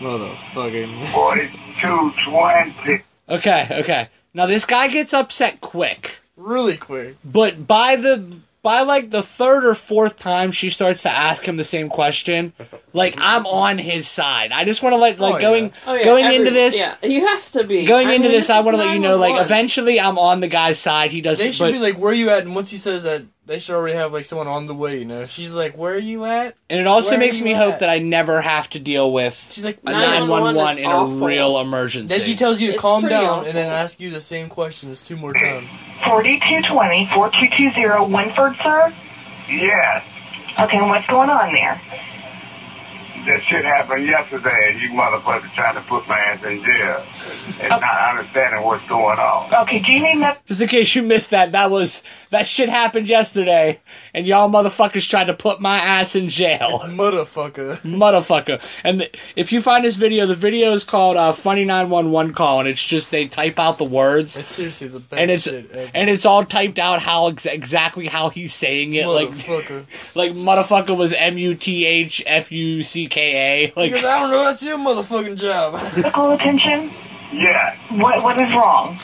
Motherfucking. 0.00 1.06
4220. 1.12 3.02
Okay, 3.28 3.68
okay. 3.80 4.08
Now 4.34 4.46
this 4.46 4.64
guy 4.64 4.88
gets 4.88 5.12
upset 5.14 5.60
quick, 5.60 6.20
Really 6.36 6.76
quick. 6.76 7.16
but 7.24 7.66
by 7.66 7.96
the 7.96 8.38
by 8.66 8.80
like 8.80 9.10
the 9.10 9.22
third 9.22 9.64
or 9.64 9.76
fourth 9.76 10.18
time 10.18 10.50
she 10.50 10.70
starts 10.70 11.02
to 11.02 11.08
ask 11.08 11.46
him 11.46 11.56
the 11.56 11.62
same 11.62 11.88
question, 11.88 12.52
like 12.92 13.14
I'm 13.20 13.46
on 13.46 13.78
his 13.78 14.08
side. 14.08 14.50
I 14.50 14.64
just 14.64 14.82
want 14.82 14.94
to 14.94 14.96
let 14.98 15.20
like 15.20 15.34
Oh, 15.34 15.36
yeah. 15.36 15.42
going 15.42 15.72
Oh 15.86 15.94
yeah. 15.94 16.04
going 16.04 16.24
every- 16.24 16.36
into 16.36 16.50
this. 16.50 16.76
Yeah, 16.76 16.96
you 17.04 17.24
have 17.28 17.48
to 17.52 17.62
be. 17.62 17.86
Going 17.86 18.08
I 18.08 18.14
into 18.14 18.28
mean, 18.28 18.32
this, 18.36 18.50
I 18.50 18.58
is 18.58 18.64
want 18.64 18.74
to 18.76 18.82
let 18.82 18.92
you 18.94 18.98
know, 18.98 19.18
like, 19.18 19.34
911. 19.34 19.44
eventually, 19.46 20.00
I'm 20.00 20.18
on 20.18 20.40
the 20.40 20.48
guy's 20.48 20.80
side. 20.80 21.12
He 21.12 21.20
doesn't. 21.20 21.46
They 21.46 21.52
should 21.52 21.62
but, 21.64 21.72
be 21.72 21.78
like, 21.78 21.96
where 21.96 22.12
you 22.12 22.28
at? 22.30 22.42
And 22.42 22.54
once 22.56 22.72
he 22.72 22.76
says 22.76 23.04
that, 23.04 23.22
they 23.46 23.58
should 23.60 23.74
already 23.76 23.96
have 23.96 24.12
like 24.12 24.24
someone 24.24 24.48
on 24.48 24.66
the 24.66 24.74
way. 24.74 24.98
You 24.98 25.04
know, 25.04 25.26
she's 25.26 25.54
like, 25.54 25.76
where 25.78 25.94
are 25.94 25.98
you 25.98 26.24
at? 26.24 26.56
and 26.68 26.80
it 26.80 26.86
also 26.86 27.10
where 27.10 27.18
makes 27.20 27.40
me 27.40 27.54
at? 27.54 27.58
hope 27.62 27.78
that 27.78 27.88
I 27.90 27.98
never 27.98 28.40
have 28.40 28.68
to 28.70 28.78
deal 28.80 29.12
with 29.12 29.34
She's 29.52 29.64
like, 29.64 29.78
a 29.86 29.90
911 29.90 30.54
911 30.56 30.78
is 30.78 30.84
in 30.84 30.90
awful. 30.90 31.22
a 31.24 31.26
real 31.26 31.60
emergency. 31.60 32.08
Then 32.08 32.20
she 32.20 32.34
tells 32.34 32.60
you 32.60 32.68
to 32.68 32.72
It's 32.74 32.82
calm 32.82 33.06
down 33.08 33.24
awful. 33.24 33.46
and 33.46 33.54
then 33.56 33.70
ask 33.72 34.00
you 34.00 34.10
the 34.10 34.20
same 34.20 34.48
questions 34.48 35.00
two 35.02 35.16
more 35.16 35.32
times. 35.32 35.68
4220, 36.04 37.10
4220 37.14 38.12
Winford, 38.12 38.56
sir? 38.62 38.94
Yes. 39.48 40.04
Okay, 40.58 40.80
what's 40.80 41.06
going 41.06 41.30
on 41.30 41.52
there? 41.52 41.80
That 43.26 43.42
shit 43.48 43.64
happened 43.64 44.06
yesterday 44.06 44.70
and 44.70 44.80
you 44.80 44.90
motherfuckers 44.90 45.52
trying 45.54 45.74
to 45.74 45.80
put 45.82 46.06
my 46.06 46.18
ass 46.18 46.44
in 46.44 46.62
jail 46.64 47.04
and 47.60 47.68
not 47.80 48.10
understanding 48.10 48.62
what's 48.62 48.86
going 48.88 49.18
on. 49.18 49.52
Okay, 49.66 49.80
do 49.80 49.90
you 49.92 50.00
need 50.00 50.16
me? 50.16 50.28
Just 50.46 50.60
in 50.60 50.68
case 50.68 50.94
you 50.94 51.02
missed 51.02 51.30
that, 51.30 51.52
that 51.52 51.70
was 51.70 52.02
that 52.30 52.46
shit 52.46 52.68
happened 52.68 53.08
yesterday, 53.08 53.80
and 54.14 54.26
y'all 54.26 54.48
motherfuckers 54.48 55.08
tried 55.08 55.24
to 55.24 55.34
put 55.34 55.60
my 55.60 55.78
ass 55.78 56.14
in 56.14 56.28
jail. 56.28 56.80
Motherfucker. 56.84 57.78
motherfucker. 57.82 58.62
And 58.84 59.00
th- 59.00 59.18
if 59.34 59.52
you 59.52 59.60
find 59.60 59.84
this 59.84 59.96
video, 59.96 60.26
the 60.26 60.34
video 60.36 60.72
is 60.72 60.84
called 60.84 61.16
uh, 61.16 61.32
"Funny 61.32 61.64
911 61.64 62.32
Call," 62.34 62.60
and 62.60 62.68
it's 62.68 62.84
just 62.84 63.10
they 63.10 63.26
type 63.26 63.58
out 63.58 63.78
the 63.78 63.84
words, 63.84 64.36
It's 64.36 64.50
seriously 64.54 64.88
the 64.88 65.00
best 65.00 65.20
and 65.20 65.30
it's 65.30 65.42
shit 65.44 65.70
ever. 65.72 65.90
and 65.94 66.08
it's 66.10 66.24
all 66.24 66.44
typed 66.44 66.78
out 66.78 67.00
how 67.02 67.28
ex- 67.28 67.46
exactly 67.46 68.06
how 68.06 68.30
he's 68.30 68.54
saying 68.54 68.94
it, 68.94 69.06
like 69.06 69.30
like 70.14 70.32
motherfucker 70.32 70.96
was 70.96 71.12
M 71.12 71.38
U 71.38 71.54
T 71.54 71.84
H 71.84 72.22
F 72.26 72.52
U 72.52 72.82
C 72.82 73.06
K 73.08 73.15
A, 73.22 73.72
like 73.76 73.90
because 73.92 74.04
I 74.06 74.18
don't 74.20 74.30
know, 74.30 74.44
that's 74.44 74.62
your 74.62 74.78
motherfucking 74.78 75.36
job. 75.40 75.74
Medical 75.96 76.32
attention? 76.32 76.90
Yeah. 77.32 77.76
What 77.90 78.22
What 78.22 78.38
is 78.40 78.48
wrong? 78.54 78.98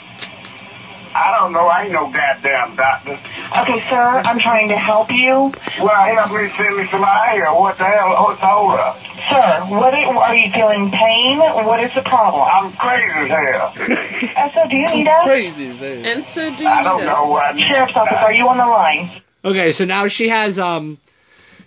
I 1.15 1.31
don't 1.39 1.53
know. 1.53 1.67
I 1.67 1.83
ain't 1.83 1.93
no 1.93 2.11
goddamn 2.11 2.75
doctor. 2.75 3.13
Okay, 3.61 3.81
sir, 3.91 4.23
I'm 4.25 4.39
trying 4.39 4.69
to 4.69 4.79
help 4.79 5.11
you. 5.13 5.53
Well, 5.79 5.91
help 6.17 6.33
me 6.33 6.51
send 6.57 6.79
me 6.79 6.89
some 6.91 7.05
eye 7.05 7.33
here. 7.35 7.53
What 7.53 7.77
the 7.77 7.85
hell? 7.85 8.09
What's 8.25 8.41
hold 8.41 8.75
up? 8.81 8.99
Sir, 9.29 9.61
what 9.77 9.93
are, 9.93 10.17
are 10.17 10.35
you 10.35 10.51
feeling 10.53 10.91
pain? 10.91 11.39
What 11.39 11.85
is 11.85 11.91
the 11.95 12.01
problem? 12.01 12.43
I'm 12.51 12.73
crazy 12.73 13.13
as 13.13 13.29
hell. 13.29 13.75
Uh, 14.35 14.49
so 14.55 14.69
do 14.71 14.77
you 14.77 14.89
need 14.95 15.07
us? 15.07 15.25
Crazy 15.25 15.67
as 15.67 15.79
hell. 15.79 16.07
And 16.07 16.25
so 16.25 16.55
do 16.57 16.63
you 16.63 16.69
I 16.69 16.83
don't 16.83 17.01
need 17.01 17.07
know 17.07 17.25
us. 17.25 17.31
what. 17.31 17.59
Sheriff's 17.61 17.93
office, 17.95 18.17
are 18.19 18.33
you 18.33 18.49
on 18.49 18.57
the 18.57 18.65
line? 18.67 19.21
Okay, 19.45 19.73
so 19.73 19.85
now 19.85 20.07
she 20.07 20.29
has 20.29 20.59
um 20.59 20.99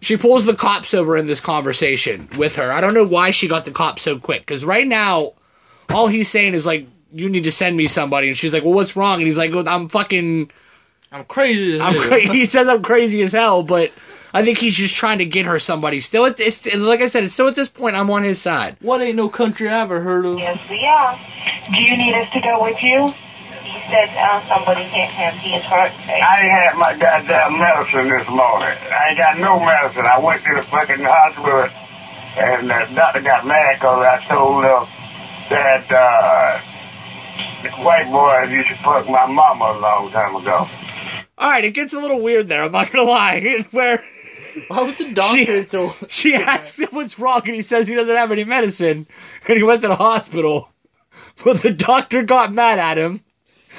she 0.05 0.17
pulls 0.17 0.45
the 0.45 0.53
cops 0.53 0.93
over 0.93 1.17
in 1.17 1.25
this 1.27 1.39
conversation 1.39 2.29
with 2.37 2.55
her. 2.55 2.71
I 2.71 2.79
don't 2.79 2.93
know 2.93 3.05
why 3.05 3.31
she 3.31 3.47
got 3.47 3.65
the 3.65 3.71
cops 3.71 4.03
so 4.03 4.19
quick 4.19 4.45
cuz 4.45 4.63
right 4.63 4.87
now 4.87 5.33
all 5.89 6.07
he's 6.07 6.29
saying 6.29 6.53
is 6.53 6.65
like 6.65 6.87
you 7.11 7.29
need 7.29 7.43
to 7.45 7.51
send 7.51 7.75
me 7.75 7.87
somebody 7.87 8.27
and 8.27 8.37
she's 8.37 8.53
like, 8.53 8.63
"Well, 8.63 8.73
what's 8.73 8.95
wrong?" 8.95 9.15
and 9.19 9.27
he's 9.27 9.37
like, 9.37 9.51
well, 9.53 9.67
"I'm 9.67 9.89
fucking 9.89 10.51
I'm 11.11 11.23
crazy 11.25 11.75
as 11.75 11.81
I'm 11.81 11.93
cra- 11.93 12.19
he 12.33 12.45
says 12.45 12.67
I'm 12.67 12.83
crazy 12.83 13.21
as 13.21 13.31
hell, 13.31 13.63
but 13.63 13.91
I 14.33 14.43
think 14.43 14.57
he's 14.57 14.75
just 14.75 14.95
trying 14.95 15.19
to 15.19 15.25
get 15.25 15.45
her 15.45 15.59
somebody. 15.59 16.01
Still 16.01 16.25
at 16.25 16.37
this 16.37 16.65
like 16.75 17.01
I 17.01 17.07
said, 17.07 17.29
still 17.31 17.47
at 17.47 17.55
this 17.55 17.69
point 17.69 17.95
I'm 17.95 18.09
on 18.11 18.23
his 18.23 18.41
side. 18.41 18.75
What 18.81 19.01
ain't 19.01 19.15
no 19.15 19.29
country 19.29 19.69
I 19.69 19.81
ever 19.81 20.01
heard 20.01 20.25
of? 20.25 20.37
Yes, 20.37 20.59
we 20.69 20.85
are. 20.85 21.19
Do 21.73 21.81
you 21.81 21.97
need 21.97 22.13
us 22.13 22.31
to 22.33 22.41
go 22.41 22.61
with 22.61 22.81
you? 22.83 23.07
He 23.85 23.93
said 23.93 24.09
uh, 24.17 24.41
somebody 24.49 24.89
can't 24.89 25.11
have 25.13 25.33
his 25.45 25.61
heart 25.69 25.91
checked. 25.93 26.23
I 26.23 26.41
ain't 26.41 26.51
had 26.51 26.73
my 26.75 26.97
goddamn 26.97 27.59
medicine 27.59 28.09
this 28.09 28.27
morning. 28.27 28.73
I 28.81 29.13
ain't 29.13 29.17
got 29.17 29.37
no 29.37 29.59
medicine. 29.59 30.05
I 30.05 30.17
went 30.17 30.43
to 30.43 30.55
the 30.55 30.63
fucking 30.63 31.05
hospital 31.05 31.69
and 32.37 32.69
the 32.69 32.95
doctor 32.95 33.21
got 33.21 33.45
mad 33.45 33.75
because 33.79 34.05
I 34.05 34.25
told 34.27 34.63
him 34.63 34.87
that 35.49 35.91
uh, 35.91 36.61
white 37.83 38.09
boys 38.11 38.51
used 38.51 38.69
to 38.69 38.75
fuck 38.83 39.07
my 39.07 39.25
mama 39.25 39.77
a 39.77 39.79
long 39.79 40.11
time 40.11 40.35
ago. 40.35 40.67
All 41.37 41.51
right, 41.51 41.65
it 41.65 41.71
gets 41.71 41.93
a 41.93 41.99
little 41.99 42.21
weird 42.21 42.47
there. 42.47 42.63
I'm 42.63 42.71
not 42.71 42.91
gonna 42.91 43.09
lie. 43.09 43.65
Where 43.71 44.03
Why 44.67 44.83
would 44.83 44.97
the 44.97 45.13
doctor 45.13 45.63
tell? 45.63 45.95
she 46.09 46.33
asks 46.33 46.79
him 46.79 46.89
what's 46.91 47.19
wrong, 47.19 47.41
and 47.45 47.55
he 47.55 47.61
says 47.61 47.87
he 47.87 47.95
doesn't 47.95 48.15
have 48.15 48.31
any 48.31 48.43
medicine, 48.45 49.07
and 49.47 49.57
he 49.57 49.63
went 49.63 49.81
to 49.81 49.89
the 49.89 49.95
hospital. 49.95 50.69
But 51.43 51.57
the 51.57 51.71
doctor 51.71 52.23
got 52.23 52.53
mad 52.53 52.79
at 52.79 52.97
him 52.97 53.24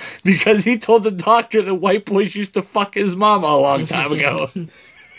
because 0.24 0.64
he 0.64 0.78
told 0.78 1.04
the 1.04 1.10
doctor 1.10 1.62
that 1.62 1.74
white 1.74 2.04
boys 2.04 2.34
used 2.34 2.54
to 2.54 2.62
fuck 2.62 2.94
his 2.94 3.14
mama 3.16 3.46
a 3.46 3.60
long 3.60 3.86
time 3.86 4.12
ago. 4.12 4.50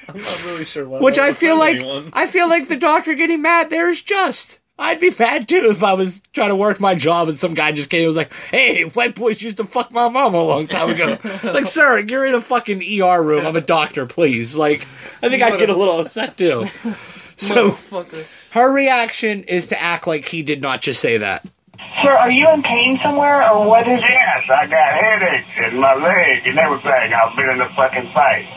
I'm 0.09 0.21
not 0.21 0.45
really 0.45 0.65
sure 0.65 0.87
why. 0.87 0.99
Which 0.99 1.19
I 1.19 1.33
feel 1.33 1.57
like 1.57 1.77
anyone. 1.77 2.09
I 2.13 2.27
feel 2.27 2.47
like 2.47 2.69
the 2.69 2.77
doctor 2.77 3.13
getting 3.13 3.41
mad 3.41 3.69
there 3.69 3.89
is 3.89 4.01
just. 4.01 4.59
I'd 4.79 4.99
be 4.99 5.11
mad 5.17 5.49
too 5.49 5.69
if 5.71 5.83
I 5.83 5.95
was 5.95 6.21
trying 6.33 6.49
to 6.49 6.55
work 6.55 6.79
my 6.79 6.93
job 6.93 7.29
and 7.29 7.39
some 7.39 7.55
guy 7.55 7.71
just 7.71 7.89
came 7.89 8.01
and 8.01 8.07
was 8.07 8.15
like, 8.15 8.31
"Hey, 8.51 8.83
white 8.83 9.15
boys 9.15 9.41
used 9.41 9.57
to 9.57 9.63
fuck 9.65 9.91
my 9.91 10.07
mama 10.07 10.37
a 10.37 10.43
long 10.43 10.67
time 10.67 10.91
ago." 10.91 11.17
like, 11.43 11.65
sir, 11.65 11.99
you're 11.99 12.25
in 12.25 12.35
a 12.35 12.41
fucking 12.41 12.81
ER 13.01 13.21
room. 13.21 13.45
I'm 13.45 13.55
a 13.55 13.61
doctor, 13.61 14.05
please. 14.05 14.55
Like, 14.55 14.87
I 15.23 15.29
think 15.29 15.41
I'd 15.41 15.59
get 15.59 15.69
a 15.69 15.75
little 15.75 15.99
upset 15.99 16.37
too. 16.37 16.67
So 17.37 17.71
her 18.51 18.71
reaction 18.71 19.43
is 19.43 19.67
to 19.67 19.81
act 19.81 20.07
like 20.07 20.27
he 20.27 20.43
did 20.43 20.61
not 20.61 20.81
just 20.81 21.01
say 21.01 21.17
that. 21.17 21.45
Sir, 22.03 22.11
are 22.11 22.31
you 22.31 22.49
in 22.51 22.63
pain 22.63 22.99
somewhere, 23.03 23.49
or 23.51 23.67
what 23.67 23.87
is 23.87 23.99
it? 23.99 24.09
Yes, 24.09 24.43
I 24.49 24.65
got 24.67 24.93
headaches 24.93 25.47
in 25.65 25.79
my 25.79 25.95
leg 25.95 26.45
and 26.45 26.57
everything. 26.59 27.13
I've 27.13 27.35
been 27.35 27.49
in 27.49 27.61
a 27.61 27.69
fucking 27.75 28.11
fight. 28.13 28.47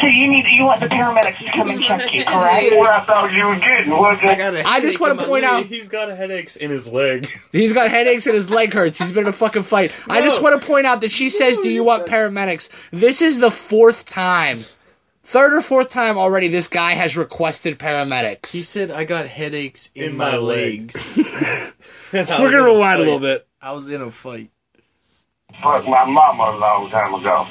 So 0.00 0.06
you 0.08 0.28
need 0.28 0.46
you 0.48 0.64
want 0.64 0.80
the 0.80 0.86
paramedics 0.86 1.38
to 1.38 1.50
come 1.52 1.70
and 1.70 1.82
check 1.82 2.12
you, 2.12 2.24
correct? 2.26 2.74
What 2.76 2.90
I 2.90 3.04
thought 3.06 3.32
you 3.32 3.46
were 3.46 3.58
getting 3.58 3.90
was 3.90 4.18
I 4.22 4.32
it? 4.32 4.38
got 4.38 4.54
a 4.54 4.66
I 4.66 4.80
just 4.80 4.98
want 4.98 5.18
to 5.18 5.26
point 5.26 5.44
out 5.44 5.64
He's 5.66 5.88
got 5.88 6.08
headaches 6.16 6.56
in 6.56 6.70
his 6.70 6.88
leg. 6.88 7.28
he's 7.52 7.72
got 7.72 7.90
headaches 7.90 8.26
and 8.26 8.34
his 8.34 8.50
leg 8.50 8.72
hurts. 8.72 8.98
He's 8.98 9.12
been 9.12 9.22
in 9.24 9.28
a 9.28 9.32
fucking 9.32 9.62
fight. 9.62 9.92
I 10.08 10.20
just 10.20 10.42
want 10.42 10.60
to 10.60 10.66
point 10.66 10.86
out 10.86 11.00
that 11.02 11.10
she 11.12 11.30
says, 11.30 11.56
"Do 11.58 11.68
you 11.68 11.84
want 11.84 12.06
paramedics?" 12.06 12.70
This 12.90 13.22
is 13.22 13.38
the 13.38 13.50
fourth 13.50 14.04
time, 14.06 14.58
third 15.22 15.54
or 15.54 15.60
fourth 15.60 15.90
time 15.90 16.18
already. 16.18 16.48
This 16.48 16.66
guy 16.68 16.92
has 16.94 17.16
requested 17.16 17.78
paramedics. 17.78 18.50
He 18.50 18.62
said 18.62 18.90
I 18.90 19.04
got 19.04 19.26
headaches 19.28 19.90
in, 19.94 20.10
In 20.10 20.16
my, 20.16 20.32
my 20.32 20.36
legs. 20.38 21.06
We're 22.40 22.50
gonna 22.50 22.62
rewind 22.64 23.00
a 23.00 23.04
little 23.04 23.18
bit. 23.20 23.46
I 23.60 23.72
was 23.72 23.88
in 23.88 24.00
a 24.00 24.10
fight. 24.10 24.50
Fuck 25.62 25.84
my 25.86 26.04
mama 26.04 26.44
a 26.44 26.56
long 26.58 26.90
time 26.90 27.14
ago. 27.14 27.46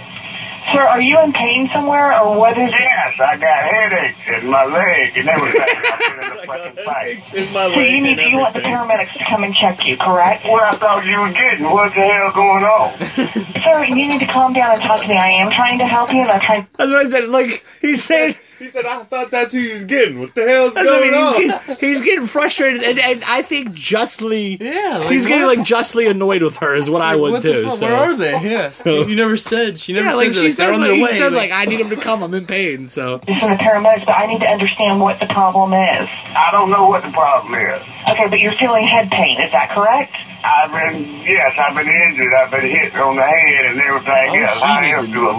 Sir, 0.72 0.82
are 0.82 1.02
you 1.02 1.20
in 1.22 1.34
pain 1.34 1.70
somewhere, 1.76 2.18
or 2.22 2.38
what 2.40 2.58
is 2.58 2.70
it? 2.70 2.80
Yes, 2.80 3.14
I 3.20 3.36
got 3.36 3.64
headaches 3.70 4.18
in 4.44 4.50
my 4.50 4.64
leg 4.64 5.18
and 5.18 5.28
everything. 5.28 5.62
I've 5.62 6.00
been 6.00 6.32
in 6.32 6.32
a 6.38 6.46
fucking 6.46 6.76
got 6.76 6.86
fight. 6.86 7.34
in 7.36 7.52
my 7.54 7.70
So 7.70 7.76
leg 7.76 7.92
you 7.92 8.02
need 8.02 8.20
and 8.20 8.32
you 8.32 8.38
want 8.38 8.54
the 8.54 8.62
paramedics 8.62 9.14
to 9.18 9.26
come 9.26 9.44
and 9.44 9.54
check 9.54 9.86
you, 9.86 9.98
correct? 9.98 10.46
What 10.48 10.64
I 10.64 10.72
thought 10.72 11.06
you 11.06 11.20
were 11.20 11.34
getting? 11.34 11.66
What 11.70 11.94
the 11.94 12.02
hell 12.02 12.32
going 12.32 12.64
on? 12.64 12.98
Sir, 13.64 13.84
you 13.84 14.08
need 14.08 14.20
to 14.20 14.26
calm 14.28 14.54
down 14.54 14.72
and 14.76 14.82
talk 14.82 15.02
to 15.02 15.08
me. 15.10 15.18
I 15.18 15.30
am 15.30 15.52
trying 15.52 15.80
to 15.80 15.86
help 15.86 16.14
you, 16.14 16.22
and 16.22 16.32
I'm 16.32 16.40
trying. 16.40 16.66
That's 16.78 16.92
what 16.92 17.06
I 17.06 17.10
said. 17.10 17.28
Like 17.30 17.66
he 17.82 17.96
saying, 17.96 18.36
He 18.64 18.70
said, 18.70 18.86
"I 18.86 19.04
thought 19.04 19.30
that's 19.30 19.54
who 19.54 19.60
he's 19.60 19.84
getting. 19.84 20.20
What 20.20 20.34
the 20.36 20.48
hell's 20.48 20.74
that's 20.74 20.88
what 20.88 21.04
I 21.04 21.10
going 21.10 21.14
on?" 21.14 21.34
mean, 21.34 21.42
he's, 21.50 21.60
getting, 21.60 21.90
he's 21.90 22.02
getting 22.02 22.26
frustrated, 22.28 22.84
and, 22.84 22.98
and 23.00 23.24
I 23.26 23.42
think 23.42 23.74
justly. 23.74 24.58
Yeah, 24.60 25.00
like, 25.00 25.12
he's 25.12 25.26
getting 25.26 25.46
what? 25.46 25.58
like 25.58 25.66
justly 25.66 26.08
annoyed 26.08 26.44
with 26.44 26.58
her 26.58 26.74
is 26.74 26.90
what 26.90 27.02
I 27.02 27.16
would 27.16 27.32
what 27.34 27.42
too. 27.42 27.64
the 27.64 27.70
fuck? 27.70 27.78
so. 27.78 27.86
Where 27.88 27.96
are 27.96 28.16
they? 28.16 28.32
Yeah. 28.32 28.72
you 28.86 29.16
never 29.16 29.36
said. 29.36 29.80
She 29.80 29.92
never 29.94 30.06
Yeah, 30.06 30.12
said 30.12 30.18
like 30.18 30.28
that. 30.30 30.34
she 30.36 30.48
like, 30.48 30.56
they're 30.56 30.68
said, 30.68 30.74
on 30.74 30.80
like, 30.82 30.88
their 30.88 30.96
he 30.96 31.04
way. 31.04 31.18
said, 31.18 31.34
like, 31.34 31.52
like 31.52 31.52
I 31.52 31.66
need 31.66 31.80
him 31.82 31.90
to 31.90 31.96
come. 31.98 32.24
I'm 32.24 32.34
in 32.34 32.46
pain. 32.46 32.88
So 32.88 33.18
to 33.18 33.40
send 33.40 33.52
the 33.54 33.58
paramedics, 33.62 34.06
but 34.06 34.14
I 34.14 34.28
need 34.28 34.40
to 34.40 34.48
understand 34.48 35.02
what 35.02 35.20
the 35.20 35.26
problem 35.28 35.74
is. 35.74 36.08
I 36.36 36.50
don't 36.52 36.70
know 36.72 36.88
what 36.88 37.04
the 37.04 37.12
problem 37.12 37.54
is. 37.56 37.82
Okay, 38.10 38.28
but 38.30 38.40
you're 38.40 38.56
feeling 38.60 38.88
head 38.88 39.12
pain. 39.12 39.42
Is 39.42 39.52
that 39.52 39.72
correct? 39.72 40.16
I've 40.44 40.72
been, 40.72 41.22
yes, 41.24 41.52
I've 41.58 41.74
been 41.76 41.88
injured. 41.88 42.34
I've 42.34 42.52
been 42.52 42.68
hit 42.70 42.94
on 42.96 43.16
the 43.16 43.24
head 43.24 43.66
and 43.66 43.80
everything 43.82 44.30
Oh, 44.30 44.36
else. 44.44 44.60
she 44.60 44.66
How 44.66 44.80
need 44.82 44.92
else 44.94 45.06
to 45.08 45.12
do 45.14 45.30
a 45.30 45.32
be? 45.32 45.38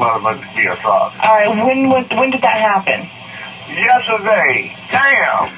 All 1.20 1.34
right. 1.34 1.48
When 1.48 1.88
when 1.90 2.08
when 2.16 2.30
did 2.30 2.40
that 2.40 2.58
happen? 2.60 3.08
Yesterday, 3.68 4.74
damn. 4.90 5.52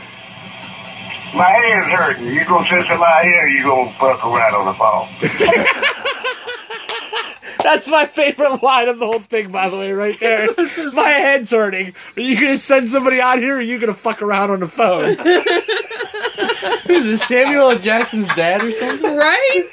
My 1.37 1.51
head's 1.51 1.87
hurting. 1.95 2.27
You 2.27 2.45
gonna 2.45 2.67
sit 2.71 2.87
somebody 2.91 3.29
here, 3.29 3.47
you 3.47 3.63
gonna 3.65 3.93
fuck 4.01 4.25
around 4.25 4.55
on 4.55 4.67
the 4.67 4.75
phone. 4.75 5.09
that's 7.67 7.89
my 7.89 8.07
favorite 8.07 8.63
line 8.63 8.89
of 8.89 9.01
the 9.01 9.07
whole 9.07 9.19
thing. 9.19 9.51
By 9.51 9.69
the 9.69 9.77
way, 9.77 9.91
right 9.91 10.19
there. 10.21 10.47
my 10.93 11.09
head's 11.09 11.51
hurting. 11.51 11.95
Are 12.17 12.21
you 12.21 12.37
gonna 12.41 12.57
send 12.59 12.91
somebody 12.91 13.21
out 13.21 13.41
here? 13.41 13.55
or 13.55 13.59
Are 13.59 13.63
you 13.63 13.81
gonna 13.81 13.93
fuck 13.93 14.23
around 14.23 14.53
on 14.53 14.61
the 14.61 14.69
phone? 14.69 15.17
Who's 16.87 17.07
this? 17.07 17.25
Samuel 17.25 17.73
L. 17.73 17.79
Jackson's 17.79 18.29
dad 18.35 18.63
or 18.63 18.71
something? 18.71 19.17
Right? 19.17 19.69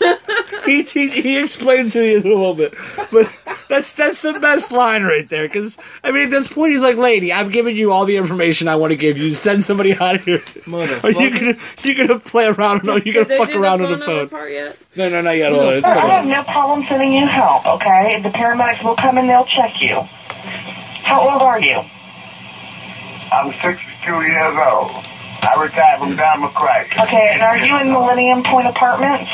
he, 0.64 0.82
he 0.82 1.08
he 1.08 1.38
explained 1.38 1.90
to 1.92 1.98
me 1.98 2.14
in 2.14 2.20
a 2.20 2.24
little 2.24 2.54
bit, 2.54 2.74
but 3.10 3.28
that's 3.68 3.94
that's 3.94 4.22
the 4.22 4.34
best 4.34 4.70
line 4.70 5.02
right 5.02 5.28
there. 5.28 5.48
Because 5.48 5.76
I 6.04 6.12
mean, 6.12 6.24
at 6.24 6.30
this 6.30 6.46
point, 6.46 6.72
he's 6.72 6.82
like, 6.82 6.96
"Lady, 6.96 7.32
I've 7.32 7.50
given 7.50 7.74
you 7.74 7.90
all 7.90 8.04
the 8.04 8.16
information 8.16 8.68
I 8.68 8.76
want 8.76 8.92
to 8.92 8.96
give 8.96 9.18
you. 9.18 9.30
Send 9.32 9.64
somebody 9.64 9.94
out 9.94 10.20
here. 10.20 10.36
Are 10.36 10.40
you 10.40 10.62
Motherfucker. 10.72 11.40
gonna 11.40 11.56
you 11.82 12.06
gonna 12.06 12.20
play 12.20 12.46
around? 12.46 12.88
Or 12.88 12.92
are 12.92 12.98
you 12.98 13.12
Did 13.12 13.26
they 13.28 13.36
gonna 13.36 13.46
fuck 13.46 13.56
around 13.56 13.82
on 13.82 13.90
the 13.90 13.98
phone 13.98 14.06
phone? 14.06 14.28
part 14.28 14.52
yet? 14.52 14.78
No, 14.96 15.08
no, 15.08 15.20
not 15.22 15.32
yet. 15.36 15.52
Hold 15.52 15.66
on, 15.66 15.74
it's 15.74 15.84
I 15.84 16.06
have 16.06 16.26
no 16.26 16.44
problem 16.44 16.86
sending 16.88 17.12
you 17.14 17.23
help. 17.26 17.66
Okay, 17.66 18.20
the 18.22 18.30
paramedics 18.30 18.82
will 18.84 18.96
come 18.96 19.18
and 19.18 19.28
they'll 19.28 19.46
check 19.46 19.80
you. 19.80 20.00
How 21.04 21.20
old 21.28 21.42
are 21.42 21.60
you? 21.60 21.80
I'm 23.32 23.52
62 23.52 24.12
years 24.22 24.56
old. 24.70 24.92
I 25.42 25.54
retired 25.62 25.98
from 26.00 26.16
Diamond 26.16 26.54
Crack. 26.54 26.96
Okay, 26.98 27.30
and 27.34 27.42
are 27.42 27.58
you 27.58 27.76
in 27.78 27.92
Millennium 27.92 28.42
Point 28.44 28.66
Apartments? 28.66 29.30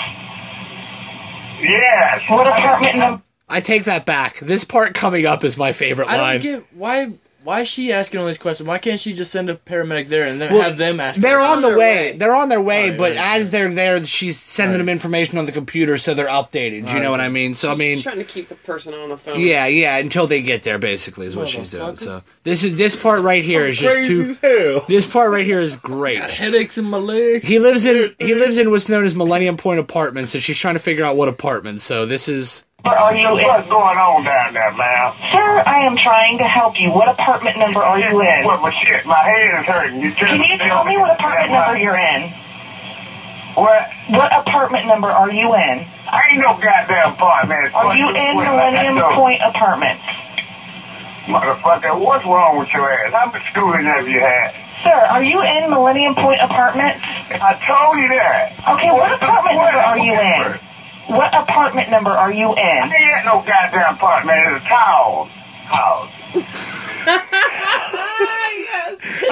Yes. 1.60 2.20
What 2.30 2.46
apartment 2.46 2.96
number? 2.96 3.22
I 3.48 3.60
take 3.60 3.84
that 3.84 4.06
back. 4.06 4.38
This 4.38 4.64
part 4.64 4.94
coming 4.94 5.26
up 5.26 5.44
is 5.44 5.56
my 5.58 5.72
favorite 5.72 6.08
I 6.08 6.16
line. 6.16 6.40
don't 6.40 6.60
get 6.60 6.66
why. 6.74 7.12
Why 7.42 7.60
is 7.60 7.68
she 7.68 7.90
asking 7.92 8.20
all 8.20 8.26
these 8.26 8.36
questions? 8.38 8.68
Why 8.68 8.76
can't 8.78 9.00
she 9.00 9.14
just 9.14 9.32
send 9.32 9.48
a 9.48 9.54
paramedic 9.54 10.08
there 10.08 10.24
and 10.24 10.40
then 10.40 10.52
Well, 10.52 10.62
have 10.62 10.76
them 10.76 11.00
ask? 11.00 11.20
They're 11.20 11.40
on 11.40 11.62
the 11.62 11.70
way. 11.70 11.76
way. 11.76 12.16
They're 12.18 12.34
on 12.34 12.48
their 12.50 12.60
way, 12.60 12.90
Right, 12.90 12.98
but 12.98 13.10
right, 13.16 13.38
as 13.38 13.50
they're 13.50 13.72
there, 13.72 14.04
she's 14.04 14.38
sending 14.38 14.76
them 14.78 14.88
information 14.90 15.38
on 15.38 15.46
the 15.46 15.52
computer, 15.52 15.96
so 15.96 16.12
they're 16.12 16.26
updated. 16.28 16.92
You 16.92 17.00
know 17.00 17.10
what 17.10 17.20
I 17.20 17.28
mean? 17.30 17.54
So 17.54 17.70
I 17.70 17.76
mean, 17.76 17.96
She's 17.96 18.02
trying 18.04 18.18
to 18.18 18.24
keep 18.24 18.48
the 18.48 18.54
person 18.56 18.92
on 18.92 19.08
the 19.08 19.16
phone. 19.16 19.40
yeah, 19.40 19.66
yeah. 19.66 19.96
Until 19.96 20.26
they 20.26 20.42
get 20.42 20.64
there, 20.64 20.78
basically, 20.78 21.26
is 21.26 21.36
what 21.36 21.48
she's 21.48 21.70
doing. 21.70 21.96
So 21.96 22.22
this 22.42 22.62
is 22.62 22.74
this 22.74 22.94
part 22.96 23.22
right 23.22 23.42
here 23.42 23.64
is 23.64 23.78
just 23.78 23.94
Crazy 23.96 24.08
too. 24.14 24.22
as 24.22 24.38
hell. 24.38 24.84
This 24.88 25.06
part 25.06 25.30
right 25.30 25.46
here 25.46 25.60
is 25.60 25.76
great. 25.76 26.20
Headaches 26.20 26.76
in 26.78 26.84
my 26.84 26.98
legs. 26.98 27.44
He 27.46 27.58
lives 27.58 27.86
in 27.86 28.14
he 28.18 28.34
lives 28.34 28.58
in 28.58 28.70
what's 28.70 28.88
known 28.88 29.04
as 29.04 29.14
Millennium 29.14 29.56
Point 29.56 29.80
Apartments, 29.80 30.32
so 30.32 30.38
she's 30.38 30.58
trying 30.58 30.74
to 30.74 30.80
figure 30.80 31.04
out 31.04 31.16
what 31.16 31.28
apartment. 31.28 31.80
So 31.80 32.04
this 32.06 32.28
is 32.28 32.64
Are 32.84 33.14
you 33.14 33.36
in? 33.38 33.44
What's 33.44 33.68
going 33.68 33.98
on 33.98 34.24
down 34.24 34.54
there, 34.54 34.72
ma'am? 34.72 35.12
Sir, 35.32 35.62
I 35.66 35.84
am 35.84 35.96
trying 35.96 36.38
to 36.38 36.44
help 36.44 36.80
you. 36.80 36.90
What 36.90 37.08
apartment 37.08 37.58
number 37.58 37.80
are 37.80 37.98
you 38.00 38.20
in? 38.22 38.44
What, 38.44 38.62
my 38.62 38.72
shit, 38.82 39.04
my 39.04 39.20
head 39.20 39.60
is 39.60 39.66
hurting. 39.66 40.00
You 40.00 40.12
Can 40.12 40.40
you 40.40 40.56
tell 40.58 40.84
me 40.84 40.96
what 40.96 41.12
apartment 41.12 41.52
number 41.52 41.76
you're 41.76 41.98
in? 41.98 42.32
What? 43.54 43.82
What 44.10 44.30
apartment 44.32 44.86
number 44.86 45.08
are 45.08 45.30
you 45.30 45.52
in? 45.54 45.76
I 46.08 46.22
ain't 46.32 46.40
no 46.40 46.56
goddamn 46.56 47.14
apartment. 47.14 47.74
Are 47.74 47.96
you 47.96 48.08
in 48.08 48.36
Millennium 48.36 48.96
Point 49.14 49.42
Apartments? 49.44 50.02
Motherfucker, 51.28 51.98
what's 52.00 52.24
wrong 52.24 52.58
with 52.58 52.68
your 52.72 52.90
ass? 52.90 53.12
How 53.12 53.30
much 53.30 53.42
schooling 53.52 53.84
have 53.84 54.08
you 54.08 54.18
had? 54.20 54.54
Sir, 54.82 54.90
are 54.90 55.22
you 55.22 55.42
in 55.42 55.70
Millennium 55.70 56.14
Point 56.14 56.40
Apartments? 56.40 57.04
I 57.04 57.54
told 57.68 57.98
you 58.00 58.08
that. 58.08 58.56
Okay, 58.74 58.90
what 58.90 59.12
apartment 59.12 59.56
number 59.60 59.78
are 59.78 59.98
you 59.98 60.14
in? 60.16 60.69
What 61.10 61.34
apartment 61.34 61.90
number 61.90 62.10
are 62.10 62.32
you 62.32 62.50
in? 62.50 62.54
There 62.54 63.16
ain't 63.16 63.26
no 63.26 63.42
goddamn 63.44 63.96
apartment. 63.96 64.38
It's 64.38 64.64
a 64.64 64.68
town 64.68 65.28
house. 65.66 66.12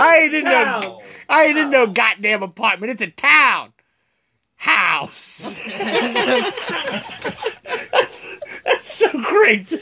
I 0.00 0.28
didn't 0.28 0.50
know 0.50 1.02
I 1.28 1.46
didn't 1.52 1.70
know 1.70 1.86
goddamn 1.86 2.42
apartment. 2.42 2.90
It's 2.90 3.02
a 3.02 3.10
town 3.12 3.72
house. 4.56 5.54
That's 8.64 8.92
so 8.92 9.12
great. 9.12 9.72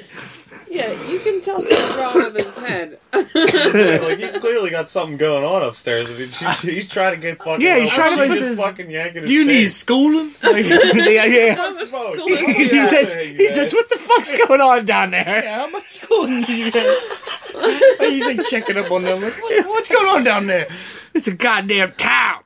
Yeah, 0.77 0.93
you 1.11 1.19
can 1.21 1.41
tell 1.41 1.63
something's 1.63 1.97
wrong 1.97 2.15
with 2.15 2.35
his 2.37 2.57
head. 2.57 2.99
like 3.13 4.19
he's 4.19 4.37
clearly 4.37 4.71
got 4.71 4.91
something 4.91 5.17
going 5.17 5.45
on 5.45 5.63
upstairs. 5.63 6.11
I 6.11 6.15
mean, 6.15 6.29
she, 6.29 6.45
he's 6.75 6.89
trying 6.89 7.15
to 7.15 7.21
get 7.21 7.39
fucking. 7.43 7.65
Yeah, 7.65 7.79
he's 7.79 7.93
trying 7.93 8.17
to 8.17 8.23
She's 8.27 8.39
put 8.39 8.43
his- 8.49 8.61
fucking 8.61 8.91
yanking 8.91 9.25
Do 9.25 9.33
you 9.33 9.47
need 9.47 9.55
chain. 9.65 9.67
schooling? 9.69 10.31
yeah, 10.45 11.25
yeah. 11.25 11.55
How 11.55 11.71
much 11.71 11.89
schooling 11.89 12.45
he- 12.55 12.69
He 12.69 12.77
have? 12.77 12.91
says, 12.91 13.15
he 13.15 13.49
says, 13.49 13.73
what 13.73 13.89
the 13.89 13.97
fuck's 13.97 14.37
going 14.47 14.61
on 14.61 14.85
down 14.85 15.11
there? 15.13 15.43
Yeah, 15.45 15.61
how 15.61 15.69
much 15.71 15.89
schooling 15.89 16.43
do 16.43 16.53
you 16.55 16.71
have? 16.71 17.99
He's 18.01 18.27
like 18.27 18.45
checking 18.47 18.77
up 18.77 18.91
on 18.91 19.03
them. 19.03 19.23
Like, 19.23 19.41
what, 19.43 19.67
what's 19.69 19.89
going 19.89 20.07
on 20.09 20.25
down 20.25 20.47
there? 20.47 20.67
It's 21.15 21.27
a 21.27 21.33
goddamn 21.33 21.93
town 21.93 22.43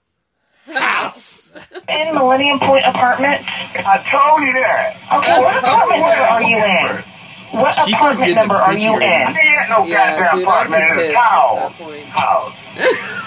house. 0.67 1.53
In 1.89 2.15
Millennium 2.15 2.61
Point 2.61 2.85
Apartments? 2.87 3.43
I 3.49 3.99
told 4.09 4.43
you 4.47 4.53
that. 4.53 4.95
Okay, 5.19 5.41
what 5.41 5.57
apartment 5.59 6.01
number 6.01 6.15
are 6.15 6.43
you 6.45 6.57
in? 6.59 7.05
What 7.53 7.75
She 7.75 7.93
starts 7.93 8.19
apartment 8.19 8.21
getting 8.21 8.37
number 8.37 8.55
are 8.57 8.75
you 8.75 8.93
right 8.97 9.29
in? 9.29 9.35
There 9.35 9.61
ain't 9.61 9.71
no 9.71 9.85
Yeah, 9.85 10.21
goddamn 10.21 10.39
dude, 10.39 10.49
I'd 10.49 10.69
be 10.69 10.75
apartment. 10.75 10.83
It's 11.01 11.17
at 11.17 11.19
that 11.19 11.79
point. 11.79 12.07
house. 12.09 13.27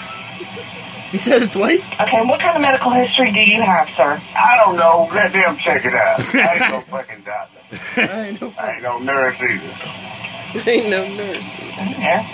He 1.14 1.18
said 1.18 1.42
it 1.44 1.52
twice. 1.52 1.88
Okay, 1.92 2.22
what 2.26 2.40
kind 2.40 2.56
of 2.56 2.62
medical 2.62 2.90
history 2.90 3.30
do 3.30 3.38
you 3.38 3.62
have, 3.62 3.86
sir? 3.96 4.20
I 4.34 4.56
don't 4.56 4.74
know. 4.74 5.08
Let 5.14 5.32
them 5.32 5.56
check 5.64 5.84
it 5.84 5.94
out. 5.94 6.18
I 6.34 6.58
ain't 6.58 6.72
no 6.72 6.80
fucking 6.90 7.22
doctor. 7.22 7.60
I 8.02 8.26
ain't 8.34 8.40
no 8.40 8.52
I 8.58 8.72
ain't 8.72 8.82
no 8.82 8.98
nurse 8.98 9.36
either. 9.38 10.68
Ain't 10.68 10.88
no 10.90 11.06
nurse 11.06 11.46
either. 11.54 11.86
Yeah. 12.02 12.26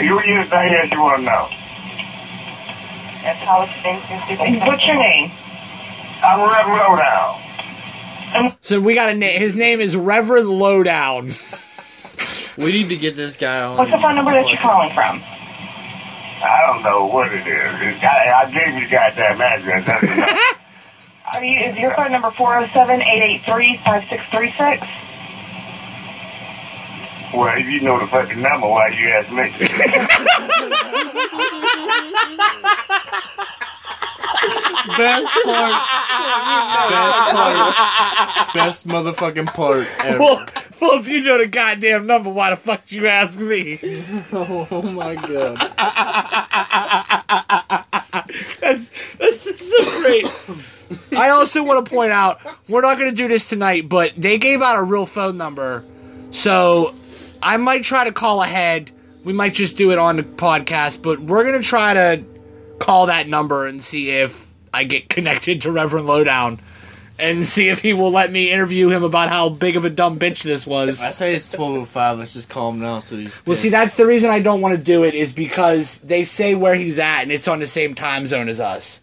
You 0.00 0.16
use 0.24 0.48
that 0.50 0.64
here 0.70 0.88
you 0.90 0.98
want 0.98 1.18
to 1.18 1.22
know. 1.28 1.48
That's 3.20 3.44
how 3.44 3.60
it's 3.68 3.76
been 3.84 4.00
since 4.08 4.24
the. 4.32 4.64
What's 4.64 4.86
your 4.86 4.96
name? 4.96 5.28
I'm 6.24 6.40
Rev 6.40 6.66
Lowdown. 6.72 7.47
So 8.60 8.80
we 8.80 8.94
got 8.94 9.10
a 9.10 9.14
name. 9.14 9.38
His 9.40 9.54
name 9.54 9.80
is 9.80 9.94
Reverend 9.96 10.48
Lowdown. 10.48 11.30
We 12.58 12.72
need 12.72 12.88
to 12.88 12.96
get 12.96 13.14
this 13.16 13.36
guy 13.36 13.62
on. 13.62 13.76
What's 13.78 13.90
the 13.90 13.98
phone 13.98 14.16
number 14.16 14.32
that 14.32 14.48
you're 14.48 14.58
calling 14.58 14.90
from? 14.92 15.22
I 15.22 16.62
don't 16.66 16.82
know 16.82 17.06
what 17.06 17.32
it 17.32 17.46
is. 17.46 17.48
It's, 17.80 18.04
I, 18.04 18.44
I 18.44 18.50
gave 18.50 18.74
you 18.74 18.88
goddamn 18.90 19.40
address. 19.40 19.88
Are 21.32 21.44
you, 21.44 21.60
is 21.66 21.76
your 21.76 21.94
phone 21.94 22.10
number 22.12 22.30
407-883-5636? 22.30 25.04
well, 27.34 27.54
if 27.58 27.66
you 27.66 27.80
know 27.82 27.98
the 28.00 28.06
fucking 28.06 28.40
number, 28.40 28.66
why 28.66 28.88
you 28.88 29.10
ask 29.10 29.30
me? 29.30 29.52
Best 34.96 35.34
part. 35.44 35.86
Best 36.90 37.20
part. 37.34 38.54
Best 38.54 38.88
motherfucking 38.88 39.46
part 39.54 39.86
ever. 40.00 40.18
well, 40.18 40.46
well, 40.80 40.98
if 41.00 41.08
you 41.08 41.22
know 41.22 41.38
the 41.38 41.46
goddamn 41.46 42.06
number, 42.06 42.30
why 42.30 42.50
the 42.50 42.56
fuck 42.56 42.90
you 42.90 43.06
ask 43.06 43.38
me? 43.38 43.78
Oh 44.32 44.82
my 44.82 45.14
god. 45.14 45.56
That's, 48.60 48.90
that's 49.18 49.68
so 49.68 50.00
great. 50.00 50.26
I 51.16 51.30
also 51.30 51.64
want 51.64 51.84
to 51.84 51.90
point 51.90 52.12
out 52.12 52.40
we're 52.68 52.82
not 52.82 52.98
going 52.98 53.10
to 53.10 53.16
do 53.16 53.28
this 53.28 53.48
tonight, 53.48 53.88
but 53.88 54.12
they 54.16 54.38
gave 54.38 54.62
out 54.62 54.76
a 54.78 54.82
real 54.82 55.06
phone 55.06 55.36
number, 55.36 55.84
so 56.30 56.94
I 57.42 57.56
might 57.56 57.84
try 57.84 58.04
to 58.04 58.12
call 58.12 58.42
ahead. 58.42 58.90
We 59.24 59.32
might 59.32 59.54
just 59.54 59.76
do 59.76 59.90
it 59.92 59.98
on 59.98 60.16
the 60.16 60.22
podcast, 60.22 61.02
but 61.02 61.20
we're 61.20 61.44
going 61.44 61.60
to 61.60 61.66
try 61.66 61.94
to 61.94 62.24
call 62.78 63.06
that 63.06 63.28
number 63.28 63.66
and 63.66 63.82
see 63.82 64.10
if 64.10 64.47
I 64.72 64.84
get 64.84 65.08
connected 65.08 65.62
to 65.62 65.72
Reverend 65.72 66.06
Lowdown 66.06 66.60
and 67.18 67.46
see 67.46 67.68
if 67.68 67.80
he 67.80 67.92
will 67.92 68.12
let 68.12 68.30
me 68.30 68.50
interview 68.52 68.90
him 68.90 69.02
about 69.02 69.28
how 69.28 69.48
big 69.48 69.76
of 69.76 69.84
a 69.84 69.90
dumb 69.90 70.18
bitch 70.18 70.44
this 70.44 70.66
was. 70.66 71.00
I 71.00 71.10
say 71.10 71.34
it's 71.34 71.50
1205. 71.52 72.18
Let's 72.18 72.34
just 72.34 72.48
call 72.48 72.70
him 72.70 72.80
now 72.80 73.00
so 73.00 73.16
he's. 73.16 73.44
Well, 73.44 73.56
see, 73.56 73.70
that's 73.70 73.96
the 73.96 74.06
reason 74.06 74.30
I 74.30 74.38
don't 74.38 74.60
want 74.60 74.76
to 74.76 74.82
do 74.82 75.02
it 75.04 75.14
is 75.14 75.32
because 75.32 75.98
they 75.98 76.24
say 76.24 76.54
where 76.54 76.76
he's 76.76 76.98
at 76.98 77.22
and 77.22 77.32
it's 77.32 77.48
on 77.48 77.58
the 77.58 77.66
same 77.66 77.94
time 77.94 78.26
zone 78.26 78.48
as 78.48 78.60
us. 78.60 79.00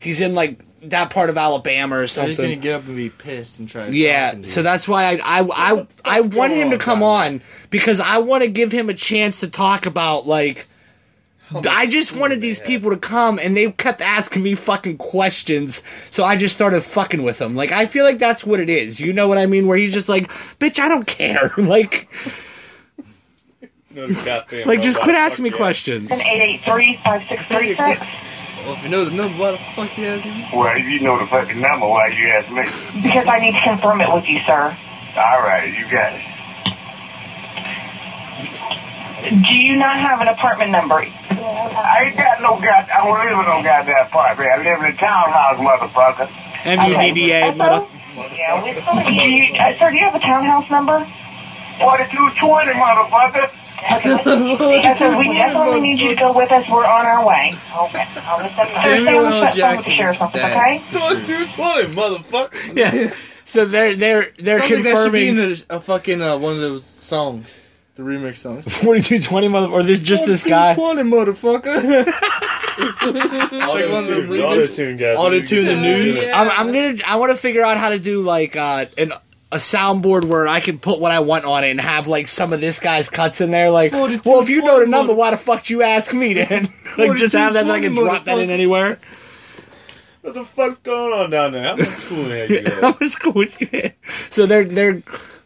He's 0.00 0.20
in 0.20 0.34
like 0.34 0.58
that 0.88 1.10
part 1.10 1.30
of 1.30 1.38
Alabama 1.38 1.98
or 1.98 2.06
So 2.08 2.26
he's 2.26 2.36
gonna 2.36 2.48
something. 2.48 2.60
get 2.60 2.74
up 2.74 2.86
and 2.88 2.96
be 2.96 3.08
pissed 3.10 3.60
and 3.60 3.68
try 3.68 3.86
to. 3.86 3.96
Yeah, 3.96 4.32
talk 4.32 4.42
to 4.42 4.48
so 4.48 4.62
that's 4.62 4.88
why 4.88 5.04
I 5.20 5.40
I 5.40 5.72
I, 5.74 5.86
I 6.04 6.20
want 6.22 6.52
him 6.52 6.70
to 6.70 6.78
come 6.78 7.04
on 7.04 7.40
because 7.70 8.00
I 8.00 8.18
want 8.18 8.42
to 8.42 8.50
give 8.50 8.72
him 8.72 8.90
a 8.90 8.94
chance 8.94 9.38
to 9.40 9.46
talk 9.48 9.86
about 9.86 10.26
like. 10.26 10.66
Oh 11.54 11.62
I 11.68 11.86
just 11.86 12.16
wanted 12.16 12.40
these 12.40 12.58
people 12.58 12.90
to 12.90 12.96
come 12.96 13.38
and 13.38 13.56
they 13.56 13.70
kept 13.72 14.00
asking 14.00 14.42
me 14.42 14.54
fucking 14.54 14.98
questions, 14.98 15.82
so 16.10 16.24
I 16.24 16.36
just 16.36 16.54
started 16.54 16.82
fucking 16.82 17.22
with 17.22 17.38
them. 17.38 17.54
Like 17.56 17.72
I 17.72 17.86
feel 17.86 18.04
like 18.04 18.18
that's 18.18 18.44
what 18.44 18.60
it 18.60 18.70
is. 18.70 19.00
You 19.00 19.12
know 19.12 19.28
what 19.28 19.38
I 19.38 19.46
mean? 19.46 19.66
Where 19.66 19.76
he's 19.76 19.92
just 19.92 20.08
like, 20.08 20.28
"Bitch, 20.58 20.78
I 20.78 20.88
don't 20.88 21.06
care." 21.06 21.52
like, 21.58 22.08
No, 23.90 24.06
the 24.06 24.14
goddamn 24.24 24.68
like 24.68 24.80
just 24.80 24.96
robot. 24.98 25.04
quit 25.04 25.16
asking 25.16 25.42
me 25.44 25.50
Fuck 25.50 25.58
yeah. 25.58 25.64
questions. 25.64 26.10
883-5636? 26.10 28.18
Well, 28.64 28.74
if 28.74 28.82
you 28.84 28.88
know 28.90 29.04
the 29.04 29.10
number, 29.10 29.36
why 29.38 29.50
the 29.52 29.58
fuck 29.74 29.88
he 29.88 30.06
asking? 30.06 30.46
well, 30.56 30.72
if 30.76 30.84
you 30.86 31.00
know 31.00 31.18
the 31.18 31.26
fucking 31.26 31.60
number, 31.60 31.88
why 31.88 32.08
you 32.08 32.28
ask 32.28 32.48
me? 32.50 33.02
Because 33.02 33.26
I 33.26 33.38
need 33.38 33.54
to 33.54 33.60
confirm 33.60 34.00
it 34.00 34.12
with 34.12 34.24
you, 34.26 34.38
sir. 34.46 34.76
All 35.16 35.42
right, 35.42 35.66
you 35.68 35.84
got 35.90 36.14
it. 36.14 36.22
Do 39.22 39.54
you 39.54 39.76
not 39.76 39.96
have 39.96 40.20
an 40.20 40.28
apartment 40.28 40.70
number? 40.70 40.96
I 40.96 42.06
ain't 42.06 42.16
got 42.16 42.40
no 42.42 42.58
god. 42.60 42.88
I 42.90 43.04
don't 43.04 43.18
live 43.18 43.38
in 43.38 43.46
no 43.46 43.62
goddamn 43.62 44.06
apartment. 44.06 44.50
I 44.50 44.56
live 44.58 44.78
in 44.82 44.94
a 44.94 44.96
townhouse, 44.98 45.58
motherfucker. 45.62 46.26
MUDDA, 46.64 47.56
mother. 47.56 47.86
Yeah, 48.36 48.62
we're 48.62 48.74
still 48.74 49.02
Do 49.04 49.12
you, 49.12 49.54
uh, 49.58 49.78
sir, 49.78 49.90
do 49.90 49.96
you 49.96 50.04
have 50.04 50.14
a 50.14 50.18
townhouse 50.20 50.68
number? 50.70 50.98
Forty-two 51.80 52.28
twenty, 52.44 52.72
motherfucker. 52.72 53.50
That's 53.80 55.00
what 55.00 55.18
we 55.18 55.32
definitely 55.32 55.80
need 55.80 56.00
you 56.00 56.10
to 56.10 56.16
go 56.16 56.32
with 56.32 56.50
us. 56.52 56.64
We're 56.70 56.84
on 56.84 57.06
our 57.06 57.26
way. 57.26 57.54
Okay, 57.74 58.06
I'll 58.22 58.38
let 58.38 58.54
them 58.54 58.66
know. 58.66 58.68
Sir, 58.68 58.68
stay 58.68 58.98
on 58.98 59.04
Samuel 59.04 59.22
the 59.22 59.26
L. 59.26 59.30
phone 59.30 59.40
with 59.40 59.54
the 59.54 59.92
Jackson's 59.96 60.32
dad. 60.32 60.82
okay? 60.92 61.24
Two 61.24 61.46
twenty, 61.54 61.94
motherfucker. 61.94 62.76
Yeah. 62.76 63.14
So 63.44 63.64
they're 63.64 63.96
they're 63.96 64.32
they're 64.38 64.58
Sounds 64.60 64.70
like 64.70 64.82
that 64.84 65.02
should 65.02 65.12
be 65.12 65.28
in 65.28 65.36
confirming 65.36 65.64
a, 65.70 65.76
a 65.76 65.80
fucking 65.80 66.20
uh, 66.22 66.38
one 66.38 66.52
of 66.54 66.60
those 66.60 66.84
songs, 66.84 67.58
the 67.94 68.02
remix 68.02 68.36
songs. 68.36 68.76
forty 68.82 69.00
two 69.02 69.20
twenty 69.20 69.48
mother 69.48 69.68
or 69.68 69.82
this 69.82 70.00
just 70.00 70.26
this 70.26 70.44
guy. 70.44 70.74
Twenty 70.74 71.02
motherfucker. 71.02 72.06
Auto 72.72 73.92
one 73.92 74.02
of 74.02 74.06
them 74.06 74.16
tune, 74.16 74.28
remix- 74.30 74.44
auto 74.44 74.64
tune 74.66 74.96
guys. 74.96 75.16
Auto-tune 75.18 75.64
the 75.66 75.76
news. 75.76 76.22
I'm 76.32 76.50
I'm 76.50 76.66
gonna 76.72 76.96
I 77.06 77.16
want 77.16 77.30
to 77.32 77.36
figure 77.36 77.62
out 77.64 77.76
how 77.76 77.90
to 77.90 77.98
do 77.98 78.22
like 78.22 78.56
uh 78.56 78.86
an 78.96 79.12
a 79.50 79.56
soundboard 79.56 80.24
where 80.24 80.48
I 80.48 80.60
can 80.60 80.78
put 80.78 80.98
what 80.98 81.12
I 81.12 81.20
want 81.20 81.44
on 81.44 81.62
it 81.64 81.70
and 81.70 81.80
have 81.80 82.08
like 82.08 82.26
some 82.26 82.54
of 82.54 82.60
this 82.62 82.80
guy's 82.80 83.10
cuts 83.10 83.42
in 83.42 83.50
there. 83.50 83.70
Like, 83.70 83.92
well, 83.92 84.40
if 84.40 84.48
you 84.48 84.62
know 84.62 84.80
the 84.80 84.86
number, 84.86 85.12
why 85.12 85.30
the 85.30 85.36
fuck 85.36 85.68
you 85.68 85.82
ask 85.82 86.14
me 86.14 86.32
then? 86.32 86.72
like, 86.96 87.18
just 87.18 87.34
have 87.34 87.52
that 87.52 87.66
so 87.66 87.70
I 87.72 87.80
can 87.80 87.94
drop 87.94 88.24
that 88.24 88.38
in 88.38 88.48
anywhere. 88.48 88.98
What 90.22 90.32
the 90.34 90.44
fuck's 90.44 90.78
going 90.78 91.12
on 91.12 91.28
down 91.30 91.52
there? 91.52 91.64
How 91.64 91.76
much 91.76 91.86
school 91.88 92.24
have 92.24 92.48
you 92.50 92.62
How 92.66 92.80
got? 92.80 93.00
much 93.00 93.10
school 93.10 93.32
would 93.34 93.60
you 93.60 93.66
get? 93.66 93.96
So 94.30 94.46
they're 94.46 94.64
they're 94.64 95.02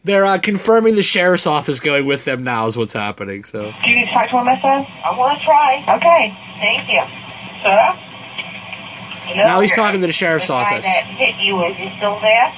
they're 0.07 0.25
uh, 0.25 0.39
confirming 0.39 0.95
the 0.95 1.03
sheriff's 1.03 1.47
office 1.47 1.81
going 1.81 2.07
with 2.07 2.25
them 2.25 2.45
now 2.45 2.67
is 2.69 2.77
what's 2.79 2.93
happening. 2.93 3.45
So 3.45 3.59
Do 3.59 3.91
you 3.91 3.97
need 3.97 4.07
to 4.07 4.13
talk 4.15 4.31
to 4.31 4.39
him, 4.39 4.47
Miss 4.47 4.63
Ed? 4.63 4.87
I'm 5.03 5.17
gonna 5.19 5.39
try. 5.45 5.83
Okay. 5.99 6.23
Thank 6.63 6.87
you. 6.89 7.03
Sir? 7.67 7.83
You 9.35 9.43
now 9.43 9.61
he's 9.61 9.75
talking 9.75 10.01
to 10.01 10.07
the 10.07 10.13
sheriff's 10.13 10.47
the 10.47 10.55
guy 10.55 10.79
office. 10.79 10.87
that 10.87 11.11
hit 11.19 11.35
you, 11.43 11.59
is 11.67 11.77
he 11.77 11.91
still 11.99 12.15
there? 12.23 12.49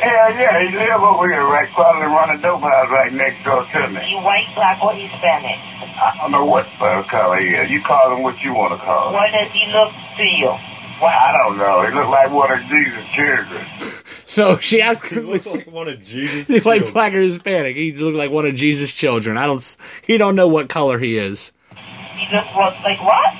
Yeah, 0.00 0.28
yeah, 0.40 0.58
he 0.64 0.76
live 0.76 1.00
over 1.04 1.30
here, 1.30 1.44
right? 1.44 1.70
Probably 1.72 2.08
run 2.08 2.30
a 2.30 2.40
dope 2.40 2.62
house 2.62 2.88
right 2.90 3.12
next 3.12 3.44
door 3.44 3.62
to 3.62 3.88
me. 3.92 4.00
He 4.02 4.16
white, 4.16 4.48
black, 4.56 4.82
or 4.82 4.92
Hispanic? 4.92 5.54
I 5.54 6.16
don't 6.18 6.32
know 6.32 6.44
what 6.44 6.66
uh, 6.80 7.04
color 7.08 7.38
he 7.38 7.54
is. 7.54 7.70
You 7.70 7.80
call 7.82 8.16
him 8.16 8.22
what 8.22 8.40
you 8.40 8.52
want 8.54 8.72
to 8.74 8.84
call 8.84 9.08
him. 9.08 9.14
What 9.14 9.30
does 9.30 9.52
he 9.52 9.62
look 9.70 9.92
to 9.92 10.24
you? 10.24 10.50
Well, 10.98 11.14
I 11.14 11.30
don't 11.36 11.58
know. 11.58 11.86
He 11.86 11.94
look 11.94 12.08
like 12.08 12.30
one 12.32 12.50
of 12.50 12.60
Jesus' 12.66 13.06
children. 13.14 14.02
So 14.34 14.58
she 14.58 14.82
asked 14.82 15.06
He 15.06 15.20
looks 15.20 15.46
like 15.46 15.70
one 15.70 15.86
of 15.86 16.02
Jesus. 16.02 16.48
He's 16.48 16.66
like 16.72 16.92
black 16.92 17.14
or 17.14 17.20
Hispanic. 17.20 17.76
He 17.76 17.92
looked 17.92 18.16
like 18.16 18.32
one 18.32 18.44
of 18.46 18.56
Jesus' 18.56 18.92
children. 18.92 19.38
I 19.38 19.46
don't. 19.46 19.76
He 20.02 20.18
don't 20.18 20.34
know 20.34 20.48
what 20.48 20.68
color 20.68 20.98
he 20.98 21.18
is. 21.18 21.52
He 21.70 22.26
just 22.26 22.50
looks 22.58 22.74
like 22.82 22.98
what? 22.98 23.30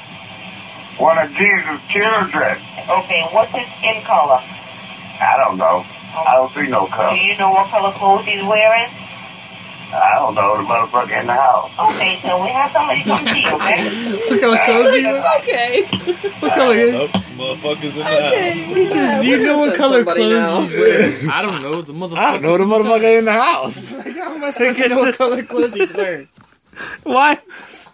One 1.03 1.19
of 1.19 1.31
Jesus' 1.35 1.83
children. 1.91 2.63
Okay, 2.87 3.27
what's 3.35 3.51
his 3.51 3.67
skin 3.83 4.07
color? 4.07 4.39
I 4.39 5.35
don't 5.43 5.59
know. 5.59 5.83
I 5.83 6.35
don't 6.37 6.55
see 6.55 6.71
no 6.71 6.87
color. 6.87 7.19
Do 7.19 7.25
you 7.27 7.37
know 7.39 7.51
what 7.51 7.71
color 7.71 7.93
clothes 7.99 8.25
he's 8.25 8.47
wearing? 8.47 9.04
I 9.95 10.15
don't 10.17 10.35
know. 10.35 10.57
The 10.57 10.63
motherfucker 10.65 11.21
in 11.21 11.27
the 11.27 11.33
house. 11.35 11.71
Okay, 11.95 12.21
so 12.23 12.43
we 12.43 12.49
have 12.51 12.71
somebody 12.73 13.03
come 13.05 13.27
see 13.27 13.43
you, 13.43 13.55
okay? 13.55 14.29
What 14.31 14.41
color 14.41 14.59
clothes 14.65 14.95
he 14.97 15.03
wear? 15.05 15.39
Okay. 15.41 15.83
What 16.41 16.53
color? 16.55 16.75
he- 16.75 17.09
motherfuckers 17.37 17.93
in 17.93 17.99
the 17.99 18.05
house. 18.05 18.33
Okay. 18.33 18.53
He 18.75 18.87
says, 18.87 19.23
"Do 19.25 19.29
you 19.31 19.39
know 19.45 19.59
what 19.59 19.77
color 19.77 20.05
clothes 20.05 20.71
he's 20.71 20.79
wearing?" 20.89 21.31
I 21.31 21.43
don't 21.43 21.63
know. 21.63 21.83
The 21.83 21.93
motherfucker. 21.93 22.17
I 22.19 22.33
don't 22.33 22.43
know 22.43 22.59
the 22.59 22.65
motherfucker 22.65 23.19
in 23.19 23.25
the 23.25 23.33
house. 23.33 23.95
How 23.97 24.35
am 24.35 24.45
I 24.45 24.51
supposed 24.51 24.79
to 24.81 24.89
know 24.89 24.99
what 24.99 25.17
color 25.17 25.43
clothes 25.43 25.75
he's 25.75 25.93
wearing? 25.95 26.29
Why? 27.05 27.39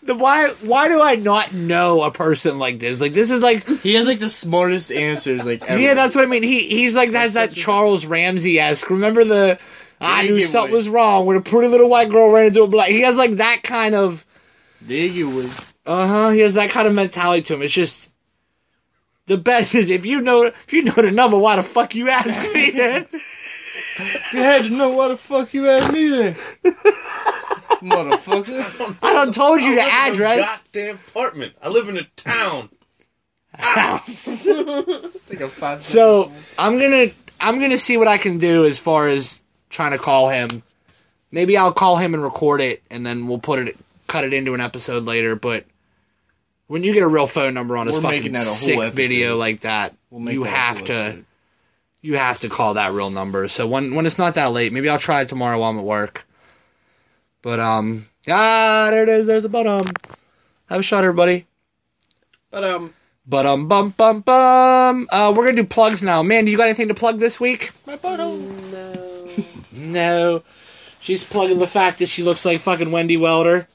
The 0.02 0.14
why? 0.14 0.48
Why 0.62 0.88
do 0.88 1.02
I 1.02 1.16
not 1.16 1.52
know 1.52 2.02
a 2.04 2.10
person 2.10 2.58
like 2.58 2.78
this? 2.78 3.00
Like 3.00 3.12
this 3.12 3.30
is 3.30 3.42
like 3.42 3.66
He 3.80 3.94
has 3.94 4.06
like 4.06 4.18
the 4.20 4.30
smartest 4.30 4.90
answers, 4.90 5.44
like 5.44 5.62
ever. 5.62 5.78
yeah, 5.78 5.92
that's 5.94 6.14
what 6.14 6.24
I 6.24 6.26
mean. 6.26 6.42
He 6.42 6.60
he's 6.68 6.96
like 6.96 7.12
has 7.12 7.34
that 7.34 7.50
such 7.50 7.58
a- 7.58 7.62
Charles 7.62 8.06
Ramsey 8.06 8.58
esque. 8.58 8.88
Remember 8.88 9.24
the 9.24 9.58
I 10.00 10.22
knew 10.22 10.40
something 10.40 10.74
was 10.74 10.88
wrong 10.88 11.26
when 11.26 11.36
a 11.36 11.42
pretty 11.42 11.68
little 11.68 11.88
white 11.88 12.10
girl 12.10 12.30
ran 12.30 12.46
into 12.46 12.62
a 12.62 12.66
black. 12.66 12.88
He 12.90 13.00
has 13.02 13.16
like 13.16 13.32
that 13.32 13.62
kind 13.62 13.94
of 13.94 14.24
There 14.80 15.06
you 15.06 15.50
uh 15.86 16.06
huh. 16.06 16.28
He 16.30 16.40
has 16.40 16.54
that 16.54 16.70
kind 16.70 16.86
of 16.88 16.94
mentality 16.94 17.42
to 17.42 17.54
him. 17.54 17.62
It's 17.62 17.72
just 17.74 18.10
the 19.26 19.36
best 19.36 19.74
is 19.74 19.90
if 19.90 20.06
you 20.06 20.20
know 20.20 20.44
if 20.44 20.72
you 20.72 20.82
know 20.82 20.92
the 20.92 21.10
number, 21.10 21.38
why 21.38 21.56
the 21.56 21.62
fuck 21.62 21.94
you 21.94 22.08
ask 22.08 22.52
me 22.54 22.70
then? 22.70 23.06
You 24.32 24.38
had 24.38 24.64
to 24.64 24.70
know 24.70 24.90
why 24.90 25.08
the 25.08 25.16
fuck 25.16 25.52
you 25.52 25.68
asked 25.68 25.92
me 25.92 26.08
then. 26.08 26.34
Motherfucker. 27.82 28.96
I 29.02 29.12
done 29.14 29.32
told 29.32 29.62
you 29.62 29.74
the 29.74 29.82
I 29.82 29.84
live 30.08 30.14
in 30.20 30.22
a 30.22 30.24
address. 30.26 30.62
Goddamn 30.62 30.96
apartment. 31.08 31.54
I 31.62 31.68
live 31.68 31.88
in 31.88 31.96
a 31.96 32.04
town. 32.16 32.68
Take 35.28 35.40
a 35.40 35.48
five. 35.48 35.82
So 35.82 36.30
I'm 36.58 36.78
gonna 36.78 37.06
I'm 37.40 37.58
gonna 37.60 37.76
see 37.78 37.96
what 37.96 38.08
I 38.08 38.18
can 38.18 38.38
do 38.38 38.64
as 38.64 38.78
far 38.78 39.08
as 39.08 39.39
trying 39.70 39.92
to 39.92 39.98
call 39.98 40.28
him. 40.28 40.62
Maybe 41.32 41.56
I'll 41.56 41.72
call 41.72 41.96
him 41.96 42.12
and 42.12 42.22
record 42.22 42.60
it, 42.60 42.82
and 42.90 43.06
then 43.06 43.26
we'll 43.28 43.38
put 43.38 43.60
it 43.60 43.76
cut 44.08 44.24
it 44.24 44.34
into 44.34 44.52
an 44.54 44.60
episode 44.60 45.04
later. 45.04 45.36
But 45.36 45.64
When 46.66 46.82
you 46.84 46.92
get 46.92 47.02
a 47.02 47.08
real 47.08 47.26
phone 47.28 47.54
number 47.54 47.76
on 47.76 47.86
his 47.86 47.96
We're 47.96 48.02
fucking 48.02 48.32
that 48.32 48.42
a 48.42 48.50
sick 48.50 48.76
episode. 48.76 48.94
video 48.94 49.36
like 49.36 49.60
that, 49.60 49.94
We'll 50.10 50.20
make 50.20 50.34
you 50.34 50.42
that 50.44 50.50
have 50.50 50.84
to 50.86 50.92
episode. 50.94 51.24
you 52.02 52.16
have 52.16 52.40
to 52.40 52.48
call 52.48 52.74
that 52.74 52.92
real 52.92 53.10
number. 53.10 53.46
So 53.48 53.66
when 53.66 53.94
when 53.94 54.06
it's 54.06 54.18
not 54.18 54.34
that 54.34 54.52
late, 54.52 54.72
maybe 54.72 54.88
I'll 54.88 54.98
try 54.98 55.20
it 55.22 55.28
tomorrow 55.28 55.58
while 55.58 55.70
I'm 55.70 55.78
at 55.78 55.84
work. 55.84 56.26
But 57.42 57.60
um, 57.60 58.08
ah, 58.28 58.88
there 58.90 59.04
it 59.04 59.08
is. 59.08 59.26
There's 59.26 59.44
a 59.44 59.48
bottom. 59.48 59.86
Have 60.68 60.80
a 60.80 60.82
shot, 60.82 61.04
everybody. 61.04 61.46
But 62.50 62.64
um, 62.64 62.94
But 63.26 63.46
um, 63.46 63.68
bum 63.68 63.90
bum 63.90 64.20
bum. 64.20 65.08
Uh, 65.10 65.32
we're 65.36 65.44
gonna 65.44 65.56
do 65.56 65.64
plugs 65.64 66.02
now. 66.02 66.22
Man, 66.22 66.44
do 66.44 66.50
you 66.50 66.56
got 66.56 66.64
anything 66.64 66.88
to 66.88 66.94
plug 66.94 67.20
this 67.20 67.38
week? 67.40 67.70
My 67.86 67.96
no. 68.02 68.59
No. 69.72 70.42
She's 71.00 71.24
plugging 71.24 71.58
the 71.58 71.66
fact 71.66 71.98
that 72.00 72.08
she 72.08 72.22
looks 72.22 72.44
like 72.44 72.60
fucking 72.60 72.90
Wendy 72.92 73.16
Welder. 73.16 73.66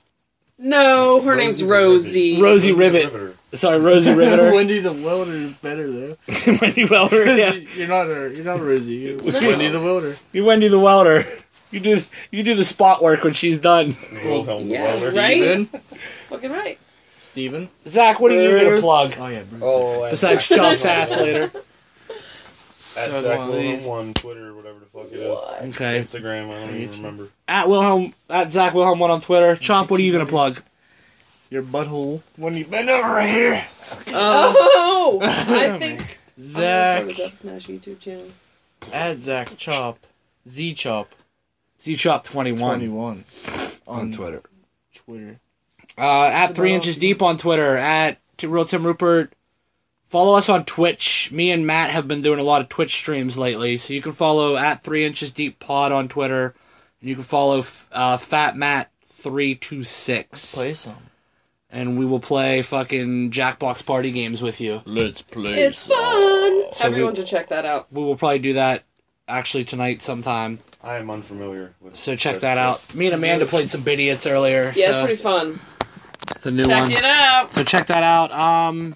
No, 0.57 1.19
her 1.21 1.35
name's 1.35 1.61
Rosie. 1.63 2.39
Rosie 2.41 2.71
Rivet. 2.71 3.35
Sorry, 3.53 3.79
Rosie 3.79 4.13
Riveter. 4.15 4.53
Wendy 4.53 4.79
the 4.79 4.93
Welder 4.93 5.31
is 5.33 5.51
better 5.53 5.91
though. 5.91 6.17
Wendy 6.61 6.85
Welder. 6.85 7.25
Yeah. 7.35 7.51
You're 7.53 7.87
not 7.87 8.07
her. 8.07 8.31
You're 8.31 8.45
not 8.45 8.59
Rosie. 8.61 8.93
You're 8.95 9.17
Wendy 9.21 9.67
the 9.69 9.81
Welder. 9.81 10.15
You 10.31 10.45
Wendy 10.45 10.67
the 10.69 10.79
Welder. 10.79 11.25
You 11.71 11.79
do 11.81 12.01
you 12.31 12.43
do 12.43 12.53
the 12.55 12.63
spot 12.63 13.01
work 13.03 13.23
when 13.23 13.33
she's 13.33 13.59
done. 13.59 13.97
Wilhelm 14.23 14.69
yes, 14.69 15.01
Welder. 15.01 15.17
right? 15.17 15.33
Steven. 15.41 15.65
Fucking 16.29 16.51
right. 16.51 16.79
Steven. 17.23 17.69
Zach, 17.87 18.19
what 18.21 18.31
are 18.31 18.41
you 18.41 18.51
gonna 18.55 18.69
Bruce. 18.69 18.79
plug? 18.81 19.13
Oh 19.19 19.27
yeah. 19.27 19.43
Bruce. 19.43 19.61
Oh, 19.65 20.09
Besides 20.09 20.47
Chop's 20.47 20.85
ass 20.85 21.17
later. 21.17 21.51
at 22.95 23.09
Zach 23.21 23.39
one 23.39 23.49
of 23.49 23.55
these. 23.55 23.81
Wilhelm 23.81 24.05
one, 24.05 24.13
Twitter, 24.13 24.53
whatever 24.53 24.79
the 24.79 24.84
fuck 24.95 25.11
it 25.11 25.19
is. 25.19 25.37
Okay. 25.75 25.99
Instagram, 25.99 26.49
I 26.49 26.65
don't 26.65 26.75
even 26.75 26.95
remember. 26.97 27.27
At 27.47 27.67
Wilhelm 27.69 28.13
at 28.29 28.51
Zach 28.51 28.73
Wilhelm 28.73 28.97
one 28.99 29.11
on 29.11 29.21
Twitter. 29.21 29.55
Chomp, 29.55 29.89
what 29.89 29.99
are 29.99 30.03
you 30.03 30.11
gonna 30.11 30.25
plug? 30.25 30.61
Your 31.51 31.61
butthole. 31.63 32.21
When 32.37 32.55
you 32.55 32.65
bend 32.65 32.89
over 32.89 33.21
here. 33.21 33.63
Oh, 34.07 35.19
I 35.21 35.77
think 35.77 35.83
I'm 35.83 35.97
gonna 35.97 36.07
Zach. 36.39 37.03
start 37.11 37.19
a 37.19 37.21
Dubsmash 37.31 37.79
YouTube 37.79 37.99
channel. 37.99 38.25
At 38.91 39.21
Zach 39.21 39.55
Chop. 39.57 39.99
Z 40.49 40.73
Chop. 40.73 41.13
Z 41.83 41.95
Chop 41.97 42.23
twenty 42.23 42.51
one. 42.51 42.79
21. 42.79 43.23
On 43.87 44.11
Twitter. 44.11 44.41
Twitter. 44.95 45.39
Uh, 45.99 46.23
at 46.25 46.55
three 46.55 46.73
inches 46.73 46.97
deep 46.97 47.21
on 47.21 47.37
Twitter. 47.37 47.77
At 47.77 48.17
T- 48.37 48.47
Real 48.47 48.65
Tim 48.65 48.83
Rupert. 48.85 49.33
Follow 50.15 50.37
us 50.37 50.47
on 50.47 50.63
Twitch. 50.63 51.29
Me 51.33 51.51
and 51.51 51.67
Matt 51.67 51.89
have 51.89 52.07
been 52.07 52.21
doing 52.21 52.39
a 52.39 52.43
lot 52.43 52.61
of 52.61 52.69
Twitch 52.69 52.95
streams 52.95 53.37
lately, 53.37 53.77
so 53.77 53.91
you 53.91 54.01
can 54.01 54.13
follow 54.13 54.55
at 54.55 54.81
three 54.81 55.03
inches 55.03 55.29
deep 55.29 55.59
pod 55.59 55.91
on 55.91 56.07
Twitter, 56.07 56.55
and 57.01 57.09
you 57.09 57.15
can 57.15 57.23
follow 57.25 57.61
uh, 57.91 58.15
Fat 58.15 58.55
Matt 58.55 58.89
three 59.05 59.55
two 59.55 59.83
six. 59.83 60.55
Play 60.55 60.71
some. 60.71 60.95
and 61.69 61.99
we 61.99 62.05
will 62.05 62.21
play 62.21 62.61
fucking 62.61 63.31
Jackbox 63.31 63.85
party 63.85 64.09
games 64.13 64.41
with 64.41 64.61
you. 64.61 64.81
Let's 64.85 65.21
play. 65.21 65.61
It's 65.63 65.85
fun. 65.89 66.73
So 66.73 66.85
Everyone 66.87 67.11
we- 67.11 67.17
should 67.17 67.27
check 67.27 67.49
that 67.49 67.65
out. 67.65 67.91
We 67.91 68.01
will 68.01 68.15
probably 68.15 68.39
do 68.39 68.53
that 68.53 68.83
actually 69.27 69.65
tonight 69.65 70.01
sometime. 70.01 70.59
I 70.81 70.95
am 70.95 71.09
unfamiliar 71.09 71.73
with. 71.81 71.97
So 71.97 72.15
check 72.15 72.39
that 72.39 72.57
out. 72.57 72.95
Me 72.95 73.07
and 73.07 73.15
Amanda 73.15 73.45
played 73.47 73.69
some 73.69 73.83
Bidiots 73.83 74.31
earlier. 74.31 74.71
Yeah, 74.77 74.91
it's 74.91 74.99
pretty 75.01 75.15
fun. 75.17 75.59
it's 76.33 76.45
a 76.45 76.51
new 76.51 76.67
Check 76.67 76.83
one. 76.83 76.91
it 76.93 77.03
out. 77.03 77.51
So 77.51 77.65
check 77.65 77.87
that 77.87 78.03
out. 78.03 78.31
Um, 78.31 78.95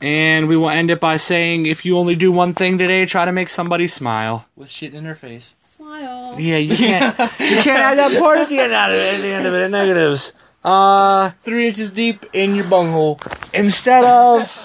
and 0.00 0.48
we 0.48 0.56
will 0.56 0.70
end 0.70 0.90
it 0.90 1.00
by 1.00 1.16
saying, 1.16 1.66
if 1.66 1.84
you 1.84 1.96
only 1.96 2.14
do 2.14 2.30
one 2.30 2.54
thing 2.54 2.78
today, 2.78 3.04
try 3.06 3.24
to 3.24 3.32
make 3.32 3.48
somebody 3.48 3.88
smile. 3.88 4.46
With 4.56 4.70
shit 4.70 4.94
in 4.94 5.04
her 5.04 5.14
face. 5.14 5.56
Smile. 5.60 6.38
Yeah, 6.38 6.56
you 6.58 6.76
can't. 6.76 7.18
you 7.18 7.62
can't 7.62 7.66
have 7.66 7.96
that 7.96 8.18
part 8.18 8.38
at 8.38 8.48
the 8.48 8.58
end 8.58 8.72
of 8.72 8.92
it. 8.92 9.14
At 9.14 9.20
the 9.22 9.28
end 9.28 9.46
of 9.46 9.54
it, 9.54 9.68
negatives. 9.70 10.32
Uh, 10.64 11.30
Three 11.40 11.68
inches 11.68 11.92
deep 11.92 12.26
in 12.32 12.54
your 12.56 12.64
bunghole. 12.66 13.20
instead 13.54 14.04
of 14.04 14.60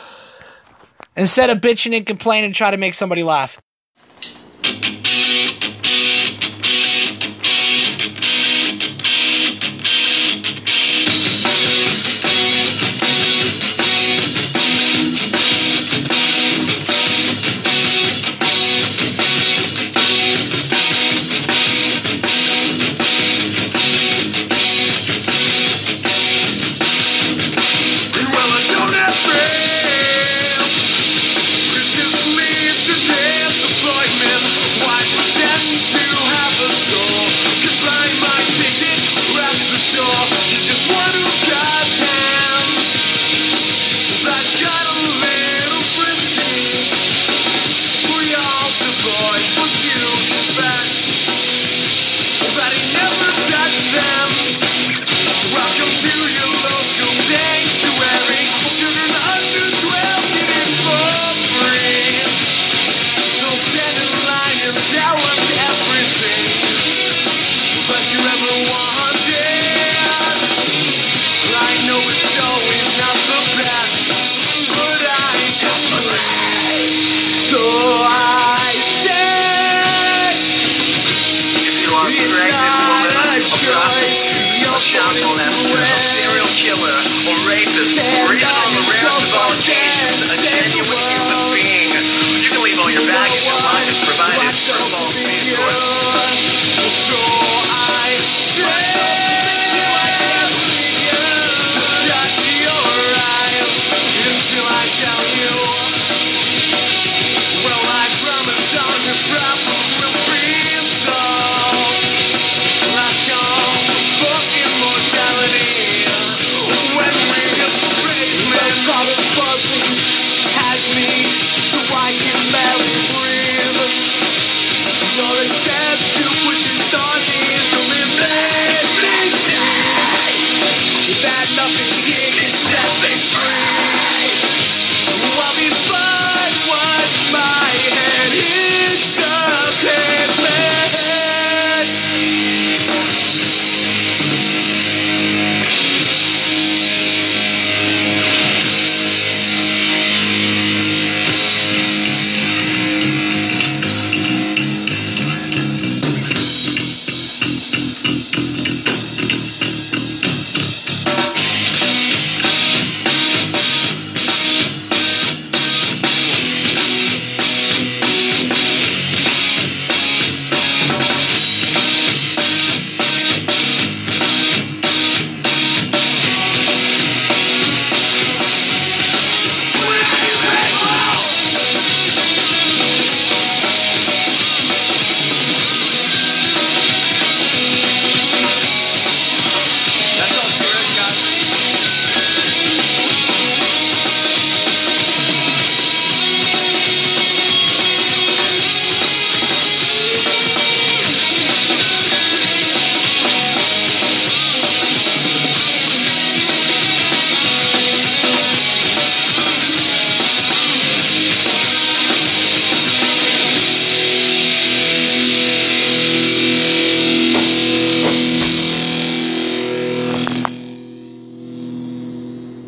instead 1.15 1.49
of 1.49 1.59
bitching 1.59 1.95
and 1.95 2.05
complaining, 2.05 2.53
try 2.53 2.71
to 2.71 2.77
make 2.77 2.93
somebody 2.95 3.23
laugh. 3.23 3.57